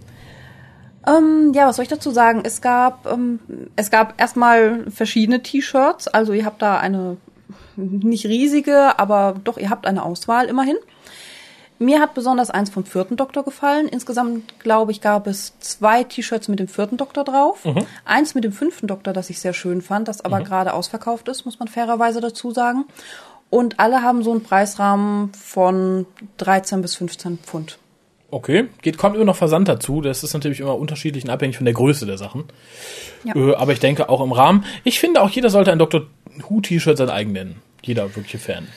Ähm, 1.06 1.52
ja, 1.54 1.68
was 1.68 1.76
soll 1.76 1.84
ich 1.84 1.88
dazu 1.88 2.10
sagen? 2.10 2.40
Es 2.42 2.60
gab, 2.60 3.06
ähm, 3.06 3.38
es 3.76 3.92
gab 3.92 4.20
erstmal 4.20 4.90
verschiedene 4.90 5.40
T-Shirts. 5.40 6.08
Also 6.08 6.32
ihr 6.32 6.44
habt 6.44 6.62
da 6.62 6.80
eine 6.80 7.16
nicht 7.76 8.26
riesige, 8.26 8.98
aber 8.98 9.36
doch, 9.44 9.56
ihr 9.56 9.70
habt 9.70 9.86
eine 9.86 10.02
Auswahl 10.02 10.46
immerhin. 10.46 10.78
Mir 11.82 11.98
hat 11.98 12.12
besonders 12.12 12.50
eins 12.50 12.68
vom 12.68 12.84
vierten 12.84 13.16
Doktor 13.16 13.42
gefallen. 13.42 13.88
Insgesamt, 13.88 14.58
glaube 14.58 14.92
ich, 14.92 15.00
gab 15.00 15.26
es 15.26 15.58
zwei 15.60 16.04
T-Shirts 16.04 16.48
mit 16.48 16.60
dem 16.60 16.68
vierten 16.68 16.98
Doktor 16.98 17.24
drauf. 17.24 17.64
Mhm. 17.64 17.86
Eins 18.04 18.34
mit 18.34 18.44
dem 18.44 18.52
fünften 18.52 18.86
Doktor, 18.86 19.14
das 19.14 19.30
ich 19.30 19.40
sehr 19.40 19.54
schön 19.54 19.80
fand, 19.80 20.06
das 20.06 20.22
aber 20.22 20.40
mhm. 20.40 20.44
gerade 20.44 20.74
ausverkauft 20.74 21.26
ist, 21.28 21.46
muss 21.46 21.58
man 21.58 21.68
fairerweise 21.68 22.20
dazu 22.20 22.50
sagen. 22.50 22.84
Und 23.48 23.80
alle 23.80 24.02
haben 24.02 24.22
so 24.22 24.30
einen 24.30 24.42
Preisrahmen 24.42 25.32
von 25.32 26.04
13 26.36 26.82
bis 26.82 26.96
15 26.96 27.38
Pfund. 27.38 27.78
Okay, 28.30 28.68
geht, 28.82 28.98
kommt 28.98 29.16
immer 29.16 29.24
noch 29.24 29.36
Versand 29.36 29.66
dazu. 29.66 30.02
Das 30.02 30.22
ist 30.22 30.34
natürlich 30.34 30.60
immer 30.60 30.76
unterschiedlich 30.76 31.24
und 31.24 31.30
abhängig 31.30 31.56
von 31.56 31.64
der 31.64 31.72
Größe 31.72 32.04
der 32.04 32.18
Sachen. 32.18 32.44
Ja. 33.24 33.34
Äh, 33.34 33.54
aber 33.54 33.72
ich 33.72 33.80
denke 33.80 34.10
auch 34.10 34.20
im 34.20 34.32
Rahmen. 34.32 34.66
Ich 34.84 35.00
finde 35.00 35.22
auch, 35.22 35.30
jeder 35.30 35.48
sollte 35.48 35.72
ein 35.72 35.78
Dr. 35.78 36.02
Who 36.46 36.60
T-Shirt 36.60 36.98
sein 36.98 37.08
eigen 37.08 37.32
nennen. 37.32 37.62
Jeder 37.82 38.04
wirkliche 38.14 38.38
Fan. 38.38 38.68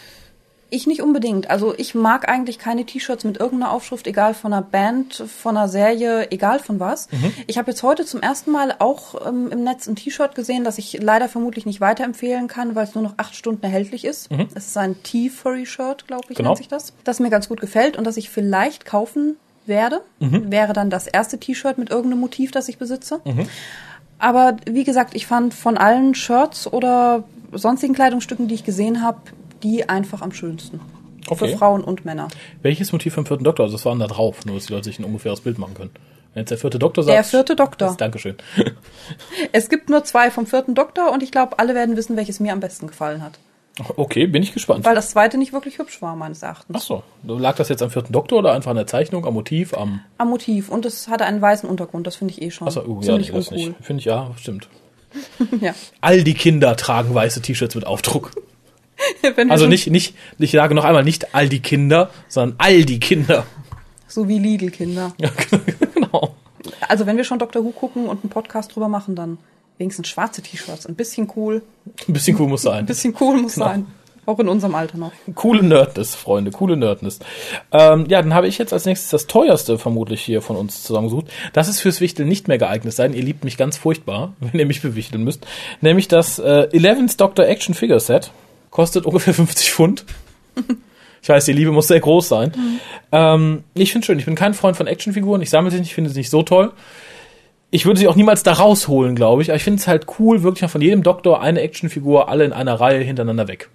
Ich 0.74 0.88
nicht 0.88 1.04
unbedingt. 1.04 1.52
Also 1.52 1.76
ich 1.78 1.94
mag 1.94 2.28
eigentlich 2.28 2.58
keine 2.58 2.84
T-Shirts 2.84 3.26
mit 3.26 3.40
irgendeiner 3.40 3.72
Aufschrift, 3.72 4.08
egal 4.08 4.34
von 4.34 4.52
einer 4.52 4.64
Band, 4.64 5.24
von 5.28 5.56
einer 5.56 5.68
Serie, 5.68 6.32
egal 6.32 6.58
von 6.58 6.80
was. 6.80 7.12
Mhm. 7.12 7.32
Ich 7.46 7.60
habe 7.60 7.70
jetzt 7.70 7.84
heute 7.84 8.06
zum 8.06 8.22
ersten 8.22 8.50
Mal 8.50 8.74
auch 8.80 9.28
ähm, 9.28 9.52
im 9.52 9.64
Netz 9.64 9.86
ein 9.86 9.96
T-Shirt 9.96 10.34
gesehen, 10.34 10.64
das 10.64 10.80
ich 10.80 11.00
leider 11.00 11.30
vermutlich 11.30 11.68
nicht 11.68 11.80
weiterempfehlen 11.80 12.48
kann, 12.48 12.74
weil 12.74 12.86
es 12.86 12.96
nur 12.96 13.04
noch 13.04 13.14
acht 13.18 13.36
Stunden 13.36 13.62
erhältlich 13.62 14.04
ist. 14.04 14.32
Mhm. 14.32 14.48
Es 14.56 14.66
ist 14.66 14.76
ein 14.76 14.96
T-Furry-Shirt, 15.04 16.08
glaube 16.08 16.26
ich, 16.30 16.38
genau. 16.38 16.50
nennt 16.50 16.58
sich 16.58 16.70
das. 16.70 16.94
Das 17.04 17.20
mir 17.20 17.30
ganz 17.30 17.50
gut 17.50 17.62
gefällt 17.62 17.96
und 17.96 18.08
das 18.08 18.18
ich 18.18 18.32
vielleicht 18.32 18.84
kaufen 18.84 19.38
werde. 19.68 20.02
Mhm. 20.18 20.52
Wäre 20.52 20.74
dann 20.74 20.90
das 20.90 21.06
erste 21.06 21.38
T-Shirt 21.38 21.78
mit 21.78 21.92
irgendeinem 21.92 22.20
Motiv, 22.20 22.50
das 22.50 22.68
ich 22.68 22.80
besitze. 22.80 23.22
Mhm. 23.26 23.48
Aber 24.18 24.58
wie 24.66 24.86
gesagt, 24.86 25.14
ich 25.14 25.28
fand 25.28 25.54
von 25.54 25.78
allen 25.78 26.16
Shirts 26.16 26.66
oder 26.66 27.26
sonstigen 27.52 27.94
Kleidungsstücken, 27.94 28.48
die 28.48 28.56
ich 28.56 28.64
gesehen 28.64 29.04
habe, 29.04 29.20
die 29.64 29.88
einfach 29.90 30.22
am 30.22 30.32
schönsten. 30.32 30.80
Okay. 31.28 31.48
Für 31.48 31.58
Frauen 31.58 31.84
und 31.84 32.04
Männer. 32.04 32.28
Welches 32.62 32.92
Motiv 32.92 33.14
vom 33.14 33.26
vierten 33.26 33.46
Doktor? 33.46 33.64
Also, 33.64 33.78
das 33.78 33.86
war 33.86 33.96
da 33.96 34.08
drauf, 34.08 34.46
nur 34.46 34.56
dass 34.56 34.66
die 34.66 34.74
Leute 34.74 34.86
sich 34.86 35.00
ein 35.00 35.06
ungefähres 35.06 35.42
Bild 35.42 35.58
machen 35.58 35.74
können. 35.74 35.92
Wenn 36.34 36.42
jetzt 36.42 36.50
der 36.50 36.58
vierte 36.58 36.80
Doktor 36.80 37.04
sagt. 37.04 37.16
Der 37.16 37.24
vierte 37.24 37.56
Doktor. 37.56 37.90
Das, 37.90 37.98
Dankeschön. 37.98 38.36
es 39.52 39.70
gibt 39.70 39.90
nur 39.90 40.04
zwei 40.04 40.32
vom 40.32 40.48
vierten 40.48 40.76
Doktor 40.76 41.12
und 41.12 41.24
ich 41.24 41.32
glaube, 41.32 41.60
alle 41.60 41.76
werden 41.76 41.96
wissen, 41.96 42.18
welches 42.18 42.40
mir 42.40 42.52
am 42.52 42.60
besten 42.60 42.88
gefallen 42.88 43.24
hat. 43.24 43.40
Okay, 43.96 44.28
bin 44.28 44.44
ich 44.44 44.54
gespannt. 44.54 44.86
Weil 44.86 44.94
das 44.94 45.10
zweite 45.10 45.40
nicht 45.40 45.52
wirklich 45.52 45.80
hübsch 45.80 46.00
war, 46.02 46.16
meines 46.16 46.44
Erachtens. 46.44 46.78
Ach 46.78 46.82
so. 46.82 47.04
Lag 47.24 47.56
das 47.56 47.70
jetzt 47.70 47.82
am 47.82 47.90
vierten 47.90 48.14
Doktor 48.14 48.40
oder 48.40 48.54
einfach 48.54 48.70
an 48.70 48.78
der 48.78 48.86
Zeichnung, 48.86 49.26
am 49.26 49.34
Motiv, 49.34 49.74
am. 49.74 50.02
Am 50.20 50.30
Motiv. 50.30 50.70
Und 50.70 50.86
es 50.86 51.08
hatte 51.08 51.26
einen 51.26 51.42
weißen 51.42 51.68
Untergrund, 51.68 52.06
das 52.06 52.16
finde 52.16 52.34
ich 52.34 52.42
eh 52.42 52.52
schon. 52.52 52.68
Ach 52.68 52.72
so, 52.72 52.84
uh, 52.86 53.02
ziemlich 53.02 53.30
ja, 53.30 53.36
uncool. 53.36 53.76
Finde 53.82 54.00
ich, 54.00 54.06
ja, 54.06 54.32
stimmt. 54.38 54.68
ja. 55.62 55.74
All 56.02 56.24
die 56.24 56.36
Kinder 56.36 56.76
tragen 56.76 57.16
weiße 57.16 57.42
T-Shirts 57.42 57.74
mit 57.74 57.88
Aufdruck. 57.88 58.32
also 59.50 59.68
nicht, 59.68 59.90
nicht, 59.90 60.16
ich 60.40 60.52
sage 60.52 60.76
noch 60.76 60.84
einmal, 60.84 61.04
nicht 61.04 61.34
all 61.36 61.50
die 61.50 61.60
Kinder, 61.60 62.10
sondern 62.28 62.56
all 62.60 62.84
die 62.84 63.00
Kinder. 63.00 63.46
So 64.08 64.28
wie 64.28 64.40
Lidl-Kinder. 64.40 65.14
Ja, 65.18 65.30
genau. 65.94 66.36
Also 66.88 67.06
wenn 67.06 67.18
wir 67.18 67.24
schon 67.24 67.40
Dr. 67.40 67.64
Who 67.64 67.72
gucken 67.72 68.06
und 68.06 68.24
einen 68.24 68.30
Podcast 68.30 68.76
drüber 68.76 68.88
machen, 68.88 69.16
dann 69.16 69.38
wenigstens 69.78 70.08
schwarze 70.08 70.42
T-Shirts. 70.42 70.86
Ein 70.86 70.96
bisschen 70.96 71.32
cool. 71.36 71.64
Ein 72.08 72.14
bisschen 72.14 72.40
cool 72.40 72.48
muss 72.48 72.62
sein. 72.62 72.80
Ein 72.80 72.86
bisschen 72.86 73.16
cool 73.20 73.42
muss 73.42 73.56
genau. 73.56 73.66
sein. 73.66 73.88
Auch 74.26 74.40
in 74.40 74.48
unserem 74.48 74.74
Alter 74.76 74.98
noch. 74.98 75.12
Coole 75.36 75.64
Nerdness, 75.64 76.16
Freunde, 76.16 76.52
coole 76.52 76.78
Nerdness. 76.78 77.20
Ähm, 77.74 78.06
ja, 78.08 78.22
dann 78.22 78.34
habe 78.34 78.48
ich 78.48 78.58
jetzt 78.58 78.72
als 78.72 78.86
nächstes 78.86 79.10
das 79.10 79.28
teuerste 79.28 79.78
vermutlich 79.78 80.22
hier 80.22 80.42
von 80.42 80.56
uns 80.56 80.84
zusammengesucht. 80.84 81.26
Das 81.52 81.68
ist 81.68 81.82
fürs 81.82 82.00
Wichteln 82.00 82.30
nicht 82.30 82.48
mehr 82.48 82.58
geeignet 82.58 82.94
sein. 82.94 83.14
Ihr 83.14 83.24
liebt 83.24 83.44
mich 83.44 83.58
ganz 83.58 83.78
furchtbar, 83.78 84.34
wenn 84.40 84.58
ihr 84.58 84.66
mich 84.66 84.82
bewichteln 84.82 85.24
müsst. 85.24 85.46
Nämlich 85.82 86.08
das 86.08 86.40
äh, 86.40 86.70
11th 86.72 87.18
Doctor 87.18 87.46
Action 87.46 87.76
Figure 87.76 88.00
Set. 88.00 88.32
Kostet 88.74 89.06
ungefähr 89.06 89.34
50 89.36 89.72
Pfund. 89.72 90.04
Ich 91.22 91.30
weiß, 91.30 91.46
die 91.46 91.54
Liebe 91.54 91.72
muss 91.72 91.88
sehr 91.88 92.00
groß 92.00 92.28
sein. 92.28 92.52
Mhm. 92.56 92.80
Ähm, 93.12 93.64
ich 93.76 93.92
finde 93.92 94.06
schön. 94.06 94.18
Ich 94.18 94.26
bin 94.26 94.34
kein 94.34 94.56
Freund 94.56 94.76
von 94.76 94.88
Actionfiguren. 94.88 95.44
Ich 95.44 95.52
sammle 95.52 95.70
sie 95.70 95.78
nicht, 95.78 95.90
ich 95.90 95.96
finde 95.96 96.10
sie 96.10 96.20
nicht 96.20 96.32
so 96.32 96.42
toll. 96.42 96.74
Ich 97.70 97.86
würde 97.86 98.00
sie 98.00 98.08
auch 98.08 98.16
niemals 98.16 98.42
da 98.42 98.54
rausholen, 98.54 99.16
glaube 99.16 99.44
ich. 99.44 99.50
Aber 99.50 99.58
ich 99.58 99.64
finde 99.64 99.80
es 99.80 99.88
halt 99.88 100.08
cool, 100.18 100.42
wirklich 100.42 100.70
von 100.72 100.82
jedem 100.82 101.04
Doktor 101.04 101.42
eine 101.42 101.62
Actionfigur, 101.62 102.30
alle 102.30 102.46
in 102.46 102.52
einer 102.52 102.74
Reihe 102.74 103.00
hintereinander 103.04 103.48
weg. 103.48 103.70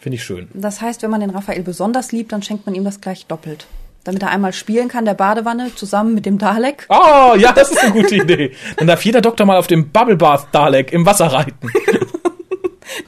Finde 0.00 0.16
ich 0.16 0.24
schön. 0.24 0.48
Das 0.52 0.80
heißt, 0.80 1.02
wenn 1.02 1.10
man 1.10 1.20
den 1.20 1.30
Raphael 1.30 1.62
besonders 1.62 2.10
liebt, 2.10 2.32
dann 2.32 2.42
schenkt 2.42 2.66
man 2.66 2.74
ihm 2.74 2.84
das 2.84 3.00
gleich 3.00 3.26
doppelt. 3.26 3.66
Damit 4.02 4.22
er 4.22 4.30
einmal 4.30 4.52
spielen 4.52 4.88
kann, 4.88 5.04
der 5.04 5.14
Badewanne, 5.14 5.70
zusammen 5.76 6.14
mit 6.14 6.26
dem 6.26 6.38
Dalek. 6.38 6.86
Oh, 6.88 7.34
ja, 7.36 7.52
das 7.52 7.70
ist 7.70 7.78
eine 7.78 7.92
gute 7.92 8.16
Idee. 8.16 8.52
Dann 8.76 8.88
darf 8.88 9.04
jeder 9.04 9.20
Doktor 9.20 9.46
mal 9.46 9.56
auf 9.56 9.68
dem 9.68 9.90
Bubble 9.90 10.16
Bath 10.16 10.48
Dalek 10.52 10.92
im 10.92 11.06
Wasser 11.06 11.26
reiten. 11.26 11.70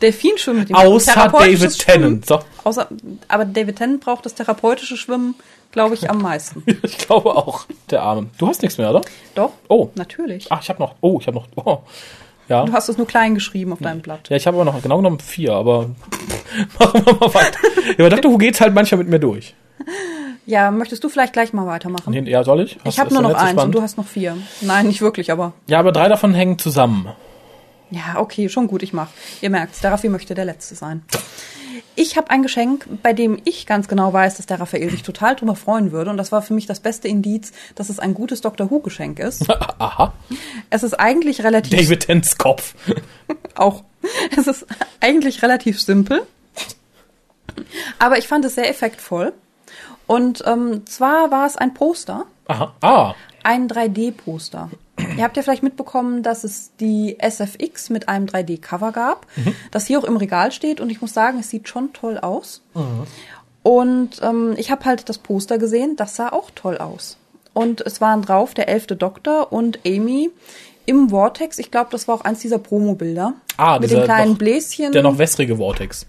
Delfin 0.01 0.37
schwimmen 0.37 0.61
mit 0.61 0.71
ihm. 0.71 0.77
Außer 0.77 1.29
David 1.33 1.79
Tennant. 1.79 2.27
So. 2.27 2.41
Außer, 2.65 2.89
aber 3.29 3.45
David 3.45 3.77
Tennant 3.77 4.01
braucht 4.01 4.25
das 4.27 4.35
therapeutische 4.35 4.97
Schwimmen 4.97 5.35
glaube 5.77 5.95
ich, 5.95 6.09
am 6.11 6.23
meisten. 6.23 6.63
ich 6.83 6.99
glaube 6.99 7.37
auch, 7.37 7.67
der 7.91 8.03
Arme. 8.03 8.29
Du 8.39 8.49
hast 8.49 8.63
nichts 8.63 8.79
mehr, 8.79 8.91
oder? 8.91 9.03
Doch. 9.35 9.53
Oh. 9.69 9.91
Natürlich. 9.95 10.47
Ach, 10.51 10.63
ich 10.63 10.69
habe 10.71 10.81
noch. 10.81 10.95
Oh, 11.03 11.19
ich 11.21 11.27
habe 11.27 11.37
noch. 11.37 11.47
Oh. 11.55 11.81
Ja. 12.49 12.65
Du 12.65 12.73
hast 12.73 12.89
es 12.89 12.97
nur 12.97 13.07
klein 13.07 13.35
geschrieben 13.35 13.73
auf 13.73 13.81
deinem 13.81 14.01
Blatt. 14.01 14.29
Ja, 14.31 14.37
ich 14.37 14.47
habe 14.47 14.57
aber 14.57 14.65
noch 14.65 14.81
genau 14.81 14.99
genommen 14.99 15.19
vier, 15.19 15.53
aber 15.53 15.91
machen 16.79 17.05
wir 17.05 17.13
mal 17.15 17.35
weiter. 17.35 17.59
ja, 17.99 18.07
aber 18.07 18.11
Dr. 18.11 18.33
Who 18.33 18.39
geht's 18.39 18.61
halt 18.61 18.73
manchmal 18.73 18.99
mit 18.99 19.09
mir 19.09 19.19
durch. 19.19 19.55
Ja, 20.47 20.71
möchtest 20.71 21.03
du 21.03 21.09
vielleicht 21.09 21.33
gleich 21.33 21.53
mal 21.53 21.67
weitermachen? 21.67 22.13
Ja, 22.25 22.45
soll 22.45 22.61
ich? 22.61 22.77
Hast, 22.77 22.95
ich 22.95 23.01
habe 23.01 23.13
nur 23.13 23.23
noch 23.23 23.35
eins 23.35 23.51
spannend? 23.51 23.63
und 23.65 23.73
du 23.75 23.83
hast 23.83 23.99
noch 23.99 24.07
vier. 24.07 24.37
Nein, 24.61 24.87
nicht 24.87 25.03
wirklich, 25.03 25.33
aber. 25.33 25.55
Ja, 25.67 25.81
aber 25.81 25.91
drei 25.91 26.09
davon 26.09 26.35
hängen 26.35 26.57
zusammen. 26.59 27.09
Ja, 27.91 28.17
okay, 28.19 28.49
schon 28.49 28.67
gut, 28.67 28.83
ich 28.83 28.93
mach. 28.93 29.09
Ihr 29.41 29.51
merkt's, 29.51 29.81
der 29.81 29.93
Raffi 29.93 30.09
möchte 30.09 30.35
der 30.35 30.45
Letzte 30.45 30.75
sein. 30.75 31.03
Ich 31.95 32.17
habe 32.17 32.31
ein 32.31 32.43
Geschenk, 32.43 32.87
bei 33.03 33.13
dem 33.13 33.41
ich 33.45 33.67
ganz 33.67 33.89
genau 33.89 34.13
weiß, 34.13 34.37
dass 34.37 34.47
der 34.47 34.61
Raphael 34.61 34.91
sich 34.91 35.03
total 35.03 35.37
drüber 35.37 35.55
freuen 35.55 35.93
würde. 35.93 36.11
Und 36.11 36.17
das 36.17 36.33
war 36.33 36.43
für 36.43 36.55
mich 36.55 36.67
das 36.67 36.81
beste 36.81 37.09
Indiz, 37.09 37.53
dass 37.75 37.89
es 37.89 37.99
ein 37.99 38.15
gutes 38.15 38.41
Doctor 38.41 38.71
Who-Geschenk 38.71 39.19
ist. 39.19 39.49
Aha. 39.79 40.13
Es 40.71 40.83
ist 40.83 40.95
eigentlich 40.95 41.43
relativ. 41.43 41.79
David 41.79 42.07
Tents 42.07 42.37
Kopf. 42.39 42.75
auch. 43.55 43.85
es 44.37 44.47
ist 44.47 44.67
eigentlich 45.01 45.43
relativ 45.43 45.81
simpel. 45.81 46.27
Aber 47.99 48.19
ich 48.19 48.29
fand 48.29 48.45
es 48.45 48.55
sehr 48.55 48.69
effektvoll. 48.69 49.33
Und 50.07 50.43
ähm, 50.47 50.87
zwar 50.87 51.31
war 51.31 51.47
es 51.47 51.57
ein 51.57 51.75
Poster. 51.75 52.27
Aha. 52.47 52.75
Ah. 52.81 53.15
Ein 53.43 53.69
3D-Poster. 53.69 54.71
Ihr 55.19 55.25
habt 55.25 55.37
ja 55.37 55.43
vielleicht 55.43 55.63
mitbekommen, 55.63 56.23
dass 56.23 56.45
es 56.45 56.73
die 56.81 57.17
SFX 57.19 57.91
mit 57.91 58.09
einem 58.09 58.27
3D-Cover 58.27 58.93
gab, 58.93 59.27
mhm. 59.37 59.55
das 59.71 59.87
hier 59.87 59.99
auch 59.99 60.05
im 60.05 60.17
Regal 60.17 60.53
steht 60.53 60.81
und 60.81 60.91
ich 60.91 61.01
muss 61.01 61.13
sagen, 61.13 61.39
es 61.41 61.51
sieht 61.51 61.69
schon 61.69 61.93
toll 61.93 62.19
aus. 62.19 62.63
Mhm. 62.75 63.07
Und 63.63 64.23
ähm, 64.23 64.55
ich 64.57 64.71
habe 64.71 64.85
halt 64.85 65.09
das 65.09 65.19
Poster 65.19 65.59
gesehen, 65.59 65.97
das 65.97 66.17
sah 66.17 66.29
auch 66.29 66.51
toll 66.55 66.79
aus. 66.79 67.17
Und 67.53 67.81
es 67.81 68.01
waren 68.01 68.23
drauf 68.23 68.55
der 68.55 68.69
elfte 68.69 68.97
Doktor 68.97 69.53
und 69.53 69.81
Amy 69.87 70.31
im 70.85 71.11
Vortex. 71.11 71.59
Ich 71.59 71.71
glaube, 71.71 71.89
das 71.91 72.07
war 72.07 72.15
auch 72.15 72.21
eins 72.21 72.41
dieser 72.41 72.59
Promo-Bilder. 72.59 73.35
Ah, 73.57 73.79
mit 73.79 73.91
den 73.91 74.05
kleinen 74.05 74.33
noch, 74.33 74.39
Bläschen. 74.39 74.93
Der 74.93 75.03
noch 75.03 75.19
wässrige 75.19 75.57
Vortex. 75.57 76.07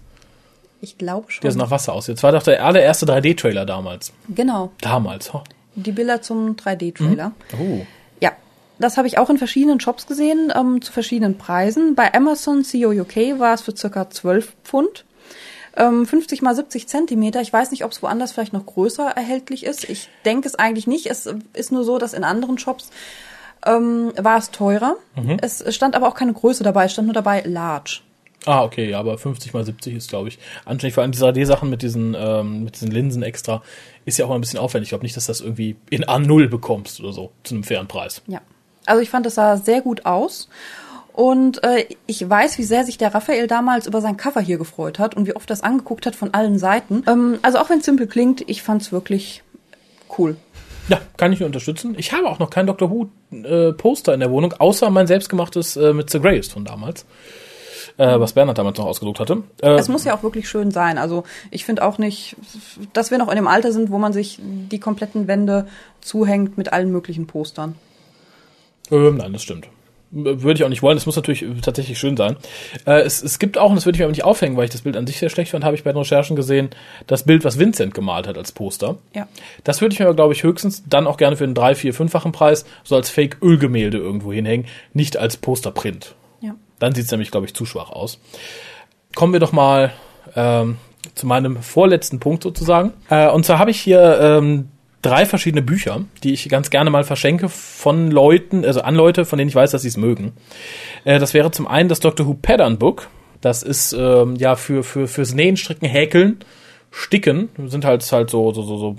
Ich 0.80 0.98
glaube 0.98 1.30
schon. 1.30 1.42
Der 1.42 1.50
ist 1.50 1.56
nach 1.56 1.70
Wasser 1.70 1.92
aus. 1.92 2.06
Jetzt 2.06 2.22
war 2.22 2.32
doch 2.32 2.42
der 2.42 2.64
allererste 2.64 3.06
3D-Trailer 3.06 3.66
damals. 3.66 4.12
Genau. 4.28 4.70
Damals. 4.80 5.34
Oh. 5.34 5.42
Die 5.74 5.92
Bilder 5.92 6.22
zum 6.22 6.54
3D-Trailer. 6.54 7.32
Mhm. 7.52 7.60
Oh. 7.60 7.86
Das 8.78 8.96
habe 8.96 9.08
ich 9.08 9.18
auch 9.18 9.30
in 9.30 9.38
verschiedenen 9.38 9.80
Shops 9.80 10.06
gesehen, 10.06 10.52
ähm, 10.54 10.80
zu 10.82 10.92
verschiedenen 10.92 11.36
Preisen. 11.36 11.94
Bei 11.94 12.14
Amazon 12.14 12.62
CO 12.62 12.90
UK 12.90 13.38
war 13.38 13.54
es 13.54 13.62
für 13.62 13.76
circa 13.76 14.08
12 14.08 14.54
Pfund. 14.64 15.04
Ähm, 15.76 16.06
50 16.06 16.42
mal 16.42 16.54
70 16.54 16.88
Zentimeter. 16.88 17.40
Ich 17.40 17.52
weiß 17.52 17.70
nicht, 17.70 17.84
ob 17.84 17.92
es 17.92 18.02
woanders 18.02 18.32
vielleicht 18.32 18.52
noch 18.52 18.66
größer 18.66 19.04
erhältlich 19.10 19.64
ist. 19.64 19.88
Ich 19.88 20.08
denke 20.24 20.48
es 20.48 20.54
eigentlich 20.54 20.86
nicht. 20.86 21.06
Es 21.06 21.28
ist 21.52 21.72
nur 21.72 21.84
so, 21.84 21.98
dass 21.98 22.14
in 22.14 22.24
anderen 22.24 22.58
Shops 22.58 22.90
ähm, 23.66 24.12
war 24.16 24.38
es 24.38 24.50
teurer. 24.50 24.96
Mhm. 25.16 25.36
Es 25.40 25.62
stand 25.74 25.94
aber 25.94 26.08
auch 26.08 26.14
keine 26.14 26.32
Größe 26.32 26.64
dabei. 26.64 26.86
Es 26.86 26.92
stand 26.92 27.06
nur 27.06 27.14
dabei 27.14 27.42
large. 27.42 28.00
Ah, 28.46 28.62
okay, 28.62 28.90
ja, 28.90 29.00
aber 29.00 29.18
50 29.18 29.52
mal 29.52 29.64
70 29.64 29.94
ist, 29.94 30.10
glaube 30.10 30.28
ich, 30.28 30.38
anständig. 30.64 30.94
Vor 30.94 31.02
allem 31.02 31.12
diese 31.12 31.26
AD-Sachen 31.26 31.68
mit 31.68 31.82
diesen, 31.82 32.14
ähm, 32.18 32.64
mit 32.64 32.76
diesen 32.76 32.90
Linsen 32.90 33.22
extra 33.22 33.62
ist 34.04 34.16
ja 34.16 34.24
auch 34.24 34.30
mal 34.30 34.36
ein 34.36 34.40
bisschen 34.40 34.60
aufwendig. 34.60 34.86
Ich 34.86 34.90
glaube 34.90 35.04
nicht, 35.04 35.16
dass 35.16 35.26
das 35.26 35.40
irgendwie 35.40 35.76
in 35.90 36.04
A0 36.04 36.48
bekommst 36.48 37.00
oder 37.00 37.12
so, 37.12 37.32
zu 37.42 37.54
einem 37.54 37.64
fairen 37.64 37.88
Preis. 37.88 38.22
Ja. 38.26 38.40
Also 38.88 39.02
ich 39.02 39.10
fand, 39.10 39.26
das 39.26 39.34
sah 39.34 39.56
sehr 39.56 39.80
gut 39.80 40.06
aus. 40.06 40.48
Und 41.12 41.64
äh, 41.64 41.86
ich 42.06 42.28
weiß, 42.28 42.58
wie 42.58 42.64
sehr 42.64 42.84
sich 42.84 42.96
der 42.96 43.12
Raphael 43.12 43.48
damals 43.48 43.88
über 43.88 44.00
sein 44.00 44.16
Cover 44.16 44.40
hier 44.40 44.56
gefreut 44.56 45.00
hat 45.00 45.16
und 45.16 45.26
wie 45.26 45.34
oft 45.34 45.50
das 45.50 45.62
angeguckt 45.62 46.06
hat 46.06 46.14
von 46.14 46.32
allen 46.32 46.58
Seiten. 46.58 47.02
Ähm, 47.08 47.38
also 47.42 47.58
auch 47.58 47.70
wenn 47.70 47.80
es 47.80 47.86
simpel 47.86 48.06
klingt, 48.06 48.48
ich 48.48 48.62
fand's 48.62 48.92
wirklich 48.92 49.42
cool. 50.16 50.36
Ja, 50.88 51.00
kann 51.16 51.32
ich 51.32 51.40
nur 51.40 51.48
unterstützen. 51.48 51.96
Ich 51.98 52.12
habe 52.12 52.28
auch 52.28 52.38
noch 52.38 52.50
kein 52.50 52.66
Doctor 52.66 52.90
Who 52.90 53.08
äh, 53.32 53.72
Poster 53.72 54.14
in 54.14 54.20
der 54.20 54.30
Wohnung, 54.30 54.54
außer 54.58 54.90
mein 54.90 55.06
selbstgemachtes 55.08 55.76
äh, 55.76 55.92
mit 55.92 56.08
The 56.08 56.20
Greys 56.20 56.48
von 56.48 56.64
damals 56.64 57.04
äh, 57.98 58.18
was 58.18 58.32
Bernhard 58.32 58.56
damals 58.56 58.78
noch 58.78 58.86
ausgedruckt 58.86 59.20
hatte. 59.20 59.42
Äh, 59.60 59.72
es 59.72 59.88
muss 59.88 60.04
ja 60.04 60.16
auch 60.16 60.22
wirklich 60.22 60.48
schön 60.48 60.70
sein. 60.70 60.96
Also 60.96 61.24
ich 61.50 61.64
finde 61.64 61.84
auch 61.84 61.98
nicht, 61.98 62.36
dass 62.92 63.10
wir 63.10 63.18
noch 63.18 63.28
in 63.28 63.36
dem 63.36 63.48
Alter 63.48 63.72
sind, 63.72 63.90
wo 63.90 63.98
man 63.98 64.12
sich 64.12 64.38
die 64.40 64.80
kompletten 64.80 65.26
Wände 65.26 65.66
zuhängt 66.00 66.56
mit 66.56 66.72
allen 66.72 66.90
möglichen 66.90 67.26
Postern. 67.26 67.74
Ähm, 68.90 69.16
nein, 69.16 69.32
das 69.32 69.42
stimmt. 69.42 69.68
Würde 70.10 70.54
ich 70.54 70.64
auch 70.64 70.70
nicht 70.70 70.82
wollen. 70.82 70.96
Es 70.96 71.04
muss 71.04 71.16
natürlich 71.16 71.44
tatsächlich 71.60 71.98
schön 71.98 72.16
sein. 72.16 72.36
Äh, 72.86 73.00
es, 73.00 73.22
es 73.22 73.38
gibt 73.38 73.58
auch, 73.58 73.68
und 73.68 73.76
das 73.76 73.84
würde 73.84 73.96
ich 73.96 73.98
mir 73.98 74.06
aber 74.06 74.12
nicht 74.12 74.24
aufhängen, 74.24 74.56
weil 74.56 74.64
ich 74.64 74.70
das 74.70 74.80
Bild 74.80 74.96
an 74.96 75.06
sich 75.06 75.18
sehr 75.18 75.28
schlecht 75.28 75.50
fand, 75.50 75.64
habe 75.64 75.76
ich 75.76 75.84
bei 75.84 75.92
den 75.92 75.98
Recherchen 75.98 76.34
gesehen, 76.34 76.70
das 77.06 77.24
Bild, 77.24 77.44
was 77.44 77.58
Vincent 77.58 77.92
gemalt 77.92 78.26
hat 78.26 78.38
als 78.38 78.52
Poster. 78.52 78.96
Ja. 79.14 79.28
Das 79.64 79.82
würde 79.82 79.92
ich 79.92 79.98
mir 79.98 80.06
aber, 80.06 80.14
glaube 80.16 80.32
ich, 80.32 80.44
höchstens 80.44 80.82
dann 80.88 81.06
auch 81.06 81.18
gerne 81.18 81.36
für 81.36 81.44
einen 81.44 81.54
drei, 81.54 81.74
vier, 81.74 81.92
fünffachen 81.92 82.32
Preis 82.32 82.64
so 82.84 82.96
als 82.96 83.10
Fake-Ölgemälde 83.10 83.98
irgendwo 83.98 84.32
hinhängen, 84.32 84.66
nicht 84.94 85.18
als 85.18 85.36
Posterprint. 85.36 86.14
Ja. 86.40 86.54
Dann 86.78 86.94
sieht 86.94 87.04
es 87.04 87.10
nämlich, 87.10 87.30
glaube 87.30 87.44
ich, 87.44 87.52
zu 87.52 87.66
schwach 87.66 87.90
aus. 87.90 88.18
Kommen 89.14 89.34
wir 89.34 89.40
doch 89.40 89.52
mal 89.52 89.92
ähm, 90.36 90.78
zu 91.14 91.26
meinem 91.26 91.62
vorletzten 91.62 92.18
Punkt 92.18 92.44
sozusagen. 92.44 92.94
Äh, 93.10 93.28
und 93.28 93.44
zwar 93.44 93.58
habe 93.58 93.70
ich 93.70 93.80
hier 93.80 94.18
ähm, 94.22 94.70
drei 95.02 95.26
verschiedene 95.26 95.62
Bücher, 95.62 96.04
die 96.22 96.32
ich 96.32 96.48
ganz 96.48 96.70
gerne 96.70 96.90
mal 96.90 97.04
verschenke 97.04 97.48
von 97.48 98.10
Leuten, 98.10 98.64
also 98.64 98.80
an 98.82 98.94
Leute, 98.94 99.24
von 99.24 99.38
denen 99.38 99.48
ich 99.48 99.54
weiß, 99.54 99.70
dass 99.70 99.82
sie 99.82 99.88
es 99.88 99.96
mögen. 99.96 100.32
Äh, 101.04 101.18
das 101.18 101.34
wäre 101.34 101.50
zum 101.50 101.66
einen 101.66 101.88
das 101.88 102.00
Doctor 102.00 102.26
Who 102.26 102.34
Pattern 102.34 102.78
Book. 102.78 103.08
Das 103.40 103.62
ist 103.62 103.92
ähm, 103.92 104.34
ja 104.36 104.56
für, 104.56 104.82
für, 104.82 105.06
fürs 105.06 105.34
Nähen, 105.34 105.56
Stricken, 105.56 105.86
Häkeln, 105.86 106.38
Sticken, 106.90 107.50
sind 107.66 107.84
halt 107.84 108.10
halt 108.10 108.30
so, 108.30 108.52
so, 108.52 108.62
so, 108.62 108.76
so 108.76 108.96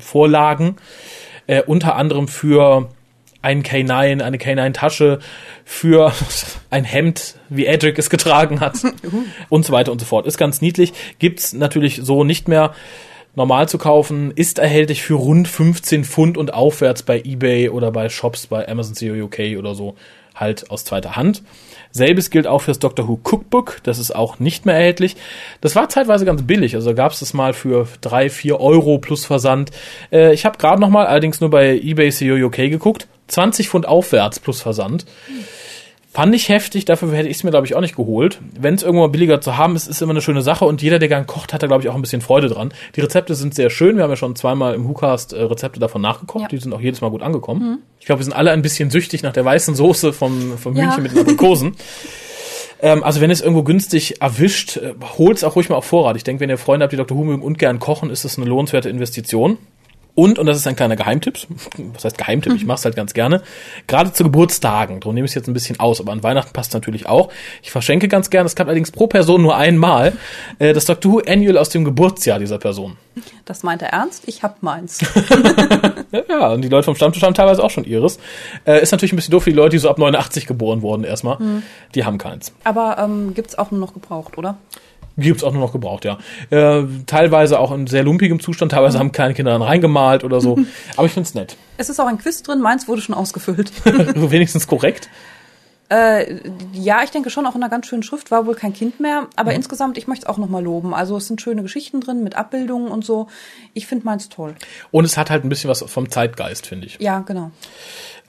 Vorlagen. 0.00 0.76
Äh, 1.46 1.62
unter 1.62 1.96
anderem 1.96 2.28
für 2.28 2.88
ein 3.40 3.62
K9, 3.62 4.22
eine 4.22 4.36
K9-Tasche 4.36 5.18
für 5.64 6.12
ein 6.70 6.84
Hemd, 6.84 7.36
wie 7.48 7.66
Edric 7.66 7.98
es 7.98 8.10
getragen 8.10 8.60
hat 8.60 8.76
und 9.48 9.64
so 9.64 9.72
weiter 9.72 9.92
und 9.92 10.00
so 10.00 10.06
fort. 10.06 10.26
Ist 10.26 10.38
ganz 10.38 10.60
niedlich. 10.60 10.92
Gibt's 11.18 11.52
natürlich 11.52 12.00
so 12.02 12.24
nicht 12.24 12.48
mehr 12.48 12.74
normal 13.34 13.68
zu 13.68 13.78
kaufen, 13.78 14.30
ist 14.34 14.58
erhältlich 14.58 15.02
für 15.02 15.14
rund 15.14 15.48
15 15.48 16.04
Pfund 16.04 16.36
und 16.36 16.54
aufwärts 16.54 17.02
bei 17.02 17.20
eBay 17.20 17.68
oder 17.68 17.90
bei 17.90 18.08
Shops 18.08 18.46
bei 18.46 18.68
Amazon 18.68 18.94
CO 18.94 19.24
UK 19.24 19.58
oder 19.58 19.74
so 19.74 19.94
halt 20.34 20.70
aus 20.70 20.84
zweiter 20.84 21.16
Hand. 21.16 21.42
Selbes 21.90 22.30
gilt 22.30 22.46
auch 22.46 22.62
fürs 22.62 22.78
Doctor 22.78 23.06
Who 23.06 23.20
Cookbook, 23.22 23.80
das 23.82 23.98
ist 23.98 24.16
auch 24.16 24.38
nicht 24.38 24.64
mehr 24.64 24.74
erhältlich. 24.74 25.16
Das 25.60 25.76
war 25.76 25.90
zeitweise 25.90 26.24
ganz 26.24 26.42
billig, 26.42 26.74
also 26.74 26.94
gab 26.94 27.12
es 27.12 27.20
das 27.20 27.34
mal 27.34 27.52
für 27.52 27.86
drei, 28.00 28.30
vier 28.30 28.60
Euro 28.60 28.98
plus 28.98 29.26
Versand. 29.26 29.70
Äh, 30.10 30.32
ich 30.32 30.46
habe 30.46 30.56
gerade 30.56 30.80
noch 30.80 30.88
mal, 30.88 31.06
allerdings 31.06 31.40
nur 31.40 31.50
bei 31.50 31.76
eBay 31.76 32.10
CO 32.10 32.46
UK 32.46 32.70
geguckt, 32.70 33.08
20 33.28 33.68
Pfund 33.68 33.86
aufwärts 33.86 34.40
plus 34.40 34.62
Versand. 34.62 35.04
Hm 35.26 35.44
Fand 36.14 36.34
ich 36.34 36.50
heftig, 36.50 36.84
dafür 36.84 37.10
hätte 37.14 37.30
ich 37.30 37.38
es 37.38 37.42
mir, 37.42 37.52
glaube 37.52 37.66
ich, 37.66 37.74
auch 37.74 37.80
nicht 37.80 37.96
geholt. 37.96 38.38
Wenn 38.60 38.74
es 38.74 38.82
irgendwann 38.82 39.10
billiger 39.12 39.40
zu 39.40 39.56
haben 39.56 39.76
ist, 39.76 39.86
ist 39.86 40.02
immer 40.02 40.10
eine 40.10 40.20
schöne 40.20 40.42
Sache 40.42 40.66
und 40.66 40.82
jeder, 40.82 40.98
der 40.98 41.08
gern 41.08 41.26
kocht, 41.26 41.54
hat 41.54 41.62
da, 41.62 41.66
glaube 41.66 41.82
ich, 41.82 41.88
auch 41.88 41.94
ein 41.94 42.02
bisschen 42.02 42.20
Freude 42.20 42.48
dran. 42.48 42.74
Die 42.94 43.00
Rezepte 43.00 43.34
sind 43.34 43.54
sehr 43.54 43.70
schön. 43.70 43.96
Wir 43.96 44.02
haben 44.02 44.10
ja 44.10 44.16
schon 44.16 44.36
zweimal 44.36 44.74
im 44.74 44.86
WhoCast 44.86 45.32
äh, 45.32 45.40
Rezepte 45.40 45.80
davon 45.80 46.02
nachgekocht. 46.02 46.42
Ja. 46.42 46.48
Die 46.48 46.58
sind 46.58 46.74
auch 46.74 46.82
jedes 46.82 47.00
Mal 47.00 47.10
gut 47.10 47.22
angekommen. 47.22 47.62
Mhm. 47.62 47.78
Ich 47.98 48.04
glaube, 48.04 48.20
wir 48.20 48.24
sind 48.24 48.34
alle 48.34 48.50
ein 48.50 48.60
bisschen 48.60 48.90
süchtig 48.90 49.22
nach 49.22 49.32
der 49.32 49.46
weißen 49.46 49.74
Soße 49.74 50.12
vom, 50.12 50.58
vom 50.58 50.76
ja. 50.76 50.82
Hühnchen 50.82 51.02
mit 51.02 51.12
den 51.12 51.20
Aprikosen. 51.20 51.76
ähm, 52.82 53.02
also 53.02 53.22
wenn 53.22 53.30
es 53.30 53.40
irgendwo 53.40 53.62
günstig 53.62 54.20
erwischt, 54.20 54.76
äh, 54.76 54.92
holt 55.16 55.38
es 55.38 55.44
auch 55.44 55.56
ruhig 55.56 55.70
mal 55.70 55.76
auf 55.76 55.86
Vorrat. 55.86 56.16
Ich 56.16 56.24
denke, 56.24 56.40
wenn 56.40 56.50
ihr 56.50 56.58
Freunde 56.58 56.84
habt, 56.84 56.92
die 56.92 56.98
Dr. 56.98 57.16
Who 57.16 57.24
mögen 57.24 57.42
und 57.42 57.58
gern 57.58 57.78
kochen, 57.78 58.10
ist 58.10 58.26
das 58.26 58.36
eine 58.36 58.46
lohnenswerte 58.46 58.90
Investition. 58.90 59.56
Und, 60.14 60.38
und 60.38 60.44
das 60.44 60.58
ist 60.58 60.66
ein 60.66 60.76
kleiner 60.76 60.96
Geheimtipp, 60.96 61.38
was 61.94 62.04
heißt 62.04 62.18
Geheimtipp, 62.18 62.54
ich 62.54 62.66
mache 62.66 62.78
es 62.78 62.84
halt 62.84 62.96
ganz 62.96 63.14
gerne, 63.14 63.42
gerade 63.86 64.12
zu 64.12 64.24
Geburtstagen, 64.24 65.00
darum 65.00 65.14
nehme 65.14 65.24
ich 65.24 65.30
es 65.30 65.34
jetzt 65.34 65.48
ein 65.48 65.54
bisschen 65.54 65.80
aus, 65.80 66.00
aber 66.00 66.12
an 66.12 66.22
Weihnachten 66.22 66.52
passt 66.52 66.74
natürlich 66.74 67.06
auch. 67.06 67.30
Ich 67.62 67.70
verschenke 67.70 68.08
ganz 68.08 68.28
gerne, 68.28 68.46
es 68.46 68.54
klappt 68.54 68.68
allerdings 68.68 68.90
pro 68.90 69.06
Person 69.06 69.40
nur 69.40 69.56
einmal, 69.56 70.12
äh, 70.58 70.74
das 70.74 70.84
Doctor 70.84 71.12
Who 71.12 71.22
Annual 71.26 71.56
aus 71.56 71.70
dem 71.70 71.84
Geburtsjahr 71.84 72.38
dieser 72.38 72.58
Person. 72.58 72.98
Das 73.44 73.62
meint 73.62 73.82
er 73.82 73.88
ernst? 73.88 74.24
Ich 74.26 74.42
hab 74.42 74.62
meins. 74.62 75.00
ja, 76.28 76.52
und 76.52 76.62
die 76.62 76.68
Leute 76.68 76.84
vom 76.84 76.94
Stammtisch 76.94 77.22
haben 77.22 77.34
teilweise 77.34 77.62
auch 77.62 77.70
schon 77.70 77.84
ihres. 77.84 78.18
Äh, 78.66 78.82
ist 78.82 78.92
natürlich 78.92 79.12
ein 79.12 79.16
bisschen 79.16 79.32
doof 79.32 79.44
für 79.44 79.50
die 79.50 79.56
Leute, 79.56 79.70
die 79.70 79.78
so 79.78 79.90
ab 79.90 79.98
89 79.98 80.46
geboren 80.46 80.82
wurden 80.82 81.04
erstmal. 81.04 81.38
Hm. 81.38 81.62
Die 81.94 82.04
haben 82.04 82.18
keins. 82.18 82.52
Aber 82.64 82.98
ähm, 82.98 83.34
gibt's 83.34 83.56
auch 83.58 83.70
nur 83.70 83.80
noch 83.80 83.94
gebraucht, 83.94 84.38
oder? 84.38 84.58
Gibt's 85.16 85.44
auch 85.44 85.52
nur 85.52 85.60
noch 85.60 85.72
gebraucht, 85.72 86.04
ja. 86.04 86.18
Äh, 86.50 86.84
teilweise 87.06 87.58
auch 87.58 87.72
in 87.72 87.86
sehr 87.86 88.02
lumpigem 88.02 88.40
Zustand, 88.40 88.72
teilweise 88.72 88.98
haben 88.98 89.12
kleine 89.12 89.34
Kinder 89.34 89.52
dann 89.52 89.62
reingemalt 89.62 90.24
oder 90.24 90.40
so. 90.40 90.58
Aber 90.96 91.06
ich 91.06 91.12
find's 91.12 91.34
nett. 91.34 91.56
Es 91.76 91.88
ist 91.88 92.00
auch 92.00 92.06
ein 92.06 92.18
Quiz 92.18 92.42
drin, 92.42 92.60
meins 92.60 92.88
wurde 92.88 93.02
schon 93.02 93.14
ausgefüllt. 93.14 93.72
Wenigstens 93.84 94.66
korrekt. 94.66 95.08
Äh, 95.92 96.40
ja, 96.72 97.02
ich 97.02 97.10
denke 97.10 97.28
schon 97.28 97.44
auch 97.46 97.54
in 97.54 97.62
einer 97.62 97.68
ganz 97.68 97.86
schönen 97.86 98.02
Schrift, 98.02 98.30
war 98.30 98.46
wohl 98.46 98.54
kein 98.54 98.72
Kind 98.72 98.98
mehr, 98.98 99.26
aber 99.36 99.50
mhm. 99.50 99.56
insgesamt, 99.56 99.98
ich 99.98 100.06
möchte 100.06 100.24
es 100.24 100.28
auch 100.28 100.38
nochmal 100.38 100.62
loben. 100.62 100.94
Also 100.94 101.18
es 101.18 101.26
sind 101.26 101.42
schöne 101.42 101.60
Geschichten 101.60 102.00
drin 102.00 102.24
mit 102.24 102.34
Abbildungen 102.34 102.88
und 102.88 103.04
so. 103.04 103.26
Ich 103.74 103.86
finde 103.86 104.06
meins 104.06 104.30
toll. 104.30 104.54
Und 104.90 105.04
es 105.04 105.18
hat 105.18 105.28
halt 105.28 105.44
ein 105.44 105.50
bisschen 105.50 105.68
was 105.68 105.82
vom 105.82 106.10
Zeitgeist, 106.10 106.66
finde 106.66 106.86
ich. 106.86 106.98
Ja, 106.98 107.18
genau. 107.18 107.50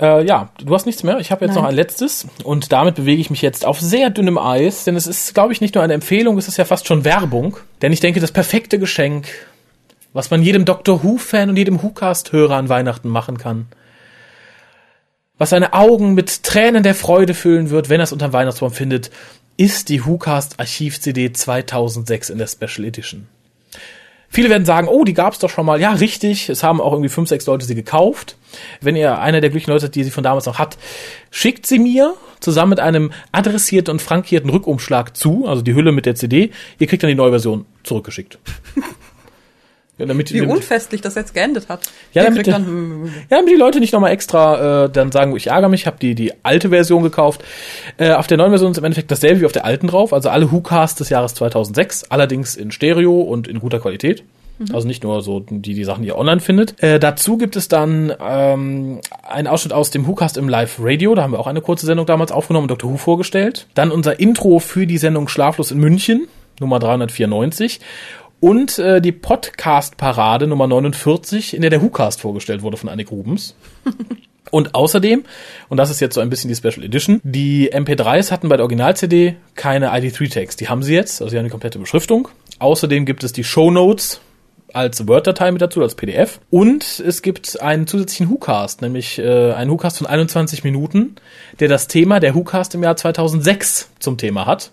Äh, 0.02 0.26
ja, 0.26 0.50
du 0.58 0.76
hast 0.76 0.86
nichts 0.86 1.04
mehr. 1.04 1.20
Ich 1.20 1.32
habe 1.32 1.46
jetzt 1.46 1.56
Nein. 1.56 1.64
noch 1.64 1.70
ein 1.70 1.76
letztes 1.76 2.28
und 2.44 2.74
damit 2.74 2.96
bewege 2.96 3.22
ich 3.22 3.30
mich 3.30 3.42
jetzt 3.42 3.66
auf 3.66 3.80
sehr 3.80 4.10
dünnem 4.10 4.38
Eis, 4.38 4.84
denn 4.84 4.98
es 4.98 5.08
ist, 5.08 5.34
glaube 5.34 5.54
ich, 5.54 5.62
nicht 5.62 5.76
nur 5.76 5.86
eine 5.86 5.94
Empfehlung, 5.94 6.38
es 6.38 6.50
ist 6.50 6.58
ja 6.58 6.66
fast 6.66 6.86
schon 6.86 7.06
Werbung. 7.06 7.56
Denn 7.82 7.94
ich 7.94 8.02
denke, 8.02 8.20
das 8.20 8.34
perfekte 8.34 8.78
Geschenk, 8.78 9.28
was 10.12 10.32
man 10.32 10.44
jedem 10.44 10.66
Doctor 10.66 11.02
Who-Fan 11.02 11.50
und 11.50 11.56
jedem 11.56 11.82
Who-Cast-Hörer 11.82 12.58
an 12.58 12.68
Weihnachten 12.68 13.08
machen 13.08 13.38
kann, 13.38 13.68
was 15.38 15.50
seine 15.50 15.74
Augen 15.74 16.14
mit 16.14 16.44
Tränen 16.44 16.84
der 16.84 16.96
Freude 16.96 17.34
füllen 17.34 17.70
wird, 17.70 17.90
wenn 17.90 18.00
er 18.00 18.06
es 18.06 18.14
unterm 18.14 18.34
Weihnachtsbaum 18.34 18.72
findet, 18.72 19.12
ist 19.58 19.90
die 19.90 20.06
WhoCast 20.06 20.60
Archiv 20.60 21.00
CD 21.00 21.32
2006 21.32 22.30
in 22.30 22.38
der 22.38 22.48
Special 22.48 22.86
Edition. 22.88 23.28
Viele 24.30 24.50
werden 24.50 24.66
sagen, 24.66 24.88
oh, 24.88 25.04
die 25.04 25.14
gab's 25.14 25.38
doch 25.38 25.50
schon 25.50 25.68
mal. 25.68 25.80
Ja, 25.80 25.92
richtig. 25.92 26.50
Es 26.50 26.64
haben 26.64 26.82
auch 26.82 26.92
irgendwie 26.92 27.10
fünf, 27.10 27.30
sechs 27.30 27.46
Leute 27.46 27.68
sie 27.68 27.76
gekauft. 27.76 28.36
Wenn 28.82 28.96
ihr 28.96 29.20
einer 29.20 29.42
der 29.42 29.52
glücklichen 29.52 29.72
Leute 29.72 29.86
seid, 29.86 29.96
die 29.96 30.04
sie 30.04 30.10
von 30.10 30.24
damals 30.24 30.48
noch 30.48 30.58
hat, 30.58 30.78
schickt 31.30 31.68
sie 31.68 31.78
mir 31.78 32.16
zusammen 32.40 32.72
mit 32.72 32.80
einem 32.80 33.12
adressierten 33.32 33.92
und 33.92 34.02
frankierten 34.02 34.50
Rückumschlag 34.50 35.16
zu, 35.16 35.48
also 35.48 35.62
die 35.62 35.76
Hülle 35.76 35.92
mit 35.92 36.08
der 36.08 36.16
CD. 36.16 36.50
Ihr 36.80 36.88
kriegt 36.88 37.04
dann 37.04 37.10
die 37.10 37.16
neue 37.16 37.30
Version 37.30 37.66
zurückgeschickt. 37.84 38.40
Ja, 40.00 40.08
damit, 40.08 40.34
Wie 40.34 40.40
damit, 40.40 40.56
unfestlich 40.56 41.02
das 41.02 41.14
jetzt 41.14 41.36
geendet 41.36 41.70
hat. 41.70 41.82
Ja, 42.14 42.24
damit, 42.24 42.48
dann, 42.48 43.06
ja, 43.30 43.38
damit 43.38 43.52
die 43.52 43.58
Leute 43.58 43.80
nicht 43.80 43.94
nochmal 43.94 44.12
extra 44.12 44.86
äh, 44.86 44.90
dann 44.90 45.12
sagen, 45.12 45.36
ich 45.36 45.48
ärgere 45.48 45.70
mich, 45.70 45.82
ich 45.82 45.88
habe 45.88 45.98
die, 46.02 46.16
die 46.16 46.34
alte 46.42 46.70
Version 46.70 47.04
gekauft. 47.04 47.44
Äh, 47.98 48.14
auf 48.14 48.26
der 48.26 48.38
neuen 48.38 48.50
Version 48.50 48.72
ist 48.72 48.80
im 48.80 48.84
Endeffekt 48.86 49.12
dasselbe 49.12 49.42
wie 49.42 49.46
auf 49.46 49.52
der 49.52 49.66
alten 49.66 49.88
drauf, 49.88 50.12
also 50.12 50.30
alle 50.30 50.52
WhoCasts 50.52 50.98
des 50.98 51.10
Jahres 51.10 51.36
2006, 51.36 52.06
allerdings 52.10 52.56
in 52.56 52.72
Stereo 52.72 53.22
und 53.22 53.48
in 53.48 53.60
guter 53.60 53.80
Qualität. 53.80 54.24
Mhm. 54.58 54.74
Also 54.74 54.88
nicht 54.88 55.04
nur 55.04 55.22
so 55.22 55.40
die, 55.40 55.76
die 55.76 55.84
Sachen, 55.84 56.02
die 56.02 56.08
ihr 56.08 56.18
online 56.18 56.42
findet. 56.42 56.82
Äh, 56.82 57.00
dazu 57.00 57.38
gibt 57.38 57.56
es 57.56 57.68
dann 57.68 58.14
ähm, 58.20 59.00
einen 59.22 59.48
Ausschnitt 59.48 59.74
aus 59.74 59.92
dem 59.92 60.08
WhoCast 60.08 60.38
im 60.38 60.50
Live 60.50 60.78
Radio. 60.80 61.14
Da 61.14 61.22
haben 61.22 61.34
wir 61.34 61.40
auch 61.40 61.48
eine 61.48 61.62
kurze 61.62 61.86
Sendung 61.86 62.08
damals 62.08 62.32
aufgenommen 62.32 62.66
und 62.66 62.72
Dr. 62.72 62.92
Who 62.92 62.98
vorgestellt. 62.98 63.68
Dann 63.76 63.92
unser 63.92 64.20
Intro 64.20 64.58
für 64.58 64.88
die 64.88 64.98
Sendung 64.98 65.28
Schlaflos 65.28 65.70
in 65.70 65.80
München, 65.80 66.28
Nummer 66.60 66.80
394 66.80 67.80
und 68.44 68.78
äh, 68.78 69.00
die 69.00 69.14
Podcast-Parade 69.14 70.48
Nummer 70.48 70.68
49, 70.68 71.54
in 71.54 71.62
der 71.62 71.70
der 71.70 71.82
WhoCast 71.82 72.20
vorgestellt 72.20 72.62
wurde 72.62 72.76
von 72.76 72.90
Annik 72.90 73.10
Rubens. 73.10 73.56
Und 74.52 74.76
außerdem, 74.76 75.24
und 75.70 75.78
das 75.78 75.90
ist 75.90 76.00
jetzt 76.00 76.14
so 76.14 76.22
ein 76.22 76.30
bisschen 76.30 76.50
die 76.50 76.56
Special 76.56 76.84
Edition, 76.86 77.22
die 77.24 77.74
MP3s 77.74 78.30
hatten 78.30 78.50
bei 78.50 78.58
der 78.58 78.66
Original-CD 78.66 79.36
keine 79.56 79.92
ID3-Tags. 79.92 80.58
Die 80.58 80.70
haben 80.70 80.84
sie 80.84 80.94
jetzt, 80.94 81.22
also 81.22 81.32
sie 81.32 81.38
haben 81.38 81.46
die 81.46 81.50
komplette 81.50 81.80
Beschriftung. 81.80 82.28
Außerdem 82.60 83.06
gibt 83.06 83.24
es 83.24 83.32
die 83.32 83.44
Show 83.44 83.72
Notes 83.72 84.22
als 84.72 85.08
Word-Datei 85.08 85.52
mit 85.52 85.64
dazu, 85.64 85.82
als 85.82 85.96
PDF. 85.96 86.40
Und 86.52 87.00
es 87.00 87.24
gibt 87.24 87.60
einen 87.62 87.88
zusätzlichen 87.88 88.30
WhoCast, 88.30 88.84
nämlich 88.84 89.18
äh, 89.18 89.54
einen 89.54 89.72
WhoCast 89.72 90.00
von 90.00 90.08
21 90.08 90.64
Minuten, 90.64 91.16
der 91.60 91.70
das 91.70 91.88
Thema 91.88 92.20
der 92.20 92.36
WhoCast 92.36 92.76
im 92.76 92.84
Jahr 92.84 92.96
2006 92.96 93.90
zum 94.00 94.20
Thema 94.20 94.46
hat 94.46 94.72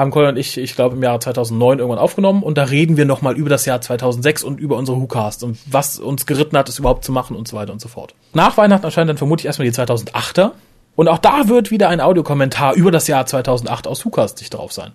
haben 0.00 0.10
Colin 0.10 0.30
und 0.30 0.36
ich, 0.38 0.56
ich 0.56 0.74
glaube, 0.74 0.96
im 0.96 1.02
Jahre 1.02 1.20
2009 1.20 1.78
irgendwann 1.78 1.98
aufgenommen 1.98 2.42
und 2.42 2.56
da 2.56 2.64
reden 2.64 2.96
wir 2.96 3.04
nochmal 3.04 3.36
über 3.36 3.50
das 3.50 3.66
Jahr 3.66 3.80
2006 3.82 4.42
und 4.42 4.58
über 4.58 4.76
unsere 4.76 4.98
WhoCast 4.98 5.44
und 5.44 5.58
was 5.66 5.98
uns 5.98 6.24
geritten 6.24 6.56
hat, 6.56 6.70
es 6.70 6.78
überhaupt 6.78 7.04
zu 7.04 7.12
machen 7.12 7.36
und 7.36 7.46
so 7.46 7.56
weiter 7.56 7.72
und 7.72 7.82
so 7.82 7.88
fort. 7.88 8.14
Nach 8.32 8.56
Weihnachten 8.56 8.84
erscheint 8.84 9.10
dann 9.10 9.18
vermutlich 9.18 9.46
erstmal 9.46 9.68
die 9.68 9.74
2008er 9.74 10.52
und 10.96 11.08
auch 11.08 11.18
da 11.18 11.48
wird 11.48 11.70
wieder 11.70 11.90
ein 11.90 12.00
Audiokommentar 12.00 12.74
über 12.74 12.90
das 12.90 13.08
Jahr 13.08 13.26
2008 13.26 13.86
aus 13.86 14.04
WhoCast 14.04 14.38
sich 14.38 14.48
drauf 14.48 14.72
sein. 14.72 14.92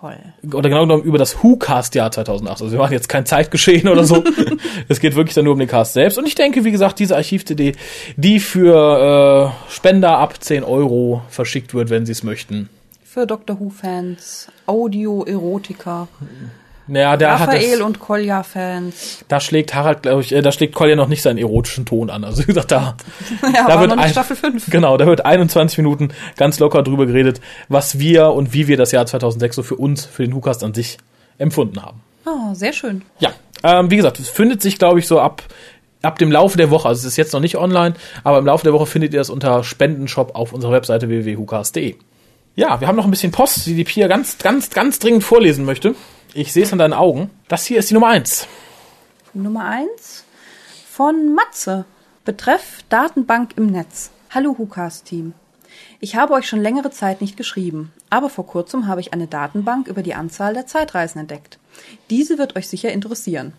Toll. 0.00 0.16
Oder 0.52 0.68
genau 0.68 0.82
genommen 0.82 1.04
über 1.04 1.18
das 1.18 1.42
WhoCast-Jahr 1.42 2.10
2008. 2.10 2.62
Also 2.62 2.72
wir 2.72 2.78
machen 2.78 2.92
jetzt 2.92 3.08
kein 3.08 3.26
Zeitgeschehen 3.26 3.88
oder 3.88 4.04
so. 4.04 4.24
es 4.88 4.98
geht 4.98 5.14
wirklich 5.14 5.34
dann 5.34 5.44
nur 5.44 5.52
um 5.52 5.58
den 5.58 5.68
Cast 5.68 5.92
selbst. 5.92 6.18
Und 6.18 6.26
ich 6.26 6.34
denke, 6.34 6.64
wie 6.64 6.72
gesagt, 6.72 6.98
diese 6.98 7.14
Archiv-CD, 7.14 7.76
die 8.16 8.40
für 8.40 9.52
äh, 9.68 9.72
Spender 9.72 10.18
ab 10.18 10.42
10 10.42 10.64
Euro 10.64 11.22
verschickt 11.28 11.74
wird, 11.74 11.90
wenn 11.90 12.06
sie 12.06 12.12
es 12.12 12.24
möchten, 12.24 12.68
für 13.08 13.26
Doctor 13.26 13.58
Who-Fans, 13.58 14.48
Audio-Erotiker. 14.66 16.08
Naja, 16.86 17.16
der 17.16 17.30
Raphael 17.30 17.70
hat 17.70 17.80
das, 17.80 17.86
und 17.86 18.00
Kolja-Fans. 18.00 19.24
Da 19.28 19.40
schlägt 19.40 19.74
Harald, 19.74 20.02
glaube 20.02 20.20
ich, 20.20 20.32
äh, 20.32 20.42
da 20.42 20.52
schlägt 20.52 20.74
Kolja 20.74 20.94
noch 20.94 21.08
nicht 21.08 21.22
seinen 21.22 21.38
erotischen 21.38 21.86
Ton 21.86 22.10
an. 22.10 22.24
Also 22.24 22.42
wie 22.42 22.46
gesagt, 22.46 22.70
da, 22.70 22.96
ja, 23.42 23.66
da 23.66 23.80
wird 23.80 23.92
ein, 23.92 24.10
Staffel 24.10 24.36
5. 24.36 24.70
Genau, 24.70 24.98
da 24.98 25.06
wird 25.06 25.24
21 25.24 25.78
Minuten 25.78 26.10
ganz 26.36 26.58
locker 26.58 26.82
drüber 26.82 27.06
geredet, 27.06 27.40
was 27.68 27.98
wir 27.98 28.32
und 28.32 28.52
wie 28.52 28.68
wir 28.68 28.76
das 28.76 28.92
Jahr 28.92 29.06
2006 29.06 29.56
so 29.56 29.62
für 29.62 29.76
uns, 29.76 30.04
für 30.04 30.24
den 30.24 30.34
WhoCast 30.34 30.62
an 30.62 30.74
sich 30.74 30.98
empfunden 31.38 31.82
haben. 31.82 32.02
Ah, 32.26 32.54
sehr 32.54 32.74
schön. 32.74 33.02
Ja, 33.20 33.30
ähm, 33.62 33.90
wie 33.90 33.96
gesagt, 33.96 34.18
es 34.18 34.28
findet 34.28 34.60
sich, 34.60 34.78
glaube 34.78 34.98
ich, 34.98 35.06
so 35.06 35.18
ab 35.18 35.42
ab 36.02 36.18
dem 36.18 36.30
Laufe 36.30 36.56
der 36.58 36.70
Woche, 36.70 36.88
also 36.88 37.00
es 37.00 37.06
ist 37.06 37.16
jetzt 37.16 37.32
noch 37.32 37.40
nicht 37.40 37.56
online, 37.56 37.94
aber 38.22 38.38
im 38.38 38.46
Laufe 38.46 38.62
der 38.64 38.72
Woche 38.72 38.86
findet 38.86 39.14
ihr 39.14 39.20
es 39.20 39.30
unter 39.30 39.64
Spendenshop 39.64 40.36
auf 40.36 40.52
unserer 40.52 40.72
Webseite 40.72 41.08
www.hucast.de. 41.08 41.96
Ja, 42.58 42.80
wir 42.80 42.88
haben 42.88 42.96
noch 42.96 43.04
ein 43.04 43.12
bisschen 43.12 43.30
Post, 43.30 43.66
die 43.66 43.76
die 43.76 43.84
Pia 43.84 44.08
ganz, 44.08 44.36
ganz, 44.38 44.70
ganz 44.70 44.98
dringend 44.98 45.22
vorlesen 45.22 45.64
möchte. 45.64 45.94
Ich 46.34 46.52
sehe 46.52 46.64
es 46.64 46.72
an 46.72 46.80
deinen 46.80 46.92
Augen. 46.92 47.30
Das 47.46 47.64
hier 47.64 47.78
ist 47.78 47.88
die 47.88 47.94
Nummer 47.94 48.08
eins. 48.08 48.48
Nummer 49.32 49.64
eins 49.64 50.24
von 50.90 51.36
Matze. 51.36 51.84
Betreff 52.24 52.82
Datenbank 52.88 53.52
im 53.56 53.66
Netz. 53.66 54.10
Hallo 54.30 54.56
Hukas-Team. 54.58 55.34
Ich 56.00 56.16
habe 56.16 56.32
euch 56.32 56.48
schon 56.48 56.60
längere 56.60 56.90
Zeit 56.90 57.20
nicht 57.20 57.36
geschrieben, 57.36 57.92
aber 58.10 58.28
vor 58.28 58.48
kurzem 58.48 58.88
habe 58.88 59.02
ich 59.02 59.12
eine 59.12 59.28
Datenbank 59.28 59.86
über 59.86 60.02
die 60.02 60.14
Anzahl 60.14 60.52
der 60.52 60.66
Zeitreisen 60.66 61.20
entdeckt. 61.20 61.60
Diese 62.10 62.38
wird 62.38 62.56
euch 62.56 62.66
sicher 62.66 62.90
interessieren. 62.90 63.52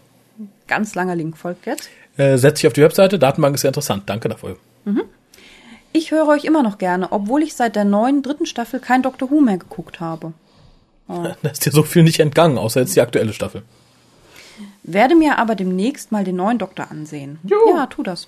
Ganz 0.68 0.94
langer 0.96 1.16
Link 1.16 1.38
folgt 1.38 1.68
jetzt. 1.68 1.90
Äh, 2.18 2.38
setz 2.38 2.60
dich 2.60 2.68
auf 2.68 2.74
die 2.74 2.82
Webseite. 2.82 3.18
Datenbank 3.18 3.56
ist 3.56 3.62
sehr 3.62 3.70
interessant. 3.70 4.10
Danke 4.10 4.28
dafür. 4.28 4.58
Mhm. 4.84 5.04
Ich 5.92 6.12
höre 6.12 6.28
euch 6.28 6.44
immer 6.46 6.62
noch 6.62 6.78
gerne, 6.78 7.12
obwohl 7.12 7.42
ich 7.42 7.56
seit 7.56 7.76
der 7.76 7.86
neuen 7.86 8.22
dritten 8.22 8.46
Staffel 8.46 8.80
kein 8.80 9.02
Doctor 9.02 9.32
Who 9.32 9.42
mehr 9.42 9.58
geguckt 9.58 10.00
habe. 10.00 10.34
Oh. 11.08 11.26
Da 11.42 11.50
ist 11.50 11.66
dir 11.66 11.72
so 11.72 11.84
viel 11.84 12.04
nicht 12.04 12.20
entgangen, 12.20 12.58
außer 12.58 12.82
jetzt 12.82 12.96
die 12.96 13.02
aktuelle 13.02 13.34
Staffel. 13.34 13.64
Werde 14.84 15.16
mir 15.16 15.40
aber 15.40 15.56
demnächst 15.56 16.12
mal 16.12 16.24
den 16.24 16.36
neuen 16.36 16.58
Doktor 16.58 16.92
ansehen. 16.92 17.40
Jo. 17.44 17.58
Ja, 17.76 17.88
tu 17.88 18.04
das. 18.04 18.28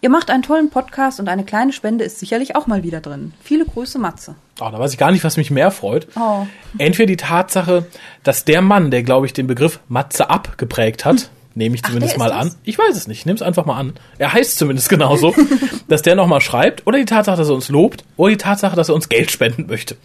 Ihr 0.00 0.10
macht 0.10 0.30
einen 0.30 0.42
tollen 0.42 0.68
Podcast 0.68 1.20
und 1.20 1.28
eine 1.28 1.44
kleine 1.44 1.72
Spende 1.72 2.04
ist 2.04 2.18
sicherlich 2.18 2.56
auch 2.56 2.66
mal 2.66 2.82
wieder 2.82 3.00
drin. 3.00 3.32
Viele 3.42 3.64
Grüße, 3.64 3.98
Matze. 3.98 4.34
Oh, 4.60 4.68
da 4.70 4.78
weiß 4.78 4.92
ich 4.92 4.98
gar 4.98 5.12
nicht, 5.12 5.22
was 5.22 5.36
mich 5.36 5.50
mehr 5.50 5.70
freut. 5.70 6.08
Oh. 6.16 6.46
Entweder 6.76 7.06
die 7.06 7.16
Tatsache, 7.16 7.86
dass 8.24 8.44
der 8.44 8.62
Mann, 8.62 8.90
der, 8.90 9.04
glaube 9.04 9.26
ich, 9.26 9.32
den 9.32 9.46
Begriff 9.46 9.80
Matze 9.88 10.28
ab 10.28 10.58
geprägt 10.58 11.04
hat, 11.04 11.20
hm 11.20 11.28
nehme 11.54 11.74
ich 11.74 11.82
zumindest 11.82 12.14
Ach, 12.14 12.18
mal 12.18 12.32
an. 12.32 12.54
Ich 12.64 12.78
weiß 12.78 12.96
es 12.96 13.06
nicht, 13.06 13.20
ich 13.20 13.26
nehme 13.26 13.36
es 13.36 13.42
einfach 13.42 13.66
mal 13.66 13.78
an. 13.78 13.94
Er 14.18 14.32
heißt 14.32 14.58
zumindest 14.58 14.88
genauso, 14.88 15.34
dass 15.88 16.02
der 16.02 16.14
nochmal 16.14 16.40
schreibt. 16.40 16.86
Oder 16.86 16.98
die 16.98 17.04
Tatsache, 17.04 17.36
dass 17.36 17.48
er 17.48 17.54
uns 17.54 17.68
lobt. 17.68 18.04
Oder 18.16 18.30
die 18.30 18.38
Tatsache, 18.38 18.76
dass 18.76 18.88
er 18.88 18.94
uns 18.94 19.08
Geld 19.08 19.30
spenden 19.30 19.66
möchte. 19.66 19.96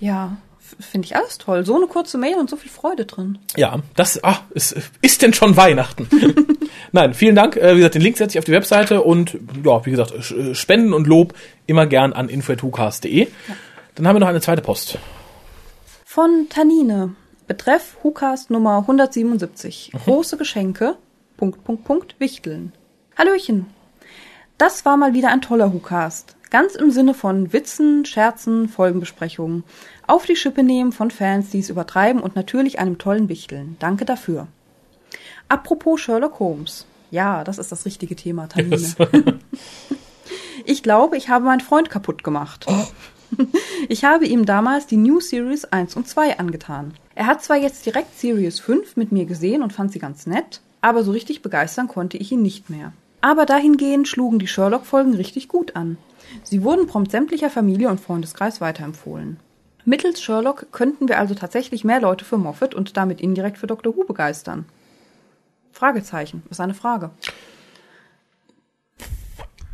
Ja, 0.00 0.36
finde 0.78 1.06
ich 1.06 1.16
alles 1.16 1.38
toll. 1.38 1.64
So 1.64 1.76
eine 1.76 1.86
kurze 1.86 2.18
Mail 2.18 2.36
und 2.36 2.48
so 2.48 2.56
viel 2.56 2.70
Freude 2.70 3.04
drin. 3.04 3.38
Ja, 3.56 3.80
das 3.96 4.22
ach, 4.22 4.42
ist, 4.50 4.76
ist 5.02 5.22
denn 5.22 5.34
schon 5.34 5.56
Weihnachten. 5.56 6.08
Nein, 6.92 7.14
vielen 7.14 7.34
Dank. 7.34 7.56
Äh, 7.56 7.72
wie 7.72 7.78
gesagt, 7.78 7.94
den 7.94 8.02
Link 8.02 8.16
setze 8.16 8.36
ich 8.36 8.38
auf 8.38 8.44
die 8.44 8.52
Webseite 8.52 9.02
und 9.02 9.38
ja, 9.64 9.84
wie 9.84 9.90
gesagt, 9.90 10.12
äh, 10.12 10.54
Spenden 10.54 10.92
und 10.92 11.06
Lob 11.06 11.34
immer 11.66 11.86
gern 11.86 12.12
an 12.12 12.28
info.hucast.de. 12.28 13.24
Ja. 13.24 13.28
Dann 13.94 14.08
haben 14.08 14.16
wir 14.16 14.20
noch 14.20 14.28
eine 14.28 14.40
zweite 14.40 14.62
Post. 14.62 14.98
Von 16.04 16.46
Tanine. 16.48 17.14
Betreff 17.50 17.96
Hukas 18.04 18.48
Nummer 18.48 18.76
177. 18.76 19.90
Mhm. 19.92 19.98
Große 19.98 20.36
Geschenke. 20.36 20.94
Punkt, 21.36 21.64
Punkt, 21.64 21.82
Punkt, 21.82 22.14
Wichteln. 22.20 22.72
Hallöchen. 23.18 23.66
Das 24.56 24.84
war 24.84 24.96
mal 24.96 25.14
wieder 25.14 25.30
ein 25.30 25.40
toller 25.40 25.72
Hukast. 25.72 26.36
Ganz 26.50 26.76
im 26.76 26.92
Sinne 26.92 27.12
von 27.12 27.52
Witzen, 27.52 28.04
Scherzen, 28.04 28.68
Folgenbesprechungen. 28.68 29.64
Auf 30.06 30.26
die 30.26 30.36
Schippe 30.36 30.62
nehmen 30.62 30.92
von 30.92 31.10
Fans, 31.10 31.50
die 31.50 31.58
es 31.58 31.70
übertreiben 31.70 32.22
und 32.22 32.36
natürlich 32.36 32.78
einem 32.78 32.98
tollen 32.98 33.28
Wichteln. 33.28 33.74
Danke 33.80 34.04
dafür. 34.04 34.46
Apropos 35.48 36.00
Sherlock 36.00 36.38
Holmes. 36.38 36.86
Ja, 37.10 37.42
das 37.42 37.58
ist 37.58 37.72
das 37.72 37.84
richtige 37.84 38.14
Thema, 38.14 38.46
Tamine. 38.48 38.76
Yes. 38.76 38.96
ich 40.64 40.84
glaube, 40.84 41.16
ich 41.16 41.28
habe 41.28 41.46
meinen 41.46 41.58
Freund 41.58 41.90
kaputt 41.90 42.22
gemacht. 42.22 42.66
Oh. 42.68 42.86
Ich 43.88 44.04
habe 44.04 44.26
ihm 44.26 44.44
damals 44.44 44.86
die 44.86 44.96
New 44.96 45.20
Series 45.20 45.64
1 45.64 45.96
und 45.96 46.06
2 46.06 46.38
angetan. 46.38 46.94
Er 47.14 47.26
hat 47.26 47.42
zwar 47.42 47.56
jetzt 47.56 47.84
direkt 47.86 48.18
Series 48.18 48.60
5 48.60 48.96
mit 48.96 49.10
mir 49.10 49.24
gesehen 49.24 49.62
und 49.62 49.72
fand 49.72 49.92
sie 49.92 49.98
ganz 49.98 50.26
nett, 50.26 50.60
aber 50.80 51.02
so 51.02 51.12
richtig 51.12 51.42
begeistern 51.42 51.88
konnte 51.88 52.16
ich 52.16 52.30
ihn 52.32 52.42
nicht 52.42 52.70
mehr. 52.70 52.92
Aber 53.20 53.46
dahingehend 53.46 54.08
schlugen 54.08 54.38
die 54.38 54.46
Sherlock-Folgen 54.46 55.14
richtig 55.14 55.48
gut 55.48 55.76
an. 55.76 55.98
Sie 56.42 56.62
wurden 56.62 56.86
prompt 56.86 57.10
sämtlicher 57.10 57.50
Familie 57.50 57.88
und 57.88 58.00
Freundeskreis 58.00 58.60
weiterempfohlen. 58.60 59.38
Mittels 59.84 60.22
Sherlock 60.22 60.66
könnten 60.72 61.08
wir 61.08 61.18
also 61.18 61.34
tatsächlich 61.34 61.84
mehr 61.84 62.00
Leute 62.00 62.24
für 62.24 62.38
Moffat 62.38 62.74
und 62.74 62.96
damit 62.96 63.20
indirekt 63.20 63.58
für 63.58 63.66
Dr. 63.66 63.96
Who 63.96 64.04
begeistern. 64.04 64.66
Fragezeichen, 65.72 66.42
ist 66.50 66.60
eine 66.60 66.74
Frage. 66.74 67.10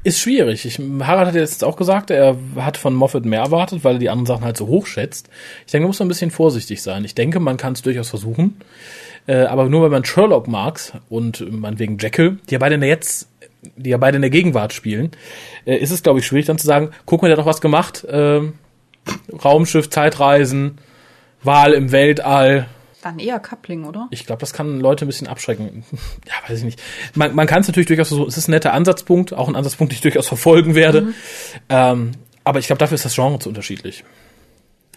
Ist 0.07 0.20
schwierig. 0.20 0.64
Ich, 0.64 0.78
Harald 0.78 1.26
hat 1.26 1.34
jetzt 1.34 1.64
auch 1.64 1.74
gesagt, 1.74 2.12
er 2.12 2.36
hat 2.54 2.76
von 2.76 2.94
Moffat 2.94 3.24
mehr 3.24 3.40
erwartet, 3.40 3.82
weil 3.82 3.96
er 3.96 3.98
die 3.98 4.09
anderen 4.09 4.26
Sachen 4.26 4.44
halt 4.44 4.57
so 4.57 4.68
hoch 4.68 4.86
schätzt. 4.86 5.28
Ich 5.66 5.72
denke, 5.72 5.82
man 5.82 5.88
muss 5.88 6.00
ein 6.00 6.07
bisschen 6.07 6.30
vorsichtig 6.30 6.80
sein. 6.80 7.04
Ich 7.04 7.16
denke, 7.16 7.40
man 7.40 7.57
kann 7.57 7.72
es 7.72 7.82
durchaus 7.82 8.11
versuchen. 8.11 8.57
Äh, 9.26 9.46
aber 9.46 9.68
nur 9.68 9.82
weil 9.82 9.90
man 9.90 10.04
Sherlock 10.04 10.46
mag 10.46 10.80
und 11.09 11.50
man 11.50 11.80
wegen 11.80 11.98
Jekyll, 11.98 12.38
die 12.48 12.52
ja 12.52 12.61
beide 12.61 12.76
in 12.76 12.82
der 12.82 12.88
jetzt, 12.88 13.28
die 13.74 13.90
ja 13.90 13.96
beide 13.96 14.14
in 14.14 14.22
der 14.22 14.30
Gegenwart 14.30 14.72
spielen, 14.72 15.11
äh, 15.64 15.74
ist 15.74 15.90
es, 15.90 16.04
glaube 16.04 16.20
ich, 16.20 16.26
schwierig 16.26 16.46
dann 16.46 16.59
zu 16.59 16.68
sagen, 16.68 16.90
guck 17.04 17.22
mal, 17.22 17.26
der 17.26 17.36
hat 17.36 17.42
doch 17.42 17.50
was 17.50 17.61
gemacht. 17.61 18.04
Äh, 18.04 18.42
Raumschiff, 19.44 19.90
Zeitreisen, 19.90 20.78
Wahl 21.42 21.72
im 21.72 21.90
Weltall, 21.90 22.68
dann 23.07 23.18
eher 23.18 23.38
Coupling, 23.38 23.84
oder? 23.84 24.09
Ich 24.11 24.26
glaube, 24.26 24.40
das 24.40 24.52
kann 24.52 24.80
Leute 24.80 25.04
ein 25.04 25.09
bisschen 25.09 25.26
abschrecken. 25.26 25.84
ja, 26.26 26.48
weiß 26.48 26.59
ich 26.59 26.64
nicht. 26.64 26.82
Man, 27.14 27.34
man 27.34 27.46
kann 27.46 27.61
es 27.61 27.68
natürlich 27.68 27.86
durchaus 27.86 28.09
so, 28.09 28.26
es 28.26 28.36
ist 28.36 28.48
ein 28.48 28.52
netter 28.52 28.72
Ansatzpunkt, 28.72 29.32
auch 29.32 29.48
ein 29.48 29.57
Ansatzpunkt, 29.57 29.92
den 29.92 29.96
ich 29.96 30.02
durchaus 30.02 30.28
verfolgen 30.28 30.74
werde. 30.74 31.02
Mhm. 31.02 31.14
Ähm, 31.68 32.11
aber 32.44 32.59
ich 32.59 32.66
glaube, 32.66 32.78
dafür 32.78 32.96
ist 32.96 33.04
das 33.04 33.14
Genre 33.14 33.38
zu 33.38 33.48
unterschiedlich. 33.48 34.04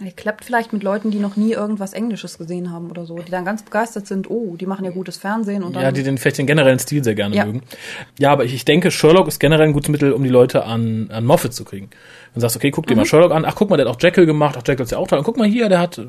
Er 0.03 0.12
klappt 0.12 0.45
vielleicht 0.45 0.72
mit 0.72 0.82
Leuten, 0.82 1.12
die 1.12 1.20
noch 1.20 1.36
nie 1.36 1.51
irgendwas 1.51 1.91
Englisches 1.91 2.38
gesehen 2.38 2.72
haben 2.72 2.89
oder 2.89 3.05
so, 3.05 3.18
die 3.18 3.32
dann 3.32 3.43
ganz 3.43 3.64
begeistert 3.64 4.07
sind, 4.07 4.30
oh, 4.30 4.55
die 4.55 4.66
machen 4.66 4.86
ja 4.86 4.91
gutes 4.91 5.18
Fernsehen 5.18 5.62
und 5.62 5.76
dann. 5.76 5.84
Ja, 5.84 5.91
die 5.91 6.03
den 6.03 6.18
vielleicht 6.18 6.38
den 6.38 6.47
generellen 6.47 6.80
Stil 6.80 7.03
sehr 7.03 7.16
gerne 7.16 7.36
ja. 7.36 7.45
mögen. 7.45 7.64
Ja, 8.18 8.32
aber 8.32 8.45
ich, 8.45 8.53
ich 8.53 8.64
denke, 8.64 8.91
Sherlock 8.91 9.28
ist 9.28 9.39
generell 9.39 9.68
ein 9.68 9.74
gutes 9.74 9.89
Mittel, 9.89 10.14
um 10.14 10.24
die 10.24 10.30
Leute 10.30 10.64
an, 10.64 11.10
an 11.12 11.26
Moffat 11.26 11.53
zu 11.53 11.66
kriegen. 11.66 11.89
Dann 12.34 12.39
sagst 12.39 12.55
du, 12.55 12.60
okay, 12.60 12.72
guck 12.72 12.88
dir 12.88 12.93
mhm. 12.93 12.99
mal 12.99 13.05
Sherlock 13.05 13.34
an, 13.34 13.43
ach 13.43 13.55
guck 13.55 13.70
mal, 13.70 13.76
der 13.76 13.88
hat 13.88 13.93
auch 13.93 14.01
Jekyll 14.01 14.26
gemacht, 14.26 14.55
ach 14.57 14.64
Jekyll 14.66 14.86
ist 14.86 14.91
ja 14.91 14.97
auch 14.97 15.07
toll, 15.07 15.20
und 15.20 15.26
guck 15.26 15.36
mal 15.36 15.47
hier, 15.47 15.68
der 15.68 15.80
hat 15.80 16.01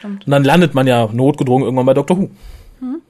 Stimmt. 0.00 0.26
Und 0.26 0.30
dann 0.30 0.44
landet 0.44 0.74
man 0.74 0.86
ja 0.86 1.08
notgedrungen 1.12 1.64
irgendwann 1.64 1.86
bei 1.86 1.94
Doctor 1.94 2.18
Who. 2.18 2.30
Hm. 2.80 3.02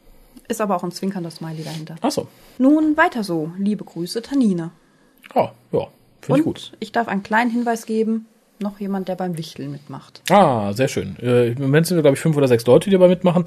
Ist 0.48 0.60
aber 0.60 0.74
auch 0.74 0.82
ein 0.82 0.90
zwinkernder 0.90 1.30
Smiley 1.30 1.62
dahinter. 1.62 1.94
Ach 2.00 2.10
so. 2.10 2.26
Nun 2.58 2.96
weiter 2.96 3.22
so. 3.22 3.52
Liebe 3.58 3.84
Grüße, 3.84 4.22
Tanine. 4.22 4.72
Oh, 5.34 5.48
ja, 5.70 5.86
finde 6.20 6.40
ich 6.40 6.44
gut. 6.44 6.72
Ich 6.80 6.90
darf 6.90 7.06
einen 7.06 7.22
kleinen 7.22 7.50
Hinweis 7.50 7.86
geben. 7.86 8.26
Noch 8.58 8.80
jemand, 8.80 9.08
der 9.08 9.14
beim 9.14 9.38
Wichteln 9.38 9.70
mitmacht. 9.70 10.20
Ah, 10.28 10.72
sehr 10.74 10.88
schön. 10.88 11.16
Äh, 11.22 11.52
Im 11.52 11.62
Moment 11.62 11.86
sind 11.86 11.96
wir, 11.96 12.02
glaube 12.02 12.16
ich, 12.16 12.20
fünf 12.20 12.36
oder 12.36 12.48
sechs 12.48 12.66
Leute, 12.66 12.90
die 12.90 12.94
dabei 12.94 13.08
mitmachen. 13.08 13.44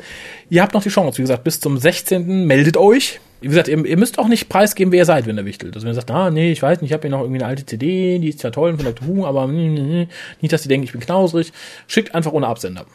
Ihr 0.49 0.63
habt 0.63 0.73
noch 0.73 0.81
die 0.81 0.89
Chance, 0.89 1.17
wie 1.17 1.21
gesagt, 1.21 1.43
bis 1.43 1.59
zum 1.59 1.77
16. 1.77 2.47
meldet 2.47 2.77
euch. 2.77 3.19
Wie 3.41 3.49
gesagt, 3.49 3.67
ihr, 3.67 3.85
ihr 3.85 3.97
müsst 3.97 4.17
auch 4.17 4.29
nicht 4.29 4.47
preisgeben, 4.49 4.91
wer 4.91 4.99
ihr 4.99 5.05
seid, 5.05 5.27
wenn 5.27 5.37
ihr 5.37 5.45
wichtelt. 5.45 5.75
Also 5.75 5.85
wenn 5.85 5.91
ihr 5.91 5.95
sagt, 5.95 6.09
ah, 6.09 6.31
nee, 6.31 6.51
ich 6.51 6.61
weiß 6.61 6.81
nicht, 6.81 6.89
ich 6.89 6.93
habe 6.93 7.01
hier 7.01 7.11
noch 7.11 7.19
irgendwie 7.19 7.41
eine 7.41 7.49
alte 7.49 7.65
CD, 7.65 8.17
die 8.17 8.29
ist 8.29 8.41
ja 8.41 8.49
toll 8.49 8.75
von 8.75 8.85
Dr. 8.85 9.05
Who, 9.05 9.25
aber 9.25 9.45
nee, 9.47 9.67
nee, 9.67 9.81
nee. 9.81 10.07
nicht, 10.41 10.53
dass 10.53 10.63
die 10.63 10.69
denken, 10.69 10.85
ich 10.85 10.93
bin 10.93 11.01
knausrig. 11.01 11.51
Schickt 11.85 12.15
einfach 12.15 12.31
ohne 12.31 12.47
Absender. 12.47 12.85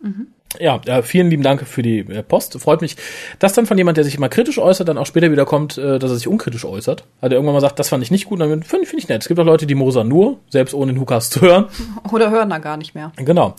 Mhm. 0.00 0.28
Ja, 0.60 0.80
äh, 0.86 1.02
vielen 1.02 1.28
lieben 1.28 1.42
Dank 1.42 1.66
für 1.66 1.82
die 1.82 1.98
äh, 1.98 2.22
Post. 2.22 2.58
Freut 2.60 2.80
mich, 2.80 2.96
dass 3.38 3.52
dann 3.52 3.66
von 3.66 3.76
jemand, 3.76 3.96
der 3.96 4.04
sich 4.04 4.14
immer 4.14 4.28
kritisch 4.28 4.58
äußert, 4.58 4.88
dann 4.88 4.96
auch 4.96 5.06
später 5.06 5.30
wieder 5.30 5.44
kommt, 5.44 5.76
äh, 5.76 5.98
dass 5.98 6.10
er 6.10 6.16
sich 6.16 6.28
unkritisch 6.28 6.64
äußert. 6.64 7.04
Also 7.20 7.34
irgendwann 7.34 7.54
mal 7.54 7.60
sagt, 7.60 7.78
das 7.78 7.88
fand 7.88 8.02
ich 8.02 8.10
nicht 8.10 8.26
gut, 8.26 8.40
dann 8.40 8.62
finde 8.62 8.86
find 8.86 9.02
ich 9.02 9.08
nett. 9.08 9.22
Es 9.22 9.28
gibt 9.28 9.38
auch 9.40 9.44
Leute, 9.44 9.66
die 9.66 9.74
mosern 9.74 10.08
nur, 10.08 10.38
selbst 10.48 10.72
ohne 10.72 10.92
den 10.92 11.00
Hukas 11.00 11.30
zu 11.30 11.40
hören. 11.40 11.66
Oder 12.12 12.30
hören 12.30 12.48
da 12.50 12.58
gar 12.58 12.76
nicht 12.76 12.94
mehr. 12.94 13.12
Genau. 13.16 13.54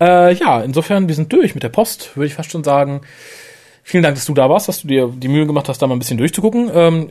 Äh, 0.00 0.34
ja, 0.34 0.60
insofern, 0.60 1.08
wir 1.08 1.14
sind 1.14 1.32
durch 1.32 1.54
mit 1.54 1.62
der 1.62 1.70
Post, 1.70 2.16
würde 2.16 2.26
ich 2.26 2.34
fast 2.34 2.50
schon 2.50 2.64
sagen. 2.64 3.00
Vielen 3.82 4.02
Dank, 4.02 4.16
dass 4.16 4.26
du 4.26 4.34
da 4.34 4.48
warst, 4.50 4.68
dass 4.68 4.82
du 4.82 4.88
dir 4.88 5.12
die 5.16 5.28
Mühe 5.28 5.46
gemacht 5.46 5.68
hast, 5.68 5.80
da 5.80 5.86
mal 5.86 5.96
ein 5.96 6.00
bisschen 6.00 6.18
durchzugucken. 6.18 6.70
Ähm, 6.72 7.10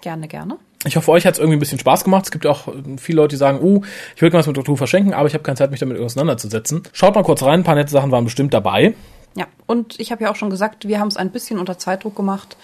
gerne, 0.00 0.26
gerne. 0.26 0.58
Ich 0.86 0.96
hoffe, 0.96 1.10
euch 1.10 1.26
hat 1.26 1.34
es 1.34 1.40
irgendwie 1.40 1.56
ein 1.56 1.60
bisschen 1.60 1.78
Spaß 1.78 2.04
gemacht. 2.04 2.24
Es 2.26 2.30
gibt 2.30 2.46
auch 2.46 2.68
viele 2.96 3.16
Leute, 3.16 3.34
die 3.34 3.36
sagen, 3.36 3.60
uh, 3.60 3.82
ich 4.14 4.22
würde 4.22 4.30
gerne 4.30 4.46
was 4.46 4.46
mit. 4.46 4.68
Who 4.68 4.76
verschenken, 4.76 5.14
aber 5.14 5.28
ich 5.28 5.34
habe 5.34 5.44
keine 5.44 5.56
Zeit, 5.56 5.70
mich 5.70 5.80
damit 5.80 5.98
auseinanderzusetzen. 6.00 6.82
Schaut 6.92 7.14
mal 7.14 7.22
kurz 7.22 7.42
rein, 7.42 7.60
ein 7.60 7.64
paar 7.64 7.74
nette 7.74 7.90
Sachen 7.90 8.10
waren 8.10 8.24
bestimmt 8.24 8.54
dabei. 8.54 8.94
Ja, 9.36 9.46
und 9.66 10.00
ich 10.00 10.12
habe 10.12 10.24
ja 10.24 10.30
auch 10.30 10.36
schon 10.36 10.50
gesagt, 10.50 10.88
wir 10.88 10.98
haben 10.98 11.08
es 11.08 11.16
ein 11.16 11.30
bisschen 11.30 11.58
unter 11.58 11.78
Zeitdruck 11.78 12.16
gemacht 12.16 12.56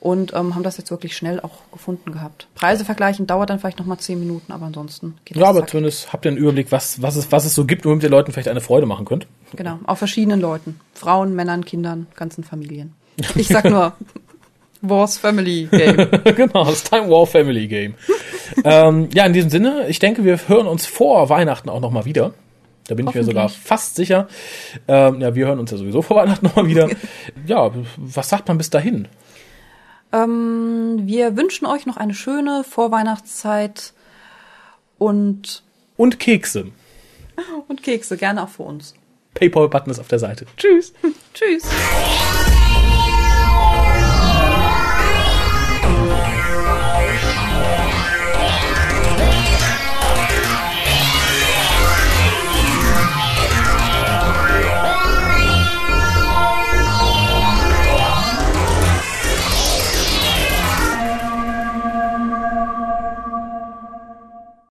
und 0.00 0.32
ähm, 0.34 0.54
haben 0.54 0.62
das 0.62 0.76
jetzt 0.76 0.90
wirklich 0.90 1.16
schnell 1.16 1.40
auch 1.40 1.70
gefunden 1.72 2.12
gehabt. 2.12 2.46
Preise 2.54 2.84
vergleichen 2.84 3.26
dauert 3.26 3.50
dann 3.50 3.58
vielleicht 3.58 3.78
nochmal 3.78 3.98
zehn 3.98 4.18
Minuten, 4.18 4.52
aber 4.52 4.66
ansonsten 4.66 5.16
geht 5.24 5.36
das. 5.36 5.42
Ja, 5.42 5.48
aber 5.48 5.60
zack. 5.60 5.70
zumindest 5.70 6.12
habt 6.12 6.24
ihr 6.24 6.30
einen 6.30 6.38
Überblick, 6.38 6.70
was, 6.70 7.02
was, 7.02 7.16
es, 7.16 7.32
was 7.32 7.44
es 7.44 7.54
so 7.54 7.64
gibt, 7.64 7.84
womit 7.84 8.02
ihr 8.02 8.10
Leuten 8.10 8.32
vielleicht 8.32 8.48
eine 8.48 8.60
Freude 8.60 8.86
machen 8.86 9.06
könnt. 9.06 9.26
Genau, 9.56 9.78
auch 9.86 9.98
verschiedenen 9.98 10.40
Leuten. 10.40 10.78
Frauen, 10.94 11.34
Männern, 11.34 11.64
Kindern, 11.64 12.06
ganzen 12.14 12.44
Familien. 12.44 12.94
Ich 13.34 13.48
sag 13.48 13.64
nur 13.64 13.94
Wars 14.80 15.18
Family 15.18 15.68
Game. 15.70 15.96
genau, 16.36 16.64
das 16.64 16.84
Time 16.84 17.08
War 17.10 17.26
Family 17.26 17.66
Game. 17.66 17.94
ähm, 18.64 19.08
ja, 19.12 19.24
in 19.26 19.32
diesem 19.32 19.50
Sinne, 19.50 19.88
ich 19.88 19.98
denke, 19.98 20.24
wir 20.24 20.48
hören 20.48 20.66
uns 20.66 20.86
vor 20.86 21.28
Weihnachten 21.28 21.68
auch 21.68 21.80
nochmal 21.80 22.04
wieder. 22.04 22.32
Da 22.86 22.94
bin 22.94 23.06
ich 23.06 23.14
mir 23.14 23.24
sogar 23.24 23.50
fast 23.50 23.96
sicher. 23.96 24.28
Ähm, 24.88 25.20
ja, 25.20 25.34
wir 25.34 25.46
hören 25.46 25.58
uns 25.58 25.70
ja 25.70 25.76
sowieso 25.76 26.00
vor 26.00 26.16
Weihnachten 26.16 26.46
nochmal 26.46 26.66
wieder. 26.66 26.88
ja, 27.46 27.70
was 27.96 28.28
sagt 28.30 28.48
man 28.48 28.56
bis 28.56 28.70
dahin? 28.70 29.08
Ähm, 30.12 31.00
wir 31.02 31.36
wünschen 31.36 31.66
euch 31.66 31.84
noch 31.84 31.98
eine 31.98 32.14
schöne 32.14 32.64
Vorweihnachtszeit 32.64 33.92
und 34.96 35.62
und 35.98 36.18
Kekse. 36.18 36.68
Und 37.68 37.84
Kekse, 37.84 38.16
gerne 38.16 38.42
auch 38.42 38.48
für 38.48 38.64
uns. 38.64 38.94
PayPal-Button 39.34 39.90
ist 39.92 40.00
auf 40.00 40.08
der 40.08 40.18
Seite. 40.18 40.46
Tschüss. 40.56 40.92
Tschüss. 41.34 41.64